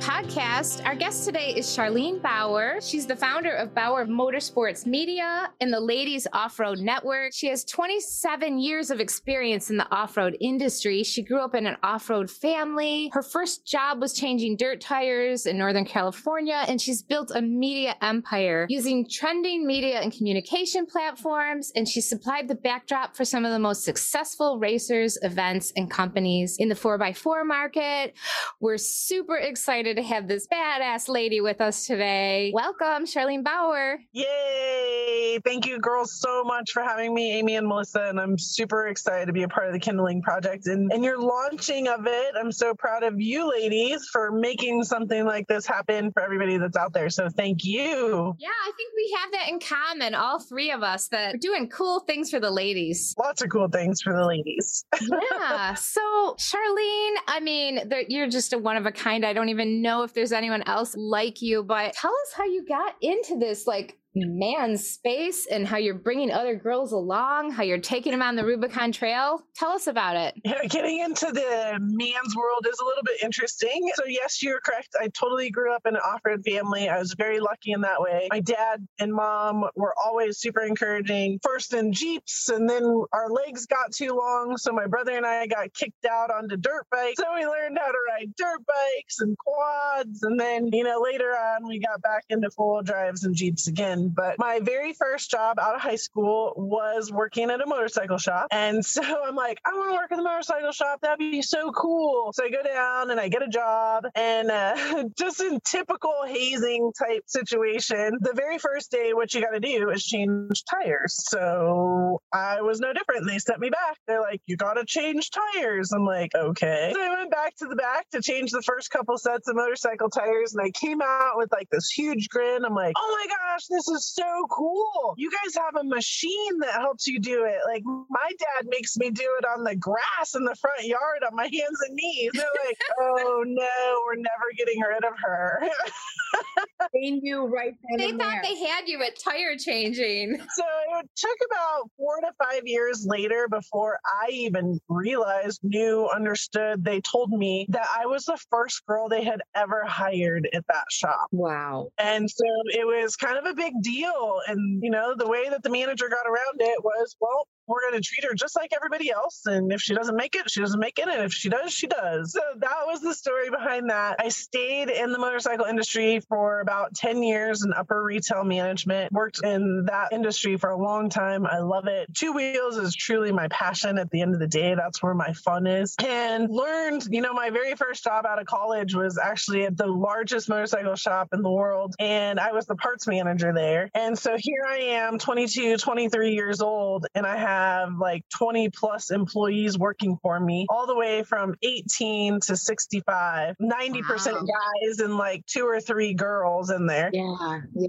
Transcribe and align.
podcast. 0.00 0.84
Our 0.86 0.94
guest 0.94 1.24
today 1.24 1.52
is 1.54 1.66
Charlene 1.66 2.22
Bower. 2.22 2.80
She's 2.80 3.06
the 3.06 3.16
founder 3.16 3.52
of 3.52 3.74
Bower 3.74 4.06
Motorsports 4.06 4.86
Media 4.86 5.50
and 5.60 5.72
the 5.72 5.80
Ladies 5.80 6.26
Off 6.32 6.58
Road 6.58 6.78
Network. 6.78 7.32
She 7.32 7.48
has 7.48 7.64
27 7.64 8.58
years 8.58 8.90
of 8.90 9.00
experience 9.00 9.70
in 9.70 9.76
the 9.76 9.90
off 9.94 10.16
road 10.16 10.36
industry. 10.40 11.02
She 11.02 11.22
grew 11.22 11.40
up 11.40 11.54
in 11.54 11.66
an 11.66 11.76
off 11.82 12.08
road 12.08 12.30
family. 12.30 13.10
Her 13.12 13.22
first 13.22 13.66
job 13.66 14.00
was 14.00 14.12
changing 14.12 14.56
dirt 14.56 14.80
tires 14.80 15.46
in 15.46 15.58
Northern 15.58 15.84
California, 15.84 16.64
and 16.68 16.80
she's 16.80 17.02
built 17.02 17.32
a 17.34 17.42
media 17.42 17.96
empire 18.00 18.66
using 18.68 19.08
trending 19.08 19.66
media 19.66 20.00
and 20.00 20.12
communication 20.12 20.86
platforms. 20.86 21.72
And 21.74 21.88
she 21.88 22.00
supplied 22.00 22.48
the 22.48 22.54
backdrop 22.54 23.16
for 23.16 23.24
some 23.24 23.44
of 23.44 23.52
the 23.52 23.58
most 23.58 23.84
successful 23.84 24.58
racers, 24.58 25.18
events, 25.22 25.72
and 25.76 25.90
companies 25.90 26.56
in 26.58 26.68
the 26.68 26.74
4x4 26.74 27.44
market. 27.44 28.14
We're 28.60 28.78
super 28.78 29.36
excited 29.36 29.87
to 29.94 30.02
have 30.02 30.28
this 30.28 30.46
badass 30.46 31.08
lady 31.08 31.40
with 31.40 31.60
us 31.60 31.86
today. 31.86 32.50
Welcome, 32.54 33.04
Charlene 33.04 33.44
Bower. 33.44 33.98
Yay! 34.12 35.38
Thank 35.44 35.66
you, 35.66 35.78
girls, 35.78 36.20
so 36.20 36.44
much 36.44 36.72
for 36.72 36.82
having 36.82 37.14
me, 37.14 37.32
Amy 37.38 37.56
and 37.56 37.66
Melissa. 37.66 38.06
And 38.08 38.20
I'm 38.20 38.38
super 38.38 38.88
excited 38.88 39.26
to 39.26 39.32
be 39.32 39.42
a 39.42 39.48
part 39.48 39.66
of 39.66 39.72
the 39.72 39.78
Kindling 39.78 40.22
Project 40.22 40.66
and, 40.66 40.92
and 40.92 41.04
your 41.04 41.20
launching 41.20 41.88
of 41.88 42.06
it. 42.06 42.34
I'm 42.38 42.52
so 42.52 42.74
proud 42.74 43.02
of 43.02 43.20
you, 43.20 43.48
ladies, 43.48 44.08
for 44.12 44.30
making 44.30 44.84
something 44.84 45.24
like 45.24 45.46
this 45.46 45.66
happen 45.66 46.10
for 46.12 46.22
everybody 46.22 46.58
that's 46.58 46.76
out 46.76 46.92
there. 46.92 47.10
So 47.10 47.28
thank 47.28 47.64
you. 47.64 48.34
Yeah, 48.38 48.48
I 48.48 48.72
think 48.76 48.92
we 48.96 49.16
have 49.20 49.32
that 49.32 49.48
in 49.48 49.60
common, 49.60 50.14
all 50.14 50.40
three 50.40 50.70
of 50.70 50.82
us, 50.82 51.08
that 51.08 51.34
we're 51.34 51.38
doing 51.38 51.68
cool 51.68 52.00
things 52.00 52.30
for 52.30 52.40
the 52.40 52.50
ladies. 52.50 53.14
Lots 53.18 53.42
of 53.42 53.50
cool 53.50 53.68
things 53.68 54.02
for 54.02 54.14
the 54.14 54.26
ladies. 54.26 54.84
yeah. 55.00 55.74
So, 55.74 56.36
Charlene, 56.38 57.14
I 57.26 57.40
mean, 57.42 57.90
you're 58.08 58.28
just 58.28 58.52
a 58.52 58.58
one 58.58 58.76
of 58.76 58.86
a 58.86 58.92
kind. 58.92 59.24
I 59.24 59.32
don't 59.32 59.48
even 59.48 59.77
know 59.78 60.02
if 60.02 60.14
there's 60.14 60.32
anyone 60.32 60.62
else 60.62 60.94
like 60.96 61.40
you, 61.40 61.62
but 61.62 61.92
tell 61.94 62.12
us 62.12 62.32
how 62.34 62.44
you 62.44 62.64
got 62.66 62.94
into 63.00 63.38
this 63.38 63.66
like 63.66 63.98
man's 64.26 64.88
space 64.88 65.46
and 65.46 65.66
how 65.66 65.76
you're 65.76 65.94
bringing 65.94 66.30
other 66.30 66.54
girls 66.54 66.92
along, 66.92 67.52
how 67.52 67.62
you're 67.62 67.78
taking 67.78 68.12
them 68.12 68.22
on 68.22 68.36
the 68.36 68.44
Rubicon 68.44 68.92
Trail. 68.92 69.42
Tell 69.54 69.70
us 69.70 69.86
about 69.86 70.16
it. 70.16 70.34
Getting 70.70 71.00
into 71.00 71.26
the 71.26 71.78
man's 71.80 72.36
world 72.36 72.66
is 72.70 72.78
a 72.80 72.84
little 72.84 73.02
bit 73.04 73.22
interesting. 73.22 73.90
So, 73.94 74.04
yes, 74.06 74.42
you're 74.42 74.60
correct. 74.60 74.88
I 75.00 75.08
totally 75.08 75.50
grew 75.50 75.74
up 75.74 75.82
in 75.86 75.96
an 75.96 76.00
off 76.00 76.20
road 76.24 76.42
family. 76.44 76.88
I 76.88 76.98
was 76.98 77.14
very 77.18 77.40
lucky 77.40 77.72
in 77.72 77.82
that 77.82 78.00
way. 78.00 78.28
My 78.30 78.40
dad 78.40 78.86
and 78.98 79.12
mom 79.12 79.64
were 79.76 79.94
always 80.04 80.38
super 80.38 80.62
encouraging, 80.62 81.40
first 81.42 81.74
in 81.74 81.92
Jeeps, 81.92 82.48
and 82.48 82.68
then 82.68 82.84
our 83.12 83.28
legs 83.30 83.66
got 83.66 83.92
too 83.92 84.14
long. 84.14 84.56
So, 84.56 84.72
my 84.72 84.86
brother 84.86 85.16
and 85.16 85.26
I 85.26 85.46
got 85.46 85.74
kicked 85.74 86.06
out 86.06 86.30
onto 86.30 86.56
dirt 86.56 86.86
bikes. 86.90 87.18
So, 87.18 87.24
we 87.34 87.44
learned 87.44 87.78
how 87.78 87.90
to 87.90 87.98
ride 88.12 88.34
dirt 88.36 88.60
bikes 88.66 89.20
and 89.20 89.36
quads. 89.36 90.22
And 90.22 90.38
then, 90.40 90.68
you 90.72 90.84
know, 90.84 91.00
later 91.02 91.30
on, 91.30 91.66
we 91.66 91.80
got 91.80 92.00
back 92.02 92.24
into 92.30 92.50
four 92.50 92.78
wheel 92.78 92.82
drives 92.82 93.24
and 93.24 93.34
Jeeps 93.34 93.68
again. 93.68 94.07
But 94.14 94.36
my 94.38 94.60
very 94.62 94.92
first 94.92 95.30
job 95.30 95.58
out 95.58 95.74
of 95.74 95.80
high 95.80 95.96
school 95.96 96.54
was 96.56 97.12
working 97.12 97.50
at 97.50 97.60
a 97.60 97.66
motorcycle 97.66 98.18
shop. 98.18 98.48
And 98.50 98.84
so 98.84 99.02
I'm 99.26 99.36
like, 99.36 99.60
I 99.64 99.70
want 99.74 99.90
to 99.90 99.94
work 99.94 100.12
at 100.12 100.16
the 100.16 100.22
motorcycle 100.22 100.72
shop. 100.72 101.00
That'd 101.02 101.18
be 101.18 101.42
so 101.42 101.70
cool. 101.72 102.32
So 102.32 102.44
I 102.44 102.50
go 102.50 102.62
down 102.62 103.10
and 103.10 103.20
I 103.20 103.28
get 103.28 103.42
a 103.42 103.48
job. 103.48 104.04
And 104.14 104.50
uh, 104.50 105.04
just 105.18 105.40
in 105.40 105.60
typical 105.64 106.24
hazing 106.26 106.92
type 106.98 107.24
situation, 107.26 108.18
the 108.20 108.32
very 108.34 108.58
first 108.58 108.90
day, 108.90 109.12
what 109.12 109.34
you 109.34 109.40
got 109.40 109.50
to 109.50 109.60
do 109.60 109.90
is 109.90 110.04
change 110.04 110.64
tires. 110.64 111.16
So 111.28 112.20
I 112.32 112.62
was 112.62 112.80
no 112.80 112.92
different. 112.92 113.26
They 113.26 113.38
sent 113.38 113.60
me 113.60 113.70
back. 113.70 113.98
They're 114.06 114.20
like, 114.20 114.40
you 114.46 114.56
got 114.56 114.74
to 114.74 114.84
change 114.84 115.30
tires. 115.30 115.92
I'm 115.92 116.04
like, 116.04 116.34
okay. 116.34 116.92
So 116.94 117.00
I 117.00 117.10
went 117.16 117.30
back 117.30 117.56
to 117.56 117.66
the 117.66 117.76
back 117.76 118.08
to 118.10 118.22
change 118.22 118.50
the 118.50 118.62
first 118.62 118.90
couple 118.90 119.16
sets 119.18 119.48
of 119.48 119.56
motorcycle 119.56 120.10
tires. 120.10 120.54
And 120.54 120.64
I 120.64 120.70
came 120.70 121.00
out 121.02 121.32
with 121.36 121.50
like 121.52 121.68
this 121.70 121.90
huge 121.90 122.28
grin. 122.28 122.64
I'm 122.64 122.74
like, 122.74 122.94
oh 122.96 123.18
my 123.18 123.34
gosh, 123.34 123.66
this 123.68 123.87
is 123.90 123.98
is 123.98 124.14
so 124.14 124.46
cool. 124.50 125.14
You 125.16 125.30
guys 125.30 125.54
have 125.56 125.76
a 125.76 125.84
machine 125.84 126.58
that 126.60 126.72
helps 126.72 127.06
you 127.06 127.18
do 127.18 127.44
it. 127.44 127.58
Like 127.66 127.82
my 127.84 128.30
dad 128.38 128.66
makes 128.68 128.96
me 128.96 129.10
do 129.10 129.28
it 129.40 129.44
on 129.44 129.64
the 129.64 129.76
grass 129.76 130.34
in 130.34 130.44
the 130.44 130.54
front 130.54 130.84
yard 130.84 131.22
on 131.26 131.34
my 131.34 131.44
hands 131.44 131.80
and 131.86 131.94
knees. 131.94 132.30
They're 132.32 132.46
like, 132.66 132.78
oh 133.00 133.44
no, 133.46 134.02
we're 134.06 134.16
never 134.16 134.46
getting 134.56 134.80
rid 134.80 135.04
of 135.04 135.14
her. 135.18 135.62
they 136.94 137.10
knew 137.10 137.46
right 137.46 137.74
then. 137.88 137.98
They 137.98 138.10
thought 138.12 138.42
there. 138.42 138.42
they 138.42 138.58
had 138.64 138.84
you 138.86 139.02
at 139.02 139.18
tire 139.18 139.56
changing. 139.56 140.38
So 140.38 140.64
it 141.00 141.10
took 141.16 141.36
about 141.50 141.90
four 141.96 142.20
to 142.20 142.32
five 142.42 142.62
years 142.66 143.04
later 143.06 143.48
before 143.48 143.98
I 144.04 144.30
even 144.30 144.80
realized, 144.88 145.60
knew, 145.62 146.08
understood. 146.14 146.84
They 146.84 147.00
told 147.00 147.30
me 147.30 147.66
that 147.70 147.86
I 147.98 148.06
was 148.06 148.24
the 148.24 148.38
first 148.50 148.84
girl 148.86 149.08
they 149.08 149.24
had 149.24 149.40
ever 149.54 149.84
hired 149.84 150.48
at 150.52 150.64
that 150.68 150.84
shop. 150.90 151.28
Wow. 151.32 151.88
And 151.98 152.30
so 152.30 152.44
it 152.66 152.86
was 152.86 153.16
kind 153.16 153.38
of 153.38 153.44
a 153.46 153.54
big 153.54 153.72
deal. 153.82 154.40
And, 154.46 154.82
you 154.82 154.90
know, 154.90 155.14
the 155.16 155.28
way 155.28 155.48
that 155.48 155.62
the 155.62 155.70
manager 155.70 156.08
got 156.08 156.26
around 156.26 156.60
it 156.60 156.82
was, 156.84 157.16
well, 157.20 157.46
we're 157.68 157.82
going 157.82 158.00
to 158.00 158.06
treat 158.06 158.24
her 158.24 158.34
just 158.34 158.56
like 158.56 158.72
everybody 158.74 159.10
else. 159.10 159.42
And 159.46 159.70
if 159.72 159.80
she 159.80 159.94
doesn't 159.94 160.16
make 160.16 160.34
it, 160.34 160.50
she 160.50 160.60
doesn't 160.60 160.80
make 160.80 160.98
it. 160.98 161.08
And 161.08 161.22
if 161.22 161.32
she 161.32 161.48
does, 161.48 161.72
she 161.72 161.86
does. 161.86 162.32
So 162.32 162.40
that 162.56 162.86
was 162.86 163.00
the 163.02 163.14
story 163.14 163.50
behind 163.50 163.90
that. 163.90 164.16
I 164.18 164.30
stayed 164.30 164.88
in 164.88 165.12
the 165.12 165.18
motorcycle 165.18 165.66
industry 165.66 166.20
for 166.20 166.60
about 166.60 166.94
10 166.94 167.22
years 167.22 167.64
in 167.64 167.72
upper 167.72 168.02
retail 168.02 168.44
management, 168.44 169.12
worked 169.12 169.44
in 169.44 169.84
that 169.86 170.12
industry 170.12 170.56
for 170.56 170.70
a 170.70 170.76
long 170.76 171.10
time. 171.10 171.46
I 171.46 171.58
love 171.58 171.86
it. 171.86 172.12
Two 172.14 172.32
wheels 172.32 172.76
is 172.76 172.94
truly 172.94 173.32
my 173.32 173.48
passion 173.48 173.98
at 173.98 174.10
the 174.10 174.22
end 174.22 174.34
of 174.34 174.40
the 174.40 174.46
day. 174.46 174.74
That's 174.74 175.02
where 175.02 175.14
my 175.14 175.32
fun 175.32 175.66
is. 175.66 175.94
And 175.98 176.48
learned, 176.50 177.06
you 177.10 177.20
know, 177.20 177.34
my 177.34 177.50
very 177.50 177.74
first 177.74 178.04
job 178.04 178.24
out 178.26 178.40
of 178.40 178.46
college 178.46 178.94
was 178.94 179.18
actually 179.18 179.64
at 179.64 179.76
the 179.76 179.86
largest 179.86 180.48
motorcycle 180.48 180.96
shop 180.96 181.28
in 181.32 181.42
the 181.42 181.50
world. 181.50 181.94
And 181.98 182.40
I 182.40 182.52
was 182.52 182.66
the 182.66 182.76
parts 182.76 183.06
manager 183.06 183.52
there. 183.52 183.90
And 183.94 184.18
so 184.18 184.36
here 184.38 184.64
I 184.66 184.78
am, 184.78 185.18
22, 185.18 185.76
23 185.76 186.32
years 186.32 186.60
old, 186.60 187.06
and 187.14 187.26
I 187.26 187.36
have 187.36 187.57
have 187.58 187.98
like 187.98 188.24
20 188.36 188.70
plus 188.70 189.10
employees 189.10 189.78
working 189.78 190.18
for 190.22 190.38
me, 190.38 190.66
all 190.68 190.86
the 190.86 190.96
way 190.96 191.22
from 191.22 191.54
18 191.62 192.40
to 192.40 192.56
65, 192.56 193.56
90% 193.60 193.62
wow. 193.62 194.46
guys 194.46 194.98
and 195.00 195.16
like 195.16 195.44
two 195.46 195.66
or 195.66 195.80
three 195.80 196.14
girls 196.14 196.70
in 196.70 196.86
there. 196.86 197.10
Yeah, 197.12 197.60
yeah. 197.74 197.88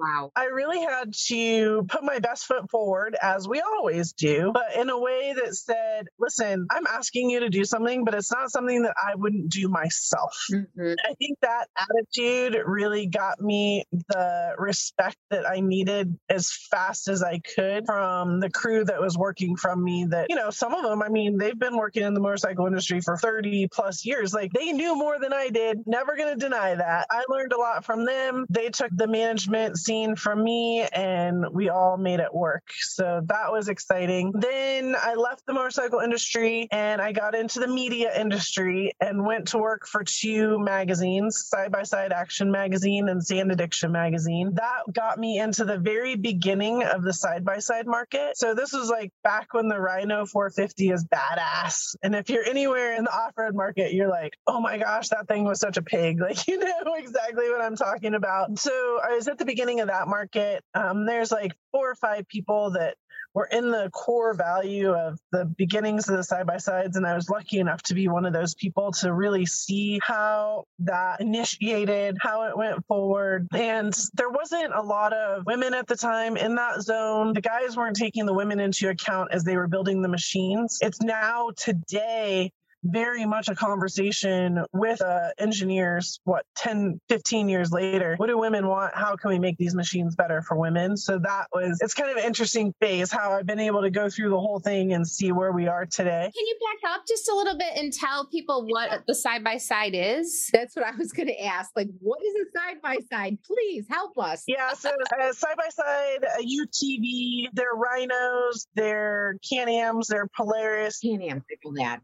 Wow. 0.00 0.32
I 0.34 0.46
really 0.46 0.80
had 0.80 1.12
to 1.26 1.82
put 1.82 2.02
my 2.02 2.20
best 2.20 2.46
foot 2.46 2.70
forward, 2.70 3.16
as 3.20 3.46
we 3.46 3.60
always 3.60 4.12
do, 4.12 4.50
but 4.52 4.74
in 4.76 4.88
a 4.88 4.98
way 4.98 5.34
that 5.36 5.54
said, 5.54 6.06
listen, 6.18 6.66
I'm 6.70 6.86
asking 6.86 7.28
you 7.28 7.40
to 7.40 7.50
do 7.50 7.64
something, 7.64 8.04
but 8.04 8.14
it's 8.14 8.32
not 8.32 8.50
something 8.50 8.82
that 8.82 8.94
I 8.96 9.14
wouldn't 9.14 9.50
do 9.50 9.68
myself. 9.68 10.34
Mm-hmm. 10.50 10.94
I 11.06 11.14
think 11.14 11.38
that 11.42 11.66
attitude 11.76 12.56
really 12.64 13.06
got 13.06 13.40
me 13.40 13.84
the 14.08 14.54
respect 14.56 15.16
that 15.30 15.48
I 15.48 15.60
needed 15.60 16.18
as 16.28 16.50
fast 16.70 17.08
as 17.08 17.22
I 17.22 17.38
could 17.38 17.84
from 17.84 18.40
the 18.40 18.50
crew 18.50 18.84
that 18.84 19.00
was 19.00 19.18
working 19.18 19.56
from 19.56 19.84
me. 19.84 20.06
That, 20.10 20.26
you 20.30 20.36
know, 20.36 20.50
some 20.50 20.72
of 20.72 20.82
them, 20.82 21.02
I 21.02 21.08
mean, 21.08 21.36
they've 21.36 21.58
been 21.58 21.76
working 21.76 22.04
in 22.04 22.14
the 22.14 22.20
motorcycle 22.20 22.66
industry 22.66 23.00
for 23.02 23.16
30 23.16 23.68
plus 23.70 24.06
years. 24.06 24.32
Like 24.32 24.52
they 24.52 24.72
knew 24.72 24.96
more 24.96 25.18
than 25.20 25.34
I 25.34 25.50
did. 25.50 25.80
Never 25.86 26.16
going 26.16 26.38
to 26.38 26.40
deny 26.40 26.74
that. 26.74 27.06
I 27.10 27.24
learned 27.28 27.52
a 27.52 27.58
lot 27.58 27.84
from 27.84 28.06
them. 28.06 28.46
They 28.48 28.70
took 28.70 28.90
the 28.94 29.06
management 29.06 29.76
scene 29.90 30.14
from 30.14 30.44
me 30.44 30.86
and 30.92 31.44
we 31.52 31.68
all 31.68 31.96
made 31.96 32.20
it 32.20 32.32
work. 32.32 32.62
So 32.78 33.22
that 33.26 33.50
was 33.50 33.68
exciting. 33.68 34.32
Then 34.38 34.94
I 34.96 35.14
left 35.14 35.44
the 35.46 35.52
motorcycle 35.52 35.98
industry 35.98 36.68
and 36.70 37.00
I 37.02 37.10
got 37.10 37.34
into 37.34 37.58
the 37.58 37.66
media 37.66 38.16
industry 38.16 38.92
and 39.00 39.26
went 39.26 39.48
to 39.48 39.58
work 39.58 39.88
for 39.88 40.04
two 40.04 40.60
magazines, 40.60 41.44
Side 41.48 41.72
by 41.72 41.82
Side 41.82 42.12
Action 42.12 42.52
Magazine 42.52 43.08
and 43.08 43.20
Sand 43.20 43.50
Addiction 43.50 43.90
Magazine. 43.90 44.52
That 44.54 44.82
got 44.92 45.18
me 45.18 45.40
into 45.40 45.64
the 45.64 45.78
very 45.78 46.14
beginning 46.14 46.84
of 46.84 47.02
the 47.02 47.12
side 47.12 47.44
by 47.44 47.58
side 47.58 47.86
market. 47.86 48.36
So 48.36 48.54
this 48.54 48.72
was 48.72 48.90
like 48.90 49.10
back 49.24 49.52
when 49.54 49.66
the 49.66 49.80
Rhino 49.80 50.24
450 50.24 50.90
is 50.90 51.04
badass. 51.04 51.96
And 52.04 52.14
if 52.14 52.30
you're 52.30 52.46
anywhere 52.46 52.94
in 52.94 53.04
the 53.04 53.12
off 53.12 53.32
road 53.36 53.56
market, 53.56 53.92
you're 53.92 54.08
like, 54.08 54.38
oh 54.46 54.60
my 54.60 54.78
gosh, 54.78 55.08
that 55.08 55.26
thing 55.26 55.42
was 55.42 55.58
such 55.58 55.78
a 55.78 55.82
pig. 55.82 56.20
Like, 56.30 56.46
you 56.46 56.58
know 56.58 56.94
exactly 56.96 57.50
what 57.50 57.60
I'm 57.60 57.76
talking 57.76 58.14
about. 58.14 58.58
So 58.58 59.00
I 59.02 59.14
was 59.14 59.26
at 59.26 59.38
the 59.38 59.44
beginning 59.44 59.69
of 59.78 59.86
that 59.86 60.08
market, 60.08 60.64
um, 60.74 61.06
there's 61.06 61.30
like 61.30 61.52
four 61.70 61.88
or 61.88 61.94
five 61.94 62.26
people 62.26 62.72
that 62.72 62.96
were 63.34 63.44
in 63.44 63.70
the 63.70 63.88
core 63.92 64.34
value 64.34 64.92
of 64.92 65.18
the 65.30 65.44
beginnings 65.44 66.08
of 66.08 66.16
the 66.16 66.24
side 66.24 66.46
by 66.46 66.56
sides. 66.56 66.96
And 66.96 67.06
I 67.06 67.14
was 67.14 67.28
lucky 67.28 67.58
enough 67.58 67.82
to 67.84 67.94
be 67.94 68.08
one 68.08 68.26
of 68.26 68.32
those 68.32 68.54
people 68.54 68.90
to 68.92 69.12
really 69.12 69.46
see 69.46 70.00
how 70.02 70.64
that 70.80 71.20
initiated, 71.20 72.16
how 72.20 72.48
it 72.48 72.56
went 72.56 72.84
forward. 72.86 73.46
And 73.54 73.96
there 74.14 74.30
wasn't 74.30 74.74
a 74.74 74.82
lot 74.82 75.12
of 75.12 75.46
women 75.46 75.74
at 75.74 75.86
the 75.86 75.96
time 75.96 76.36
in 76.36 76.56
that 76.56 76.82
zone. 76.82 77.32
The 77.32 77.40
guys 77.40 77.76
weren't 77.76 77.96
taking 77.96 78.26
the 78.26 78.34
women 78.34 78.58
into 78.58 78.88
account 78.88 79.28
as 79.32 79.44
they 79.44 79.56
were 79.56 79.68
building 79.68 80.02
the 80.02 80.08
machines. 80.08 80.78
It's 80.80 81.00
now 81.00 81.50
today 81.56 82.50
very 82.82 83.26
much 83.26 83.48
a 83.48 83.54
conversation 83.54 84.64
with 84.72 85.00
uh, 85.02 85.28
engineers, 85.38 86.20
what, 86.24 86.44
10, 86.56 87.00
15 87.08 87.48
years 87.48 87.72
later. 87.72 88.14
What 88.16 88.28
do 88.28 88.38
women 88.38 88.66
want? 88.66 88.94
How 88.94 89.16
can 89.16 89.30
we 89.30 89.38
make 89.38 89.56
these 89.58 89.74
machines 89.74 90.14
better 90.16 90.42
for 90.42 90.56
women? 90.56 90.96
So 90.96 91.18
that 91.18 91.46
was, 91.52 91.78
it's 91.80 91.94
kind 91.94 92.10
of 92.10 92.16
an 92.16 92.24
interesting 92.24 92.72
phase 92.80 93.10
how 93.10 93.32
I've 93.32 93.46
been 93.46 93.60
able 93.60 93.82
to 93.82 93.90
go 93.90 94.08
through 94.08 94.30
the 94.30 94.40
whole 94.40 94.60
thing 94.60 94.92
and 94.92 95.06
see 95.06 95.32
where 95.32 95.52
we 95.52 95.68
are 95.68 95.86
today. 95.86 96.30
Can 96.34 96.46
you 96.46 96.58
back 96.60 96.92
up 96.92 97.02
just 97.06 97.28
a 97.28 97.34
little 97.34 97.56
bit 97.56 97.76
and 97.76 97.92
tell 97.92 98.26
people 98.26 98.66
what 98.66 99.02
the 99.06 99.14
side 99.14 99.44
by 99.44 99.58
side 99.58 99.94
is? 99.94 100.50
That's 100.52 100.76
what 100.76 100.86
I 100.86 100.96
was 100.96 101.12
going 101.12 101.28
to 101.28 101.44
ask. 101.44 101.70
Like, 101.76 101.88
what 102.00 102.20
is 102.22 102.34
a 102.34 102.58
side 102.58 102.82
by 102.82 102.98
side? 103.10 103.38
Please 103.44 103.86
help 103.88 104.18
us. 104.18 104.44
Yeah, 104.46 104.72
so 104.74 104.90
uh, 105.20 105.32
side 105.32 105.56
by 105.56 105.68
side, 105.68 106.24
a 106.38 106.42
UTV, 106.42 107.48
they're 107.52 107.74
rhinos, 107.74 108.66
they're 108.74 109.36
Can-Ams, 109.48 110.08
they're 110.08 110.28
Polaris. 110.36 110.98
Can-Am, 111.00 111.42
people 111.48 111.72
that. 111.74 112.00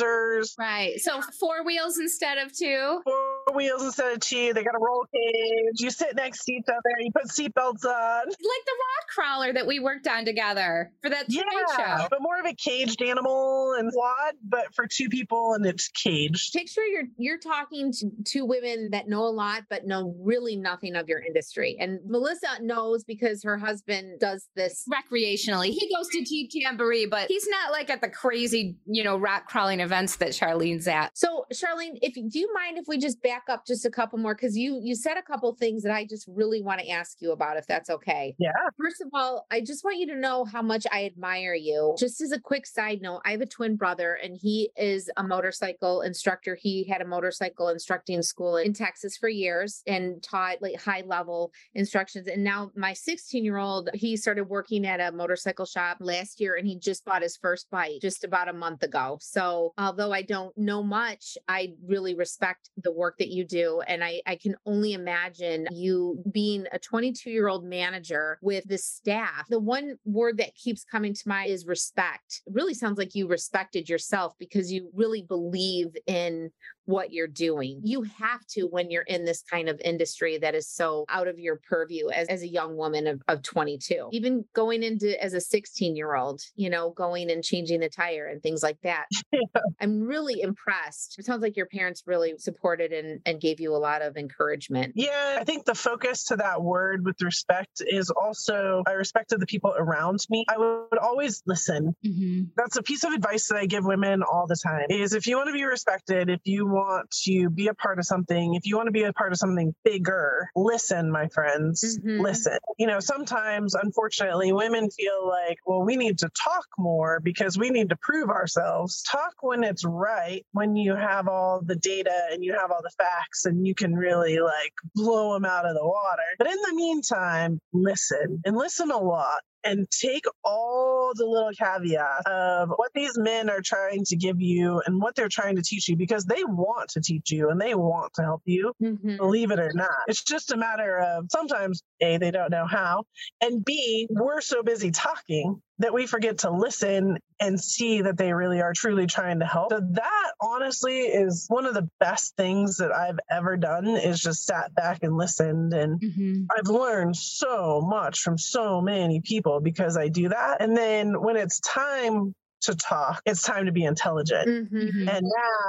RZRs. 0.00 0.58
Right. 0.58 1.00
So 1.00 1.20
four 1.38 1.64
wheels 1.64 1.98
instead 1.98 2.38
of 2.38 2.56
two. 2.56 3.00
Four 3.04 3.54
wheels 3.54 3.82
instead 3.82 4.12
of 4.12 4.20
two. 4.20 4.52
They 4.52 4.62
got 4.62 4.74
a 4.74 4.78
roll 4.78 5.06
cage. 5.14 5.80
You 5.80 5.90
sit 5.90 6.16
next 6.16 6.44
to 6.44 6.52
each 6.52 6.66
other. 6.68 6.96
You 7.00 7.10
put 7.12 7.26
seatbelts 7.26 7.84
on. 7.84 8.26
Like 8.26 8.64
the 8.66 8.72
rock 8.72 9.08
crawler 9.14 9.52
that 9.52 9.66
we 9.66 9.80
worked 9.80 10.06
on 10.06 10.24
together 10.24 10.92
for 11.02 11.10
that 11.10 11.26
yeah, 11.28 11.42
show. 11.76 12.06
But 12.10 12.20
more 12.20 12.38
of 12.38 12.46
a 12.46 12.54
caged 12.54 13.02
animal 13.02 13.74
and 13.78 13.92
quad, 13.92 14.34
but 14.42 14.74
for 14.74 14.86
two 14.86 15.08
people 15.08 15.54
and 15.54 15.64
it's 15.66 15.88
caged. 15.88 16.52
Picture 16.52 16.84
you're 16.86 17.04
you're 17.16 17.38
talking 17.38 17.92
to 17.92 18.10
two 18.24 18.44
women 18.44 18.90
that 18.90 19.08
know 19.08 19.22
a 19.22 19.30
lot 19.30 19.62
but 19.68 19.86
know 19.86 20.14
really 20.20 20.56
nothing 20.56 20.96
of 20.96 21.08
your 21.08 21.20
industry. 21.20 21.76
And 21.78 22.00
Melissa 22.06 22.62
knows 22.62 23.04
because 23.04 23.42
her 23.42 23.58
husband 23.58 24.20
does 24.20 24.48
this 24.56 24.84
recreationally. 24.90 25.70
He 25.70 25.92
goes 25.94 26.08
to 26.08 26.24
Jeep 26.24 26.50
Jamboree, 26.52 27.06
but 27.06 27.28
he's 27.28 27.48
not 27.48 27.72
like 27.72 27.90
at 27.90 28.00
the 28.00 28.08
crazy, 28.08 28.76
you 28.86 29.04
know, 29.04 29.16
rock 29.16 29.46
crawling 29.48 29.80
events 29.84 30.16
that 30.16 30.30
Charlene's 30.30 30.88
at. 30.88 31.16
So, 31.16 31.46
Charlene, 31.52 31.98
if 32.02 32.14
do 32.14 32.38
you 32.38 32.52
mind 32.54 32.78
if 32.78 32.86
we 32.88 32.98
just 32.98 33.22
back 33.22 33.44
up 33.48 33.66
just 33.66 33.84
a 33.84 33.90
couple 33.90 34.18
more 34.18 34.34
because 34.34 34.56
you 34.56 34.80
you 34.82 34.94
said 34.94 35.16
a 35.16 35.22
couple 35.22 35.54
things 35.54 35.82
that 35.82 35.92
I 35.92 36.04
just 36.04 36.26
really 36.28 36.62
want 36.62 36.80
to 36.80 36.88
ask 36.88 37.20
you 37.20 37.32
about, 37.32 37.56
if 37.56 37.66
that's 37.66 37.90
okay. 37.90 38.34
Yeah. 38.38 38.52
First 38.78 39.00
of 39.00 39.08
all, 39.12 39.46
I 39.50 39.60
just 39.60 39.84
want 39.84 39.98
you 39.98 40.06
to 40.08 40.16
know 40.16 40.44
how 40.44 40.62
much 40.62 40.86
I 40.90 41.04
admire 41.04 41.54
you. 41.54 41.94
Just 41.98 42.20
as 42.20 42.32
a 42.32 42.40
quick 42.40 42.66
side 42.66 43.00
note, 43.02 43.20
I 43.24 43.32
have 43.32 43.40
a 43.40 43.46
twin 43.46 43.76
brother, 43.76 44.18
and 44.22 44.36
he 44.36 44.70
is 44.76 45.10
a 45.16 45.22
motorcycle 45.22 46.00
instructor. 46.02 46.54
He 46.54 46.84
had 46.84 47.00
a 47.00 47.06
motorcycle 47.06 47.68
instructing 47.68 48.22
school 48.22 48.56
in 48.56 48.72
Texas 48.72 49.16
for 49.16 49.28
years 49.28 49.82
and 49.86 50.22
taught 50.22 50.62
like 50.62 50.80
high 50.80 51.02
level 51.06 51.52
instructions. 51.74 52.26
And 52.26 52.42
now 52.42 52.70
my 52.76 52.92
16 52.92 53.44
year 53.44 53.58
old, 53.58 53.90
he 53.94 54.16
started 54.16 54.44
working 54.44 54.86
at 54.86 55.00
a 55.00 55.12
motorcycle 55.12 55.66
shop 55.66 55.98
last 56.00 56.40
year, 56.40 56.54
and 56.54 56.66
he 56.66 56.78
just 56.78 57.04
bought 57.04 57.22
his 57.22 57.36
first 57.36 57.70
bike 57.70 58.00
just 58.00 58.24
about 58.24 58.48
a 58.48 58.52
month 58.52 58.82
ago. 58.82 59.18
So 59.20 59.73
although 59.78 60.12
I 60.12 60.22
don't 60.22 60.56
know 60.56 60.82
much, 60.82 61.36
I 61.48 61.74
really 61.86 62.14
respect 62.14 62.70
the 62.82 62.92
work 62.92 63.18
that 63.18 63.28
you 63.28 63.44
do. 63.44 63.80
And 63.86 64.04
I, 64.04 64.22
I 64.26 64.36
can 64.36 64.54
only 64.66 64.92
imagine 64.92 65.66
you 65.72 66.22
being 66.32 66.66
a 66.72 66.78
22 66.78 67.30
year 67.30 67.48
old 67.48 67.64
manager 67.64 68.38
with 68.42 68.64
the 68.68 68.78
staff. 68.78 69.46
The 69.48 69.58
one 69.58 69.96
word 70.04 70.38
that 70.38 70.54
keeps 70.54 70.84
coming 70.84 71.14
to 71.14 71.28
mind 71.28 71.50
is 71.50 71.66
respect. 71.66 72.42
It 72.46 72.52
really 72.54 72.74
sounds 72.74 72.98
like 72.98 73.14
you 73.14 73.26
respected 73.26 73.88
yourself 73.88 74.34
because 74.38 74.72
you 74.72 74.90
really 74.94 75.22
believe 75.22 75.96
in 76.06 76.50
what 76.86 77.12
you're 77.12 77.26
doing. 77.26 77.80
You 77.82 78.02
have 78.02 78.46
to 78.50 78.62
when 78.62 78.90
you're 78.90 79.02
in 79.02 79.24
this 79.24 79.42
kind 79.42 79.68
of 79.68 79.80
industry 79.84 80.38
that 80.38 80.54
is 80.54 80.68
so 80.68 81.04
out 81.08 81.28
of 81.28 81.38
your 81.38 81.60
purview 81.68 82.08
as, 82.10 82.28
as 82.28 82.42
a 82.42 82.48
young 82.48 82.76
woman 82.76 83.06
of, 83.06 83.22
of 83.28 83.42
22. 83.42 84.08
Even 84.12 84.44
going 84.54 84.82
into 84.82 85.22
as 85.22 85.34
a 85.34 85.40
16 85.40 85.96
year 85.96 86.14
old, 86.14 86.42
you 86.56 86.70
know, 86.70 86.90
going 86.90 87.30
and 87.30 87.42
changing 87.42 87.80
the 87.80 87.88
tire 87.88 88.26
and 88.26 88.42
things 88.42 88.62
like 88.62 88.80
that. 88.82 89.06
Yeah. 89.32 89.62
I'm 89.80 90.02
really 90.02 90.42
impressed. 90.42 91.18
It 91.18 91.24
sounds 91.24 91.42
like 91.42 91.56
your 91.56 91.66
parents 91.66 92.04
really 92.06 92.34
supported 92.38 92.92
and, 92.92 93.20
and 93.26 93.40
gave 93.40 93.58
you 93.58 93.74
a 93.74 93.78
lot 93.78 94.00
of 94.00 94.16
encouragement. 94.16 94.92
Yeah, 94.94 95.38
I 95.40 95.44
think 95.44 95.64
the 95.64 95.74
focus 95.74 96.26
to 96.26 96.36
that 96.36 96.62
word 96.62 97.04
with 97.04 97.20
respect 97.20 97.82
is 97.84 98.10
also 98.10 98.84
I 98.86 98.92
respected 98.92 99.40
the 99.40 99.46
people 99.46 99.74
around 99.76 100.20
me. 100.30 100.44
I 100.48 100.56
would 100.56 100.98
always 100.98 101.42
listen. 101.46 101.96
Mm-hmm. 102.06 102.42
That's 102.56 102.76
a 102.76 102.82
piece 102.82 103.02
of 103.02 103.12
advice 103.12 103.48
that 103.48 103.56
I 103.56 103.66
give 103.66 103.84
women 103.84 104.22
all 104.22 104.46
the 104.46 104.56
time 104.62 104.86
is 104.90 105.14
if 105.14 105.26
you 105.26 105.36
want 105.36 105.48
to 105.48 105.52
be 105.52 105.64
respected, 105.64 106.30
if 106.30 106.40
you 106.44 106.66
want 106.74 107.10
to 107.24 107.50
be 107.50 107.68
a 107.68 107.74
part 107.74 107.98
of 107.98 108.04
something, 108.04 108.54
if 108.54 108.66
you 108.66 108.76
want 108.76 108.88
to 108.88 108.92
be 108.92 109.04
a 109.04 109.12
part 109.12 109.32
of 109.32 109.38
something 109.38 109.74
bigger, 109.84 110.50
listen, 110.56 111.10
my 111.10 111.28
friends, 111.28 111.98
mm-hmm. 111.98 112.20
listen. 112.20 112.58
You 112.78 112.86
know, 112.86 113.00
sometimes, 113.00 113.74
unfortunately, 113.74 114.52
women 114.52 114.90
feel 114.90 115.28
like, 115.28 115.58
well, 115.64 115.82
we 115.82 115.96
need 115.96 116.18
to 116.18 116.30
talk 116.30 116.66
more 116.78 117.20
because 117.20 117.56
we 117.56 117.70
need 117.70 117.90
to 117.90 117.96
prove 118.00 118.28
ourselves. 118.28 119.02
Talk 119.02 119.34
when 119.40 119.64
it's 119.64 119.84
right, 119.84 120.44
when 120.52 120.76
you 120.76 120.94
have 120.94 121.28
all 121.28 121.62
the 121.64 121.76
data 121.76 122.28
and 122.32 122.44
you 122.44 122.54
have 122.54 122.70
all 122.70 122.82
the 122.82 122.92
facts 122.98 123.44
and 123.44 123.66
you 123.66 123.74
can 123.74 123.94
really 123.94 124.38
like 124.40 124.72
blow 124.94 125.34
them 125.34 125.44
out 125.44 125.66
of 125.66 125.74
the 125.74 125.84
water. 125.84 126.22
But 126.38 126.48
in 126.48 126.56
the 126.68 126.74
meantime, 126.74 127.60
listen 127.72 128.42
and 128.44 128.56
listen 128.56 128.90
a 128.90 128.98
lot 128.98 129.40
and 129.64 129.90
take 129.90 130.24
all 130.44 131.12
the 131.14 131.24
little 131.24 131.50
caveats 131.58 132.22
of 132.26 132.70
what 132.76 132.90
these 132.94 133.16
men 133.18 133.48
are 133.48 133.60
trying 133.60 134.04
to 134.04 134.16
give 134.16 134.40
you 134.40 134.82
and 134.86 135.00
what 135.00 135.14
they're 135.14 135.28
trying 135.28 135.56
to 135.56 135.62
teach 135.62 135.88
you 135.88 135.96
because 135.96 136.24
they 136.24 136.44
want 136.44 136.90
to 136.90 137.00
teach 137.00 137.30
you 137.30 137.50
and 137.50 137.60
they 137.60 137.74
want 137.74 138.12
to 138.14 138.22
help 138.22 138.42
you, 138.44 138.72
mm-hmm. 138.82 139.16
believe 139.16 139.50
it 139.50 139.58
or 139.58 139.72
not. 139.74 139.90
It's 140.06 140.22
just 140.22 140.52
a 140.52 140.56
matter 140.56 140.98
of 140.98 141.26
sometimes 141.30 141.82
A, 142.00 142.18
they 142.18 142.30
don't 142.30 142.50
know 142.50 142.66
how, 142.66 143.04
and 143.40 143.64
B, 143.64 144.06
we're 144.10 144.40
so 144.40 144.62
busy 144.62 144.90
talking 144.90 145.60
that 145.78 145.92
we 145.92 146.06
forget 146.06 146.38
to 146.38 146.50
listen 146.50 147.18
and 147.40 147.60
see 147.60 148.02
that 148.02 148.16
they 148.16 148.32
really 148.32 148.60
are 148.60 148.72
truly 148.74 149.06
trying 149.06 149.40
to 149.40 149.46
help. 149.46 149.72
So 149.72 149.80
that 149.80 150.32
honestly 150.40 151.00
is 151.00 151.46
one 151.48 151.66
of 151.66 151.74
the 151.74 151.88
best 151.98 152.36
things 152.36 152.76
that 152.76 152.92
I've 152.92 153.18
ever 153.30 153.56
done 153.56 153.88
is 153.88 154.20
just 154.20 154.44
sat 154.44 154.74
back 154.74 155.02
and 155.02 155.16
listened 155.16 155.74
and 155.74 156.00
mm-hmm. 156.00 156.44
I've 156.56 156.68
learned 156.68 157.16
so 157.16 157.80
much 157.84 158.20
from 158.20 158.38
so 158.38 158.80
many 158.80 159.20
people 159.20 159.60
because 159.60 159.96
I 159.96 160.08
do 160.08 160.28
that. 160.28 160.62
And 160.62 160.76
then 160.76 161.20
when 161.20 161.36
it's 161.36 161.58
time 161.60 162.34
to 162.64 162.74
talk. 162.74 163.22
It's 163.26 163.42
time 163.42 163.66
to 163.66 163.72
be 163.72 163.84
intelligent. 163.84 164.48
Mm-hmm. 164.48 165.08
And 165.08 165.26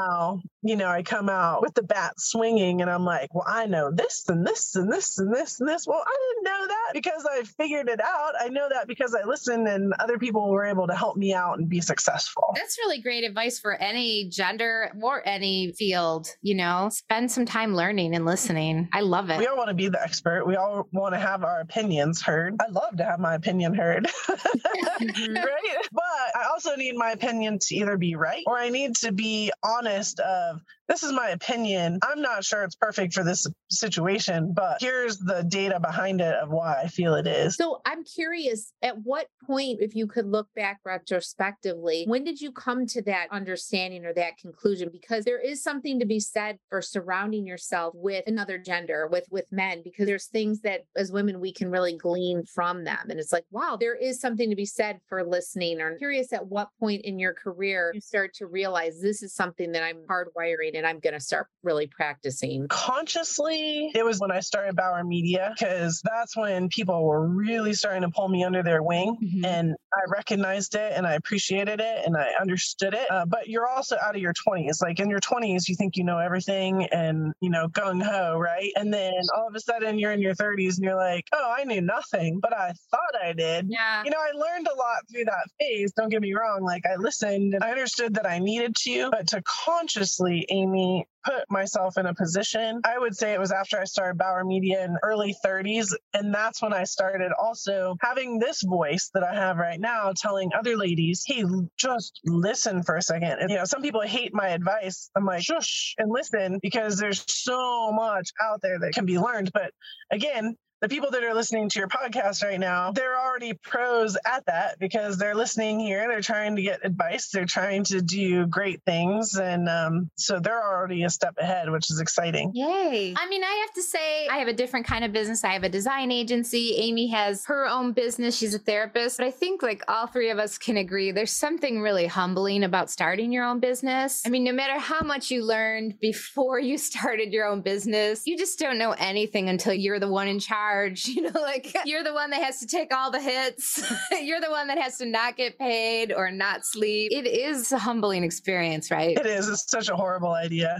now, 0.09 0.41
you 0.61 0.75
know, 0.75 0.87
I 0.87 1.03
come 1.03 1.29
out 1.29 1.61
with 1.61 1.73
the 1.73 1.83
bat 1.83 2.13
swinging 2.17 2.81
and 2.81 2.89
I'm 2.89 3.05
like, 3.05 3.33
well, 3.33 3.45
I 3.47 3.65
know 3.65 3.91
this 3.91 4.27
and 4.27 4.45
this 4.45 4.75
and 4.75 4.91
this 4.91 5.17
and 5.17 5.33
this 5.33 5.59
and 5.59 5.69
this. 5.69 5.87
Well, 5.87 6.03
I 6.05 6.17
didn't 6.33 6.43
know 6.43 6.67
that 6.67 6.91
because 6.93 7.27
I 7.29 7.43
figured 7.43 7.89
it 7.89 8.01
out. 8.01 8.33
I 8.39 8.49
know 8.49 8.67
that 8.69 8.87
because 8.87 9.15
I 9.15 9.25
listened 9.27 9.67
and 9.67 9.93
other 9.99 10.17
people 10.17 10.49
were 10.49 10.65
able 10.65 10.87
to 10.87 10.95
help 10.95 11.17
me 11.17 11.33
out 11.33 11.57
and 11.57 11.69
be 11.69 11.81
successful. 11.81 12.53
That's 12.55 12.77
really 12.77 13.01
great 13.01 13.23
advice 13.23 13.59
for 13.59 13.73
any 13.73 14.29
gender 14.29 14.91
or 15.01 15.21
any 15.27 15.73
field, 15.73 16.27
you 16.41 16.55
know, 16.55 16.89
spend 16.91 17.31
some 17.31 17.45
time 17.45 17.75
learning 17.75 18.15
and 18.15 18.25
listening. 18.25 18.89
I 18.93 19.01
love 19.01 19.29
it. 19.29 19.39
We 19.39 19.47
all 19.47 19.57
want 19.57 19.69
to 19.69 19.75
be 19.75 19.89
the 19.89 20.01
expert. 20.01 20.45
We 20.45 20.55
all 20.55 20.87
want 20.91 21.13
to 21.13 21.19
have 21.19 21.43
our 21.43 21.59
opinions 21.59 22.21
heard. 22.21 22.55
I 22.59 22.69
love 22.69 22.97
to 22.97 23.03
have 23.03 23.19
my 23.19 23.35
opinion 23.35 23.73
heard. 23.73 24.07
mm-hmm. 24.27 25.33
Right. 25.33 25.87
But 25.91 26.03
I 26.35 26.47
also 26.51 26.75
need 26.75 26.84
need 26.85 26.97
my 26.97 27.11
opinion 27.11 27.59
to 27.59 27.75
either 27.75 27.97
be 27.97 28.15
right 28.15 28.43
or 28.45 28.57
I 28.57 28.69
need 28.69 28.95
to 28.97 29.11
be 29.11 29.51
honest 29.63 30.19
of 30.19 30.61
this 30.87 31.03
is 31.03 31.11
my 31.11 31.29
opinion. 31.29 31.99
I'm 32.03 32.21
not 32.21 32.43
sure 32.43 32.63
it's 32.63 32.75
perfect 32.75 33.13
for 33.13 33.23
this 33.23 33.47
situation, 33.69 34.53
but 34.53 34.77
here's 34.79 35.17
the 35.17 35.43
data 35.43 35.79
behind 35.79 36.21
it 36.21 36.35
of 36.35 36.49
why 36.49 36.81
I 36.83 36.87
feel 36.87 37.15
it 37.15 37.27
is. 37.27 37.55
So 37.55 37.81
I'm 37.85 38.03
curious 38.03 38.71
at 38.81 38.97
what 39.03 39.27
point, 39.45 39.79
if 39.81 39.95
you 39.95 40.07
could 40.07 40.27
look 40.27 40.47
back 40.55 40.79
retrospectively, 40.85 42.05
when 42.07 42.23
did 42.23 42.39
you 42.39 42.51
come 42.51 42.85
to 42.87 43.01
that 43.03 43.27
understanding 43.31 44.05
or 44.05 44.13
that 44.13 44.37
conclusion? 44.37 44.89
Because 44.91 45.25
there 45.25 45.39
is 45.39 45.63
something 45.63 45.99
to 45.99 46.05
be 46.05 46.19
said 46.19 46.59
for 46.69 46.81
surrounding 46.81 47.47
yourself 47.47 47.93
with 47.95 48.23
another 48.27 48.57
gender, 48.57 49.07
with 49.07 49.25
with 49.31 49.45
men, 49.51 49.81
because 49.83 50.05
there's 50.05 50.27
things 50.27 50.61
that 50.61 50.81
as 50.95 51.11
women 51.11 51.39
we 51.39 51.51
can 51.51 51.71
really 51.71 51.97
glean 51.97 52.43
from 52.45 52.83
them. 52.83 53.09
And 53.09 53.19
it's 53.19 53.33
like, 53.33 53.45
wow, 53.49 53.77
there 53.79 53.95
is 53.95 54.19
something 54.19 54.49
to 54.49 54.55
be 54.55 54.65
said 54.65 54.99
for 55.07 55.23
listening. 55.23 55.81
Or 55.81 55.91
I'm 55.91 55.97
curious 55.97 56.31
at 56.31 56.47
what 56.47 56.69
point 56.79 57.01
in 57.03 57.17
your 57.17 57.33
career 57.33 57.91
you 57.93 58.01
start 58.01 58.33
to 58.35 58.45
realize 58.45 59.01
this 59.01 59.23
is 59.23 59.33
something 59.33 59.71
that 59.71 59.83
I'm 59.83 60.05
hardwiring 60.07 60.74
and 60.75 60.85
I'm 60.85 60.99
going 60.99 61.13
to 61.13 61.19
start 61.19 61.47
really 61.63 61.87
practicing? 61.87 62.67
Consciously, 62.67 63.91
it 63.93 64.05
was 64.05 64.19
when 64.19 64.31
I 64.31 64.41
started 64.41 64.75
Bower 64.75 65.03
Media 65.03 65.53
because 65.57 66.01
that's 66.03 66.35
when 66.35 66.69
people 66.69 67.03
were 67.03 67.25
really 67.25 67.73
starting 67.73 68.01
to 68.01 68.09
pull 68.09 68.27
me 68.29 68.43
under 68.43 68.63
their 68.63 68.83
wing. 68.83 69.17
Mm-hmm. 69.23 69.45
And 69.45 69.75
I 69.95 70.09
recognized 70.09 70.75
it 70.75 70.93
and 70.95 71.07
I 71.07 71.13
appreciated 71.13 71.79
it 71.79 72.05
and 72.05 72.15
I 72.17 72.31
understood 72.39 72.93
it. 72.93 73.09
Uh, 73.09 73.25
but 73.25 73.47
you're 73.47 73.67
also 73.67 73.97
out 74.03 74.15
of 74.15 74.21
your 74.21 74.33
20s. 74.33 74.81
Like 74.81 74.99
in 74.99 75.09
your 75.09 75.19
20s, 75.19 75.67
you 75.67 75.75
think 75.75 75.95
you 75.95 76.03
know 76.03 76.17
everything 76.17 76.87
and, 76.91 77.33
you 77.41 77.49
know, 77.49 77.67
gung 77.69 78.03
ho, 78.03 78.37
right? 78.37 78.71
And 78.75 78.93
then 78.93 79.13
all 79.35 79.47
of 79.47 79.55
a 79.55 79.59
sudden 79.59 79.97
you're 79.97 80.11
in 80.11 80.21
your 80.21 80.35
30s 80.35 80.75
and 80.75 80.83
you're 80.83 80.95
like, 80.95 81.25
oh, 81.33 81.55
I 81.57 81.63
knew 81.63 81.81
nothing, 81.81 82.39
but 82.39 82.53
I 82.53 82.73
thought 82.91 83.23
I 83.23 83.33
did. 83.33 83.67
Yeah. 83.69 84.03
You 84.03 84.11
know, 84.11 84.19
I 84.19 84.31
learned 84.37 84.67
a 84.67 84.75
lot 84.75 84.97
through 85.11 85.25
that 85.25 85.47
phase. 85.59 85.93
Don't 85.93 86.09
get 86.09 86.21
me 86.21 86.33
wrong. 86.33 86.63
Like 86.63 86.83
I 86.85 86.95
listened 86.95 87.53
and 87.53 87.63
I 87.63 87.71
understood 87.71 88.15
that 88.15 88.25
I 88.25 88.39
needed 88.39 88.75
to, 88.83 89.09
but 89.11 89.27
to 89.29 89.41
consciously, 89.43 90.45
Amy, 90.49 91.07
put 91.25 91.43
myself 91.49 91.97
in 91.97 92.05
a 92.05 92.13
position. 92.13 92.81
I 92.85 92.97
would 92.97 93.15
say 93.15 93.33
it 93.33 93.39
was 93.39 93.51
after 93.51 93.79
I 93.79 93.85
started 93.85 94.17
Bower 94.17 94.43
Media 94.43 94.83
in 94.83 94.97
early 95.03 95.35
30s. 95.43 95.87
And 96.13 96.33
that's 96.33 96.61
when 96.61 96.73
I 96.73 96.83
started 96.83 97.31
also 97.41 97.95
having 98.01 98.39
this 98.39 98.61
voice 98.61 99.09
that 99.13 99.23
I 99.23 99.33
have 99.33 99.57
right 99.57 99.79
now 99.79 100.13
telling 100.15 100.51
other 100.57 100.77
ladies, 100.77 101.23
hey, 101.25 101.43
just 101.77 102.19
listen 102.25 102.83
for 102.83 102.95
a 102.97 103.01
second. 103.01 103.37
And, 103.39 103.49
you 103.49 103.57
know, 103.57 103.65
some 103.65 103.81
people 103.81 104.01
hate 104.01 104.33
my 104.33 104.49
advice. 104.49 105.09
I'm 105.15 105.25
like, 105.25 105.43
shush 105.43 105.95
and 105.97 106.11
listen 106.11 106.59
because 106.61 106.97
there's 106.97 107.23
so 107.27 107.91
much 107.91 108.29
out 108.43 108.61
there 108.61 108.79
that 108.79 108.93
can 108.93 109.05
be 109.05 109.19
learned. 109.19 109.51
But 109.53 109.71
again, 110.11 110.55
the 110.81 110.89
people 110.89 111.09
that 111.11 111.23
are 111.23 111.33
listening 111.33 111.69
to 111.69 111.79
your 111.79 111.87
podcast 111.87 112.43
right 112.43 112.59
now, 112.59 112.91
they're 112.91 113.17
already 113.17 113.53
pros 113.53 114.17
at 114.25 114.45
that 114.45 114.77
because 114.77 115.17
they're 115.17 115.35
listening 115.35 115.79
here. 115.79 116.07
They're 116.09 116.21
trying 116.21 116.57
to 116.57 116.61
get 116.61 116.85
advice. 116.85 117.29
They're 117.29 117.45
trying 117.45 117.85
to 117.85 118.01
do 118.01 118.45
great 118.45 118.81
things. 118.85 119.35
And 119.37 119.69
um, 119.69 120.09
so 120.15 120.39
they're 120.39 120.61
already 120.61 121.03
a 121.03 121.09
step 121.09 121.35
ahead, 121.37 121.69
which 121.71 121.89
is 121.89 122.01
exciting. 122.01 122.51
Yay. 122.53 123.13
I 123.15 123.29
mean, 123.29 123.43
I 123.43 123.65
have 123.65 123.73
to 123.75 123.81
say, 123.81 124.27
I 124.27 124.37
have 124.37 124.49
a 124.49 124.53
different 124.53 124.85
kind 124.85 125.05
of 125.05 125.13
business. 125.13 125.43
I 125.43 125.53
have 125.53 125.63
a 125.63 125.69
design 125.69 126.11
agency. 126.11 126.75
Amy 126.77 127.07
has 127.07 127.45
her 127.45 127.65
own 127.65 127.93
business. 127.93 128.35
She's 128.35 128.53
a 128.53 128.59
therapist. 128.59 129.17
But 129.17 129.27
I 129.27 129.31
think 129.31 129.63
like 129.63 129.81
all 129.87 130.07
three 130.07 130.29
of 130.29 130.39
us 130.39 130.57
can 130.57 130.75
agree 130.75 131.11
there's 131.11 131.31
something 131.31 131.81
really 131.81 132.07
humbling 132.07 132.63
about 132.63 132.89
starting 132.89 133.31
your 133.31 133.45
own 133.45 133.61
business. 133.61 134.23
I 134.25 134.29
mean, 134.29 134.43
no 134.43 134.51
matter 134.51 134.77
how 134.77 135.01
much 135.01 135.31
you 135.31 135.45
learned 135.45 135.99
before 136.01 136.59
you 136.65 136.77
started 136.77 137.31
your 137.31 137.47
own 137.47 137.61
business, 137.61 138.23
you 138.25 138.37
just 138.37 138.59
don't 138.59 138.77
know 138.77 138.91
anything 138.91 139.47
until 139.47 139.73
you're 139.73 139.99
the 139.99 140.09
one 140.09 140.27
in 140.27 140.39
charge 140.39 140.64
charge. 140.65 141.05
You 141.15 141.21
know, 141.21 141.41
like 141.41 141.73
you're 141.85 142.03
the 142.03 142.13
one 142.13 142.29
that 142.31 142.43
has 142.43 142.59
to 142.59 142.67
take 142.67 142.93
all 142.93 143.09
the 143.09 143.21
hits. 143.21 143.81
you're 144.21 144.41
the 144.41 144.49
one 144.49 144.67
that 144.67 144.77
has 144.77 144.97
to 144.97 145.05
not 145.05 145.37
get 145.37 145.57
paid 145.57 146.11
or 146.11 146.29
not 146.29 146.65
sleep. 146.65 147.11
It 147.13 147.25
is 147.25 147.71
a 147.71 147.77
humbling 147.77 148.23
experience, 148.23 148.91
right? 148.91 149.17
It 149.17 149.25
is. 149.25 149.47
It's 149.47 149.69
such 149.69 149.87
a 149.87 149.95
horrible 149.95 150.33
idea. 150.33 150.77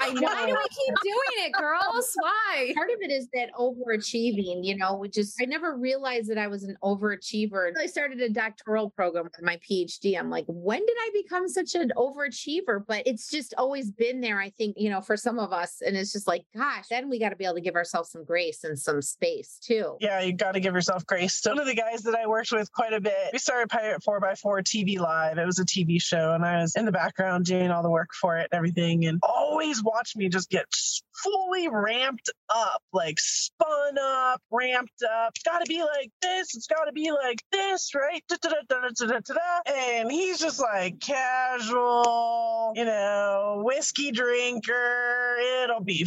I 0.00 0.12
know. 0.12 0.22
Why 0.22 0.46
do 0.46 0.52
we 0.52 0.68
keep 0.68 0.94
doing 1.02 1.46
it, 1.46 1.52
girls? 1.52 2.10
Why? 2.16 2.72
Part 2.74 2.90
of 2.90 2.96
it 3.02 3.12
is 3.12 3.28
that 3.34 3.50
overachieving, 3.54 4.64
you 4.64 4.76
know, 4.76 4.96
we 4.96 5.08
just, 5.08 5.40
I 5.40 5.44
never 5.44 5.76
realized 5.76 6.28
that 6.30 6.38
I 6.38 6.48
was 6.48 6.64
an 6.64 6.76
overachiever. 6.82 7.70
I 7.78 7.86
started 7.86 8.20
a 8.20 8.28
doctoral 8.28 8.90
program 8.90 9.24
with 9.24 9.42
my 9.42 9.58
PhD. 9.58 10.18
I'm 10.18 10.30
like, 10.30 10.46
when 10.48 10.80
did 10.80 10.96
I 10.98 11.10
become 11.22 11.48
such 11.48 11.74
an 11.76 11.92
overachiever? 11.96 12.84
But 12.84 13.06
it's 13.06 13.30
just 13.30 13.54
always 13.58 13.92
been 13.92 14.20
there, 14.20 14.40
I 14.40 14.50
think, 14.50 14.74
you 14.76 14.90
know, 14.90 15.00
for 15.00 15.16
some 15.16 15.38
of 15.38 15.52
us. 15.52 15.82
And 15.86 15.96
it's 15.96 16.12
just 16.12 16.26
like, 16.26 16.44
gosh, 16.56 16.86
then 16.88 17.08
we 17.08 17.20
got 17.20 17.28
to 17.28 17.36
be 17.36 17.44
able 17.44 17.54
to 17.54 17.60
give 17.60 17.76
ourselves 17.76 18.10
some 18.10 18.24
grace 18.24 18.64
and 18.64 18.78
some 18.78 19.01
space 19.02 19.58
too. 19.62 19.96
Yeah, 20.00 20.20
you 20.20 20.32
got 20.32 20.52
to 20.52 20.60
give 20.60 20.74
yourself 20.74 21.06
grace. 21.06 21.40
One 21.44 21.58
of 21.58 21.66
the 21.66 21.74
guys 21.74 22.02
that 22.02 22.14
I 22.14 22.26
worked 22.26 22.52
with 22.52 22.70
quite 22.72 22.92
a 22.92 23.00
bit, 23.00 23.30
we 23.32 23.38
started 23.38 23.68
Pirate 23.68 24.02
4x4 24.02 24.62
TV 24.62 24.98
Live. 24.98 25.38
It 25.38 25.46
was 25.46 25.58
a 25.58 25.64
TV 25.64 26.00
show, 26.00 26.32
and 26.32 26.44
I 26.44 26.60
was 26.60 26.76
in 26.76 26.84
the 26.84 26.92
background 26.92 27.44
doing 27.44 27.70
all 27.70 27.82
the 27.82 27.90
work 27.90 28.10
for 28.18 28.36
it 28.38 28.48
and 28.52 28.56
everything, 28.56 29.06
and 29.06 29.18
always 29.22 29.82
watch 29.82 30.16
me 30.16 30.28
just 30.28 30.50
get 30.50 30.66
fully 31.22 31.68
ramped 31.68 32.30
up, 32.48 32.82
like 32.92 33.18
spun 33.18 33.96
up, 34.00 34.40
ramped 34.50 35.02
up. 35.02 35.32
It's 35.34 35.44
got 35.44 35.58
to 35.58 35.66
be 35.68 35.82
like 35.82 36.10
this. 36.20 36.56
It's 36.56 36.66
got 36.66 36.84
to 36.84 36.92
be 36.92 37.10
like 37.12 37.42
this, 37.52 37.94
right? 37.94 38.22
And 39.66 40.10
he's 40.10 40.38
just 40.38 40.60
like 40.60 41.00
casual, 41.00 42.72
you 42.74 42.84
know, 42.84 43.62
whiskey 43.64 44.10
drinker. 44.10 45.36
It'll 45.62 45.84
be 45.84 46.06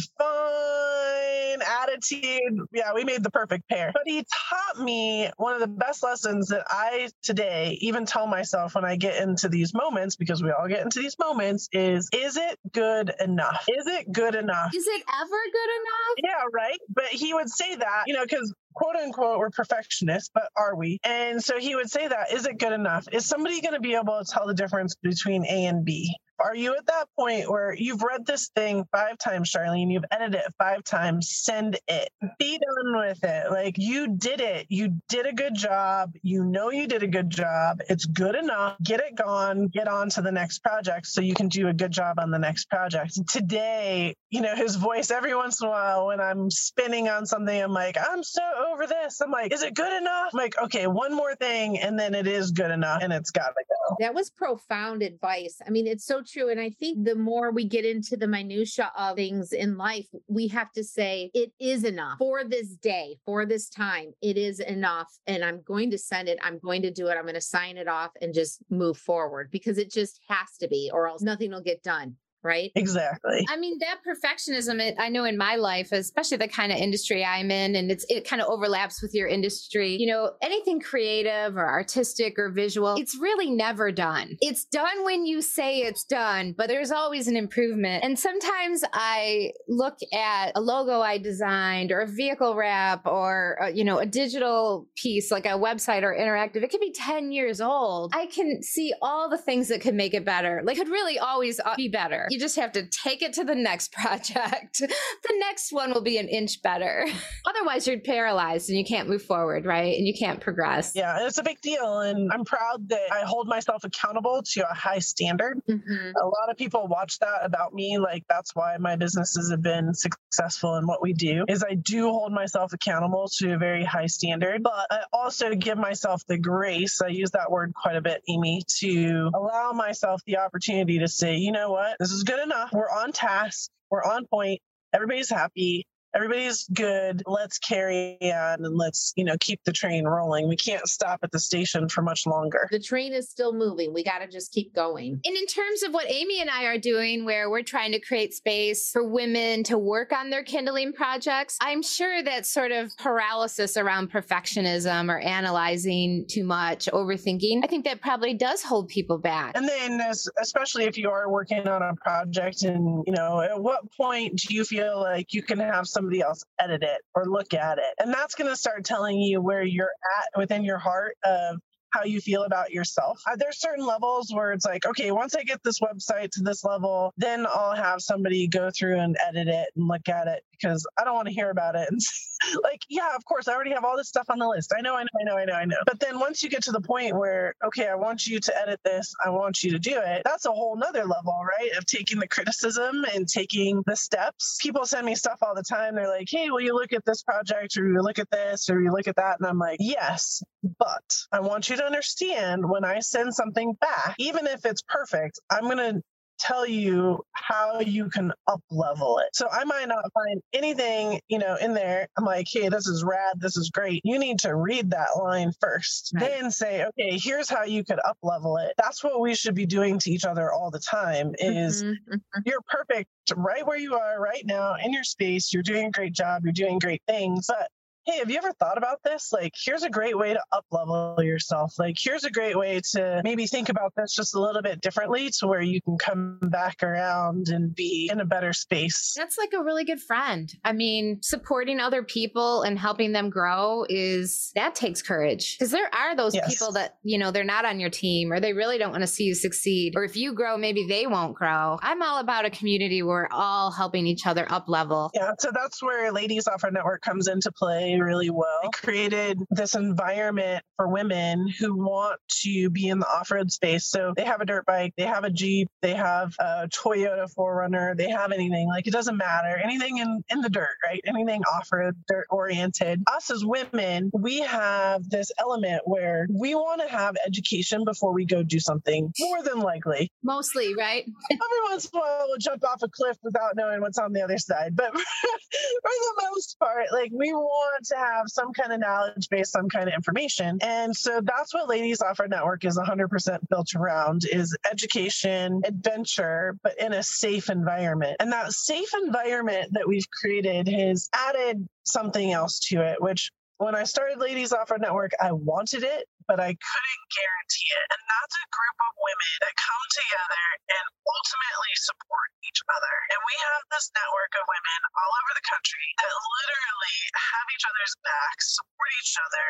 fine. 1.60 1.88
Attitude. 1.88 2.66
Yeah, 2.72 2.92
we 2.94 3.04
made 3.04 3.22
the 3.22 3.30
perfect 3.30 3.68
pair. 3.68 3.90
But 3.92 4.02
he 4.06 4.24
taught 4.24 4.82
me 4.82 5.30
one 5.36 5.54
of 5.54 5.60
the 5.60 5.66
best 5.66 6.02
lessons 6.02 6.48
that 6.48 6.64
I 6.68 7.10
today 7.22 7.78
even 7.80 8.06
tell 8.06 8.26
myself 8.26 8.74
when 8.74 8.84
I 8.84 8.96
get 8.96 9.22
into 9.22 9.48
these 9.48 9.74
moments, 9.74 10.16
because 10.16 10.42
we 10.42 10.50
all 10.50 10.68
get 10.68 10.82
into 10.82 11.00
these 11.00 11.18
moments, 11.18 11.68
is 11.72 12.08
is 12.12 12.36
it 12.36 12.58
good 12.72 13.12
enough? 13.20 13.64
Is 13.68 13.86
it 13.86 14.10
good 14.12 14.34
enough? 14.34 14.74
Is 14.74 14.86
it 14.86 15.02
ever 15.20 15.30
good 15.52 15.70
enough? 15.80 16.16
Yeah, 16.24 16.44
right. 16.52 16.78
But 16.88 17.06
he 17.06 17.34
would 17.34 17.48
say 17.48 17.76
that, 17.76 18.04
you 18.06 18.14
know, 18.14 18.24
because 18.24 18.52
quote 18.74 18.96
unquote, 18.96 19.38
we're 19.38 19.50
perfectionists, 19.50 20.30
but 20.32 20.48
are 20.56 20.76
we? 20.76 21.00
And 21.02 21.42
so 21.42 21.58
he 21.58 21.74
would 21.74 21.90
say 21.90 22.06
that, 22.06 22.32
is 22.32 22.46
it 22.46 22.58
good 22.58 22.72
enough? 22.72 23.08
Is 23.10 23.26
somebody 23.26 23.60
going 23.60 23.74
to 23.74 23.80
be 23.80 23.94
able 23.94 24.18
to 24.18 24.24
tell 24.30 24.46
the 24.46 24.54
difference 24.54 24.94
between 24.96 25.44
A 25.46 25.66
and 25.66 25.84
B? 25.84 26.14
Are 26.38 26.54
you 26.54 26.76
at 26.76 26.86
that 26.86 27.06
point 27.18 27.50
where 27.50 27.74
you've 27.74 28.02
read 28.02 28.26
this 28.26 28.48
thing 28.54 28.84
five 28.92 29.18
times, 29.18 29.50
Charlene? 29.50 29.90
You've 29.90 30.04
edited 30.10 30.34
it 30.34 30.54
five 30.58 30.84
times. 30.84 31.30
Send 31.30 31.78
it. 31.88 32.10
Be 32.38 32.58
done 32.58 32.96
with 32.96 33.24
it. 33.24 33.50
Like 33.50 33.76
you 33.78 34.08
did 34.16 34.40
it. 34.40 34.66
You 34.68 35.00
did 35.08 35.26
a 35.26 35.32
good 35.32 35.54
job. 35.54 36.12
You 36.22 36.44
know 36.44 36.70
you 36.70 36.86
did 36.86 37.02
a 37.02 37.06
good 37.06 37.30
job. 37.30 37.80
It's 37.88 38.04
good 38.04 38.34
enough. 38.34 38.76
Get 38.82 39.00
it 39.00 39.16
gone. 39.16 39.68
Get 39.68 39.88
on 39.88 40.10
to 40.10 40.22
the 40.22 40.32
next 40.32 40.62
project 40.62 41.06
so 41.06 41.20
you 41.20 41.34
can 41.34 41.48
do 41.48 41.68
a 41.68 41.72
good 41.72 41.90
job 41.92 42.18
on 42.18 42.30
the 42.30 42.38
next 42.38 42.68
project. 42.68 43.18
Today, 43.28 44.14
you 44.30 44.42
know, 44.42 44.54
his 44.54 44.76
voice 44.76 45.10
every 45.10 45.34
once 45.34 45.62
in 45.62 45.68
a 45.68 45.70
while 45.70 46.06
when 46.08 46.20
I'm 46.20 46.50
spinning 46.50 47.08
on 47.08 47.24
something, 47.24 47.62
I'm 47.62 47.72
like, 47.72 47.96
I'm 47.98 48.22
so 48.22 48.42
over 48.72 48.86
this. 48.86 49.20
I'm 49.20 49.30
like, 49.30 49.52
is 49.52 49.62
it 49.62 49.74
good 49.74 49.92
enough? 49.92 50.30
I'm 50.34 50.38
like, 50.38 50.60
okay, 50.64 50.86
one 50.86 51.14
more 51.14 51.34
thing, 51.34 51.78
and 51.78 51.98
then 51.98 52.14
it 52.14 52.26
is 52.26 52.50
good 52.50 52.70
enough 52.70 53.02
and 53.02 53.12
it's 53.12 53.30
gotta 53.30 53.54
go. 53.54 53.96
That 54.00 54.14
was 54.14 54.30
profound 54.30 55.02
advice. 55.02 55.60
I 55.66 55.70
mean, 55.70 55.86
it's 55.86 56.04
so 56.04 56.22
true. 56.26 56.50
And 56.50 56.60
I 56.60 56.70
think 56.70 57.04
the 57.04 57.14
more 57.14 57.50
we 57.50 57.64
get 57.64 57.84
into 57.84 58.16
the 58.16 58.28
minutia 58.28 58.90
of 58.96 59.16
things 59.16 59.52
in 59.52 59.76
life, 59.76 60.06
we 60.28 60.48
have 60.48 60.72
to 60.72 60.84
say 60.84 61.30
it 61.34 61.52
is 61.58 61.84
enough 61.84 62.18
for 62.18 62.44
this 62.44 62.76
day, 62.76 63.16
for 63.24 63.46
this 63.46 63.68
time. 63.68 64.12
It 64.20 64.36
is 64.36 64.60
enough. 64.60 65.12
And 65.26 65.44
I'm 65.44 65.62
going 65.62 65.90
to 65.90 65.98
send 65.98 66.28
it. 66.28 66.38
I'm 66.42 66.58
going 66.58 66.82
to 66.82 66.90
do 66.90 67.08
it. 67.08 67.16
I'm 67.16 67.22
going 67.22 67.34
to 67.34 67.40
sign 67.40 67.76
it 67.76 67.88
off 67.88 68.10
and 68.20 68.34
just 68.34 68.62
move 68.70 68.96
forward 68.96 69.50
because 69.50 69.78
it 69.78 69.90
just 69.90 70.20
has 70.28 70.56
to 70.60 70.68
be, 70.68 70.90
or 70.92 71.08
else 71.08 71.22
nothing 71.22 71.50
will 71.50 71.62
get 71.62 71.82
done 71.82 72.16
right? 72.46 72.70
Exactly. 72.74 73.44
I 73.50 73.56
mean, 73.56 73.78
that 73.80 73.98
perfectionism, 74.06 74.80
it, 74.80 74.94
I 74.98 75.08
know 75.08 75.24
in 75.24 75.36
my 75.36 75.56
life, 75.56 75.92
especially 75.92 76.38
the 76.38 76.48
kind 76.48 76.72
of 76.72 76.78
industry 76.78 77.24
I'm 77.24 77.50
in, 77.50 77.74
and 77.74 77.90
it's 77.90 78.06
it 78.08 78.26
kind 78.26 78.40
of 78.40 78.48
overlaps 78.48 79.02
with 79.02 79.12
your 79.12 79.28
industry. 79.28 79.96
You 79.96 80.06
know, 80.06 80.32
anything 80.40 80.80
creative 80.80 81.56
or 81.56 81.68
artistic 81.68 82.38
or 82.38 82.50
visual, 82.50 82.94
it's 82.96 83.18
really 83.20 83.50
never 83.50 83.90
done. 83.90 84.36
It's 84.40 84.64
done 84.64 85.04
when 85.04 85.26
you 85.26 85.42
say 85.42 85.80
it's 85.80 86.04
done, 86.04 86.54
but 86.56 86.68
there's 86.68 86.92
always 86.92 87.28
an 87.28 87.36
improvement. 87.36 88.04
And 88.04 88.18
sometimes 88.18 88.84
I 88.92 89.52
look 89.68 89.98
at 90.14 90.52
a 90.54 90.60
logo 90.60 91.00
I 91.00 91.18
designed 91.18 91.90
or 91.90 92.00
a 92.00 92.06
vehicle 92.06 92.54
wrap 92.54 93.06
or, 93.06 93.58
a, 93.60 93.64
uh, 93.64 93.68
you 93.68 93.84
know, 93.84 93.98
a 93.98 94.06
digital 94.06 94.88
piece 94.96 95.30
like 95.30 95.46
a 95.46 95.50
website 95.50 96.02
or 96.02 96.14
interactive. 96.14 96.62
It 96.62 96.70
could 96.70 96.80
be 96.80 96.92
10 96.92 97.32
years 97.32 97.60
old. 97.60 98.12
I 98.14 98.26
can 98.26 98.62
see 98.62 98.92
all 99.02 99.28
the 99.28 99.38
things 99.38 99.68
that 99.68 99.80
could 99.80 99.94
make 99.94 100.14
it 100.14 100.24
better. 100.24 100.62
Like, 100.64 100.76
could 100.76 100.88
really 100.88 101.18
always 101.18 101.58
uh, 101.60 101.74
be 101.76 101.88
better. 101.88 102.28
You 102.36 102.40
just 102.40 102.56
have 102.56 102.72
to 102.72 102.86
take 102.86 103.22
it 103.22 103.32
to 103.32 103.44
the 103.44 103.54
next 103.54 103.92
project. 103.92 104.80
the 104.80 105.34
next 105.38 105.72
one 105.72 105.94
will 105.94 106.02
be 106.02 106.18
an 106.18 106.28
inch 106.28 106.60
better. 106.60 107.06
Otherwise, 107.46 107.88
you're 107.88 107.98
paralyzed 107.98 108.68
and 108.68 108.76
you 108.76 108.84
can't 108.84 109.08
move 109.08 109.22
forward, 109.22 109.64
right? 109.64 109.96
And 109.96 110.06
you 110.06 110.12
can't 110.12 110.38
progress. 110.38 110.92
Yeah, 110.94 111.26
it's 111.26 111.38
a 111.38 111.42
big 111.42 111.62
deal. 111.62 112.00
And 112.00 112.30
I'm 112.30 112.44
proud 112.44 112.90
that 112.90 113.10
I 113.10 113.20
hold 113.20 113.48
myself 113.48 113.84
accountable 113.84 114.42
to 114.52 114.70
a 114.70 114.74
high 114.74 114.98
standard. 114.98 115.62
Mm-hmm. 115.66 116.10
A 116.20 116.26
lot 116.26 116.50
of 116.50 116.58
people 116.58 116.86
watch 116.88 117.18
that 117.20 117.38
about 117.42 117.72
me. 117.72 117.96
Like, 117.96 118.24
that's 118.28 118.54
why 118.54 118.76
my 118.78 118.96
businesses 118.96 119.50
have 119.50 119.62
been 119.62 119.94
successful 119.94 120.76
in 120.76 120.86
what 120.86 121.00
we 121.00 121.14
do, 121.14 121.46
is 121.48 121.64
I 121.64 121.74
do 121.74 122.10
hold 122.10 122.32
myself 122.32 122.74
accountable 122.74 123.30
to 123.38 123.54
a 123.54 123.56
very 123.56 123.82
high 123.82 124.08
standard. 124.08 124.62
But 124.62 124.88
I 124.90 125.04
also 125.10 125.54
give 125.54 125.78
myself 125.78 126.22
the 126.26 126.36
grace, 126.36 127.00
I 127.00 127.08
use 127.08 127.30
that 127.30 127.50
word 127.50 127.72
quite 127.74 127.96
a 127.96 128.02
bit, 128.02 128.22
Amy, 128.28 128.60
to 128.80 129.30
allow 129.34 129.72
myself 129.72 130.20
the 130.26 130.36
opportunity 130.36 130.98
to 130.98 131.08
say, 131.08 131.36
you 131.36 131.50
know 131.50 131.70
what, 131.70 131.96
this 131.98 132.12
is 132.12 132.25
good 132.26 132.42
enough. 132.42 132.70
We're 132.72 132.90
on 132.90 133.12
task. 133.12 133.70
We're 133.90 134.04
on 134.04 134.26
point. 134.26 134.60
Everybody's 134.94 135.30
happy 135.30 135.86
everybody's 136.14 136.66
good. 136.72 137.22
Let's 137.26 137.58
carry 137.58 138.18
on 138.22 138.64
and 138.64 138.76
let's, 138.76 139.12
you 139.16 139.24
know, 139.24 139.36
keep 139.40 139.62
the 139.64 139.72
train 139.72 140.04
rolling. 140.04 140.48
We 140.48 140.56
can't 140.56 140.86
stop 140.88 141.20
at 141.22 141.30
the 141.32 141.38
station 141.38 141.88
for 141.88 142.02
much 142.02 142.26
longer. 142.26 142.68
The 142.70 142.80
train 142.80 143.12
is 143.12 143.28
still 143.28 143.52
moving. 143.52 143.92
We 143.92 144.02
got 144.02 144.18
to 144.18 144.28
just 144.28 144.52
keep 144.52 144.74
going. 144.74 145.20
And 145.24 145.36
in 145.36 145.46
terms 145.46 145.82
of 145.82 145.92
what 145.92 146.10
Amy 146.10 146.40
and 146.40 146.50
I 146.50 146.64
are 146.64 146.78
doing, 146.78 147.24
where 147.24 147.50
we're 147.50 147.62
trying 147.62 147.92
to 147.92 148.00
create 148.00 148.34
space 148.34 148.90
for 148.90 149.06
women 149.06 149.62
to 149.64 149.78
work 149.78 150.12
on 150.12 150.30
their 150.30 150.42
kindling 150.42 150.92
projects, 150.92 151.58
I'm 151.60 151.82
sure 151.82 152.22
that 152.22 152.46
sort 152.46 152.72
of 152.72 152.96
paralysis 152.96 153.76
around 153.76 154.10
perfectionism 154.10 155.10
or 155.10 155.18
analyzing 155.18 156.24
too 156.28 156.44
much, 156.44 156.86
overthinking, 156.92 157.60
I 157.64 157.66
think 157.66 157.84
that 157.84 158.00
probably 158.00 158.34
does 158.34 158.62
hold 158.62 158.88
people 158.88 159.18
back. 159.18 159.56
And 159.56 159.68
then, 159.68 160.00
especially 160.40 160.84
if 160.84 160.96
you 160.96 161.10
are 161.10 161.30
working 161.30 161.68
on 161.68 161.82
a 161.82 161.94
project, 161.96 162.62
and, 162.62 163.04
you 163.06 163.12
know, 163.12 163.40
at 163.40 163.60
what 163.60 163.80
point 163.92 164.36
do 164.36 164.54
you 164.54 164.64
feel 164.64 165.00
like 165.00 165.32
you 165.32 165.42
can 165.42 165.58
have 165.58 165.86
some 165.86 166.05
somebody 166.06 166.22
else 166.22 166.44
edit 166.60 166.82
it 166.82 167.00
or 167.14 167.24
look 167.26 167.52
at 167.52 167.78
it. 167.78 167.94
And 167.98 168.12
that's 168.14 168.34
going 168.36 168.48
to 168.48 168.56
start 168.56 168.84
telling 168.84 169.18
you 169.18 169.40
where 169.40 169.62
you're 169.62 169.90
at 170.18 170.38
within 170.38 170.62
your 170.62 170.78
heart 170.78 171.16
of 171.24 171.56
how 171.90 172.04
you 172.04 172.20
feel 172.20 172.44
about 172.44 172.70
yourself. 172.70 173.18
Uh, 173.28 173.36
there's 173.36 173.58
certain 173.58 173.84
levels 173.86 174.32
where 174.32 174.52
it's 174.52 174.64
like, 174.66 174.86
okay, 174.86 175.10
once 175.10 175.34
I 175.34 175.42
get 175.42 175.60
this 175.64 175.80
website 175.80 176.30
to 176.32 176.42
this 176.42 176.62
level, 176.62 177.12
then 177.16 177.46
I'll 177.46 177.74
have 177.74 178.02
somebody 178.02 178.46
go 178.48 178.70
through 178.76 179.00
and 179.00 179.16
edit 179.26 179.48
it 179.48 179.68
and 179.74 179.88
look 179.88 180.08
at 180.08 180.28
it 180.28 180.42
because 180.60 180.86
I 180.98 181.04
don't 181.04 181.14
want 181.14 181.28
to 181.28 181.34
hear 181.34 181.50
about 181.50 181.74
it. 181.76 181.88
And 181.90 182.00
like, 182.62 182.82
yeah, 182.88 183.14
of 183.14 183.24
course, 183.24 183.48
I 183.48 183.54
already 183.54 183.72
have 183.72 183.84
all 183.84 183.96
this 183.96 184.08
stuff 184.08 184.26
on 184.30 184.38
the 184.38 184.48
list. 184.48 184.72
I 184.76 184.80
know, 184.80 184.94
I 184.94 185.02
know, 185.02 185.08
I 185.20 185.24
know, 185.24 185.36
I 185.36 185.44
know, 185.44 185.52
I 185.54 185.64
know. 185.64 185.76
But 185.86 186.00
then 186.00 186.18
once 186.18 186.42
you 186.42 186.50
get 186.50 186.62
to 186.64 186.72
the 186.72 186.80
point 186.80 187.16
where, 187.16 187.54
okay, 187.64 187.88
I 187.88 187.94
want 187.94 188.26
you 188.26 188.40
to 188.40 188.60
edit 188.60 188.80
this, 188.84 189.14
I 189.24 189.30
want 189.30 189.62
you 189.62 189.70
to 189.72 189.78
do 189.78 189.98
it, 189.98 190.22
that's 190.24 190.46
a 190.46 190.52
whole 190.52 190.76
nother 190.76 191.04
level, 191.04 191.40
right? 191.58 191.70
Of 191.76 191.86
taking 191.86 192.18
the 192.18 192.28
criticism 192.28 193.04
and 193.14 193.28
taking 193.28 193.82
the 193.86 193.96
steps. 193.96 194.58
People 194.60 194.84
send 194.86 195.06
me 195.06 195.14
stuff 195.14 195.38
all 195.42 195.54
the 195.54 195.62
time. 195.62 195.94
They're 195.94 196.08
like, 196.08 196.28
hey, 196.30 196.50
will 196.50 196.60
you 196.60 196.74
look 196.74 196.92
at 196.92 197.04
this 197.04 197.22
project 197.22 197.76
or 197.76 197.86
you 197.86 198.02
look 198.02 198.18
at 198.18 198.30
this 198.30 198.68
or 198.70 198.80
you 198.80 198.90
look 198.90 199.08
at 199.08 199.16
that? 199.16 199.38
And 199.38 199.48
I'm 199.48 199.58
like, 199.58 199.78
yes, 199.80 200.42
but 200.78 201.16
I 201.32 201.40
want 201.40 201.68
you 201.68 201.76
to 201.76 201.84
understand 201.84 202.68
when 202.68 202.84
I 202.84 203.00
send 203.00 203.34
something 203.34 203.74
back, 203.74 204.14
even 204.18 204.46
if 204.46 204.64
it's 204.64 204.82
perfect, 204.82 205.40
I'm 205.50 205.64
going 205.64 205.78
to 205.78 206.02
tell 206.38 206.66
you 206.66 207.22
how 207.32 207.80
you 207.80 208.08
can 208.08 208.32
up 208.46 208.60
level 208.70 209.18
it. 209.18 209.34
So 209.34 209.48
I 209.50 209.64
might 209.64 209.88
not 209.88 210.04
find 210.12 210.40
anything, 210.52 211.20
you 211.28 211.38
know, 211.38 211.56
in 211.56 211.74
there. 211.74 212.08
I'm 212.16 212.24
like, 212.24 212.46
hey, 212.50 212.68
this 212.68 212.86
is 212.86 213.04
rad. 213.04 213.40
This 213.40 213.56
is 213.56 213.70
great. 213.70 214.00
You 214.04 214.18
need 214.18 214.38
to 214.40 214.54
read 214.54 214.90
that 214.90 215.16
line 215.18 215.52
first, 215.60 216.12
right. 216.14 216.30
then 216.30 216.50
say, 216.50 216.84
okay, 216.84 217.18
here's 217.18 217.48
how 217.48 217.64
you 217.64 217.84
could 217.84 218.00
up 218.04 218.18
level 218.22 218.56
it. 218.58 218.72
That's 218.76 219.02
what 219.02 219.20
we 219.20 219.34
should 219.34 219.54
be 219.54 219.66
doing 219.66 219.98
to 220.00 220.10
each 220.10 220.24
other 220.24 220.52
all 220.52 220.70
the 220.70 220.80
time 220.80 221.34
is 221.38 221.82
mm-hmm. 221.82 222.14
mm-hmm. 222.14 222.40
you're 222.44 222.62
perfect 222.66 223.08
right 223.34 223.66
where 223.66 223.78
you 223.78 223.94
are 223.94 224.20
right 224.20 224.44
now 224.44 224.76
in 224.82 224.92
your 224.92 225.04
space. 225.04 225.52
You're 225.52 225.62
doing 225.62 225.86
a 225.86 225.90
great 225.90 226.12
job. 226.12 226.42
You're 226.44 226.52
doing 226.52 226.78
great 226.78 227.02
things, 227.06 227.46
but 227.48 227.68
hey, 228.06 228.18
have 228.18 228.30
you 228.30 228.38
ever 228.38 228.52
thought 228.52 228.78
about 228.78 229.02
this? 229.02 229.32
Like, 229.32 229.52
here's 229.56 229.82
a 229.82 229.90
great 229.90 230.16
way 230.16 230.32
to 230.32 230.40
up 230.52 230.64
level 230.70 231.16
yourself. 231.22 231.74
Like, 231.78 231.96
here's 231.98 232.24
a 232.24 232.30
great 232.30 232.56
way 232.56 232.80
to 232.92 233.20
maybe 233.24 233.46
think 233.46 233.68
about 233.68 233.94
this 233.96 234.14
just 234.14 234.34
a 234.34 234.40
little 234.40 234.62
bit 234.62 234.80
differently 234.80 235.30
to 235.40 235.48
where 235.48 235.60
you 235.60 235.82
can 235.82 235.98
come 235.98 236.38
back 236.40 236.84
around 236.84 237.48
and 237.48 237.74
be 237.74 238.08
in 238.10 238.20
a 238.20 238.24
better 238.24 238.52
space. 238.52 239.12
That's 239.16 239.36
like 239.36 239.52
a 239.54 239.62
really 239.62 239.84
good 239.84 240.00
friend. 240.00 240.52
I 240.64 240.72
mean, 240.72 241.18
supporting 241.22 241.80
other 241.80 242.04
people 242.04 242.62
and 242.62 242.78
helping 242.78 243.10
them 243.10 243.28
grow 243.28 243.84
is 243.88 244.52
that 244.54 244.76
takes 244.76 245.02
courage 245.02 245.58
because 245.58 245.72
there 245.72 245.92
are 245.92 246.14
those 246.14 246.34
yes. 246.34 246.48
people 246.48 246.72
that, 246.74 246.98
you 247.02 247.18
know, 247.18 247.32
they're 247.32 247.42
not 247.42 247.64
on 247.64 247.80
your 247.80 247.90
team 247.90 248.32
or 248.32 248.38
they 248.38 248.52
really 248.52 248.78
don't 248.78 248.92
want 248.92 249.02
to 249.02 249.08
see 249.08 249.24
you 249.24 249.34
succeed. 249.34 249.94
Or 249.96 250.04
if 250.04 250.16
you 250.16 250.32
grow, 250.32 250.56
maybe 250.56 250.86
they 250.86 251.08
won't 251.08 251.34
grow. 251.34 251.78
I'm 251.82 252.02
all 252.02 252.20
about 252.20 252.44
a 252.44 252.50
community 252.50 253.02
where 253.02 253.16
we're 253.16 253.28
all 253.32 253.70
helping 253.70 254.06
each 254.06 254.26
other 254.26 254.46
up 254.50 254.68
level. 254.68 255.10
Yeah. 255.14 255.32
So 255.38 255.50
that's 255.52 255.82
where 255.82 256.12
Ladies 256.12 256.46
Off 256.46 256.62
Road 256.62 256.74
Network 256.74 257.02
comes 257.02 257.28
into 257.28 257.50
play 257.50 257.95
really 258.00 258.30
well. 258.30 258.60
They 258.62 258.68
created 258.72 259.38
this 259.50 259.74
environment 259.74 260.64
for 260.76 260.88
women 260.88 261.48
who 261.48 261.76
want 261.76 262.20
to 262.42 262.70
be 262.70 262.88
in 262.88 262.98
the 262.98 263.06
off 263.06 263.30
road 263.30 263.50
space. 263.50 263.84
So 263.86 264.12
they 264.16 264.24
have 264.24 264.40
a 264.40 264.44
dirt 264.44 264.66
bike, 264.66 264.92
they 264.96 265.04
have 265.04 265.24
a 265.24 265.30
Jeep, 265.30 265.68
they 265.82 265.94
have 265.94 266.34
a 266.38 266.68
Toyota 266.68 267.28
4Runner, 267.34 267.96
they 267.96 268.10
have 268.10 268.32
anything. 268.32 268.68
Like 268.68 268.86
it 268.86 268.92
doesn't 268.92 269.16
matter. 269.16 269.56
Anything 269.62 269.98
in, 269.98 270.22
in 270.30 270.40
the 270.40 270.50
dirt, 270.50 270.76
right? 270.84 271.00
Anything 271.06 271.42
off 271.52 271.68
road, 271.72 271.94
dirt 272.08 272.26
oriented. 272.30 273.02
Us 273.06 273.30
as 273.30 273.44
women, 273.44 274.10
we 274.12 274.40
have 274.40 275.08
this 275.08 275.30
element 275.38 275.82
where 275.84 276.26
we 276.30 276.54
want 276.54 276.80
to 276.82 276.88
have 276.88 277.16
education 277.26 277.84
before 277.84 278.12
we 278.12 278.24
go 278.24 278.42
do 278.42 278.60
something, 278.60 279.12
more 279.20 279.42
than 279.42 279.60
likely. 279.60 280.10
Mostly, 280.22 280.74
right? 280.74 281.04
Every 281.30 281.70
once 281.70 281.86
in 281.86 281.98
a 281.98 282.00
while, 282.00 282.24
we'll 282.28 282.38
jump 282.38 282.64
off 282.64 282.82
a 282.82 282.88
cliff 282.88 283.16
without 283.22 283.56
knowing 283.56 283.80
what's 283.80 283.98
on 283.98 284.12
the 284.12 284.22
other 284.22 284.38
side. 284.38 284.76
But 284.76 284.92
for 284.92 285.00
the 285.00 286.28
most 286.30 286.58
part, 286.58 286.86
like 286.92 287.10
we 287.12 287.32
want 287.32 287.85
to 287.88 287.96
have 287.96 288.24
some 288.26 288.52
kind 288.52 288.72
of 288.72 288.80
knowledge 288.80 289.28
based, 289.30 289.52
some 289.52 289.68
kind 289.68 289.88
of 289.88 289.94
information. 289.94 290.58
And 290.62 290.94
so 290.94 291.20
that's 291.22 291.54
what 291.54 291.68
Ladies 291.68 292.00
Off 292.00 292.20
Road 292.20 292.30
Network 292.30 292.64
is 292.64 292.78
100% 292.78 293.38
built 293.48 293.74
around 293.74 294.24
is 294.30 294.56
education, 294.70 295.60
adventure, 295.64 296.56
but 296.62 296.78
in 296.78 296.92
a 296.92 297.02
safe 297.02 297.50
environment. 297.50 298.16
And 298.20 298.32
that 298.32 298.52
safe 298.52 298.90
environment 299.04 299.72
that 299.72 299.86
we've 299.86 300.08
created 300.10 300.68
has 300.68 301.08
added 301.14 301.68
something 301.84 302.32
else 302.32 302.58
to 302.58 302.80
it, 302.80 303.00
which 303.00 303.30
when 303.58 303.72
I 303.72 303.88
started 303.88 304.20
Ladies 304.20 304.52
Off 304.52 304.68
Road 304.68 304.84
Network, 304.84 305.16
I 305.16 305.32
wanted 305.32 305.80
it, 305.80 306.04
but 306.28 306.36
I 306.36 306.52
couldn't 306.52 307.04
guarantee 307.08 307.70
it. 307.72 307.86
And 307.88 308.02
that's 308.04 308.36
a 308.36 308.46
group 308.52 308.78
of 308.84 308.92
women 309.00 309.32
that 309.48 309.54
come 309.56 309.84
together 309.96 310.44
and 310.76 310.86
ultimately 311.08 311.72
support 311.80 312.28
each 312.44 312.60
other. 312.68 312.94
And 313.16 313.20
we 313.24 313.34
have 313.48 313.62
this 313.72 313.88
network 313.96 314.32
of 314.36 314.44
women 314.44 314.80
all 314.92 315.12
over 315.24 315.32
the 315.40 315.46
country 315.48 315.88
that 316.04 316.12
literally 316.12 317.00
have 317.16 317.46
each 317.56 317.64
other's 317.64 317.94
backs, 318.04 318.44
support 318.60 318.90
each 319.00 319.16
other, 319.16 319.46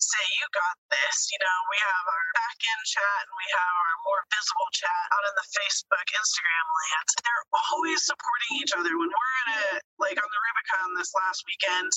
say, 0.00 0.24
You 0.40 0.46
got 0.56 0.76
this. 0.88 1.16
You 1.30 1.40
know, 1.40 1.58
we 1.68 1.78
have 1.80 2.04
our 2.08 2.24
back 2.36 2.58
end 2.60 2.84
chat 2.88 3.20
and 3.28 3.34
we 3.36 3.46
have 3.52 3.72
our 3.76 3.96
more 4.08 4.22
visible 4.32 4.70
chat 4.72 5.04
out 5.12 5.24
in 5.28 5.34
the 5.36 5.46
Facebook, 5.52 6.06
Instagram 6.16 6.66
lands. 6.66 7.12
They're 7.20 7.46
always 7.70 8.00
supporting 8.04 8.52
each 8.60 8.72
other. 8.74 8.92
When 8.96 9.10
we're 9.12 9.36
at 9.44 9.48
a, 9.52 9.64
like 10.00 10.18
on 10.18 10.30
the 10.30 10.40
Rubicon 10.40 10.88
this 10.96 11.12
last 11.12 11.44
weekend, 11.44 11.90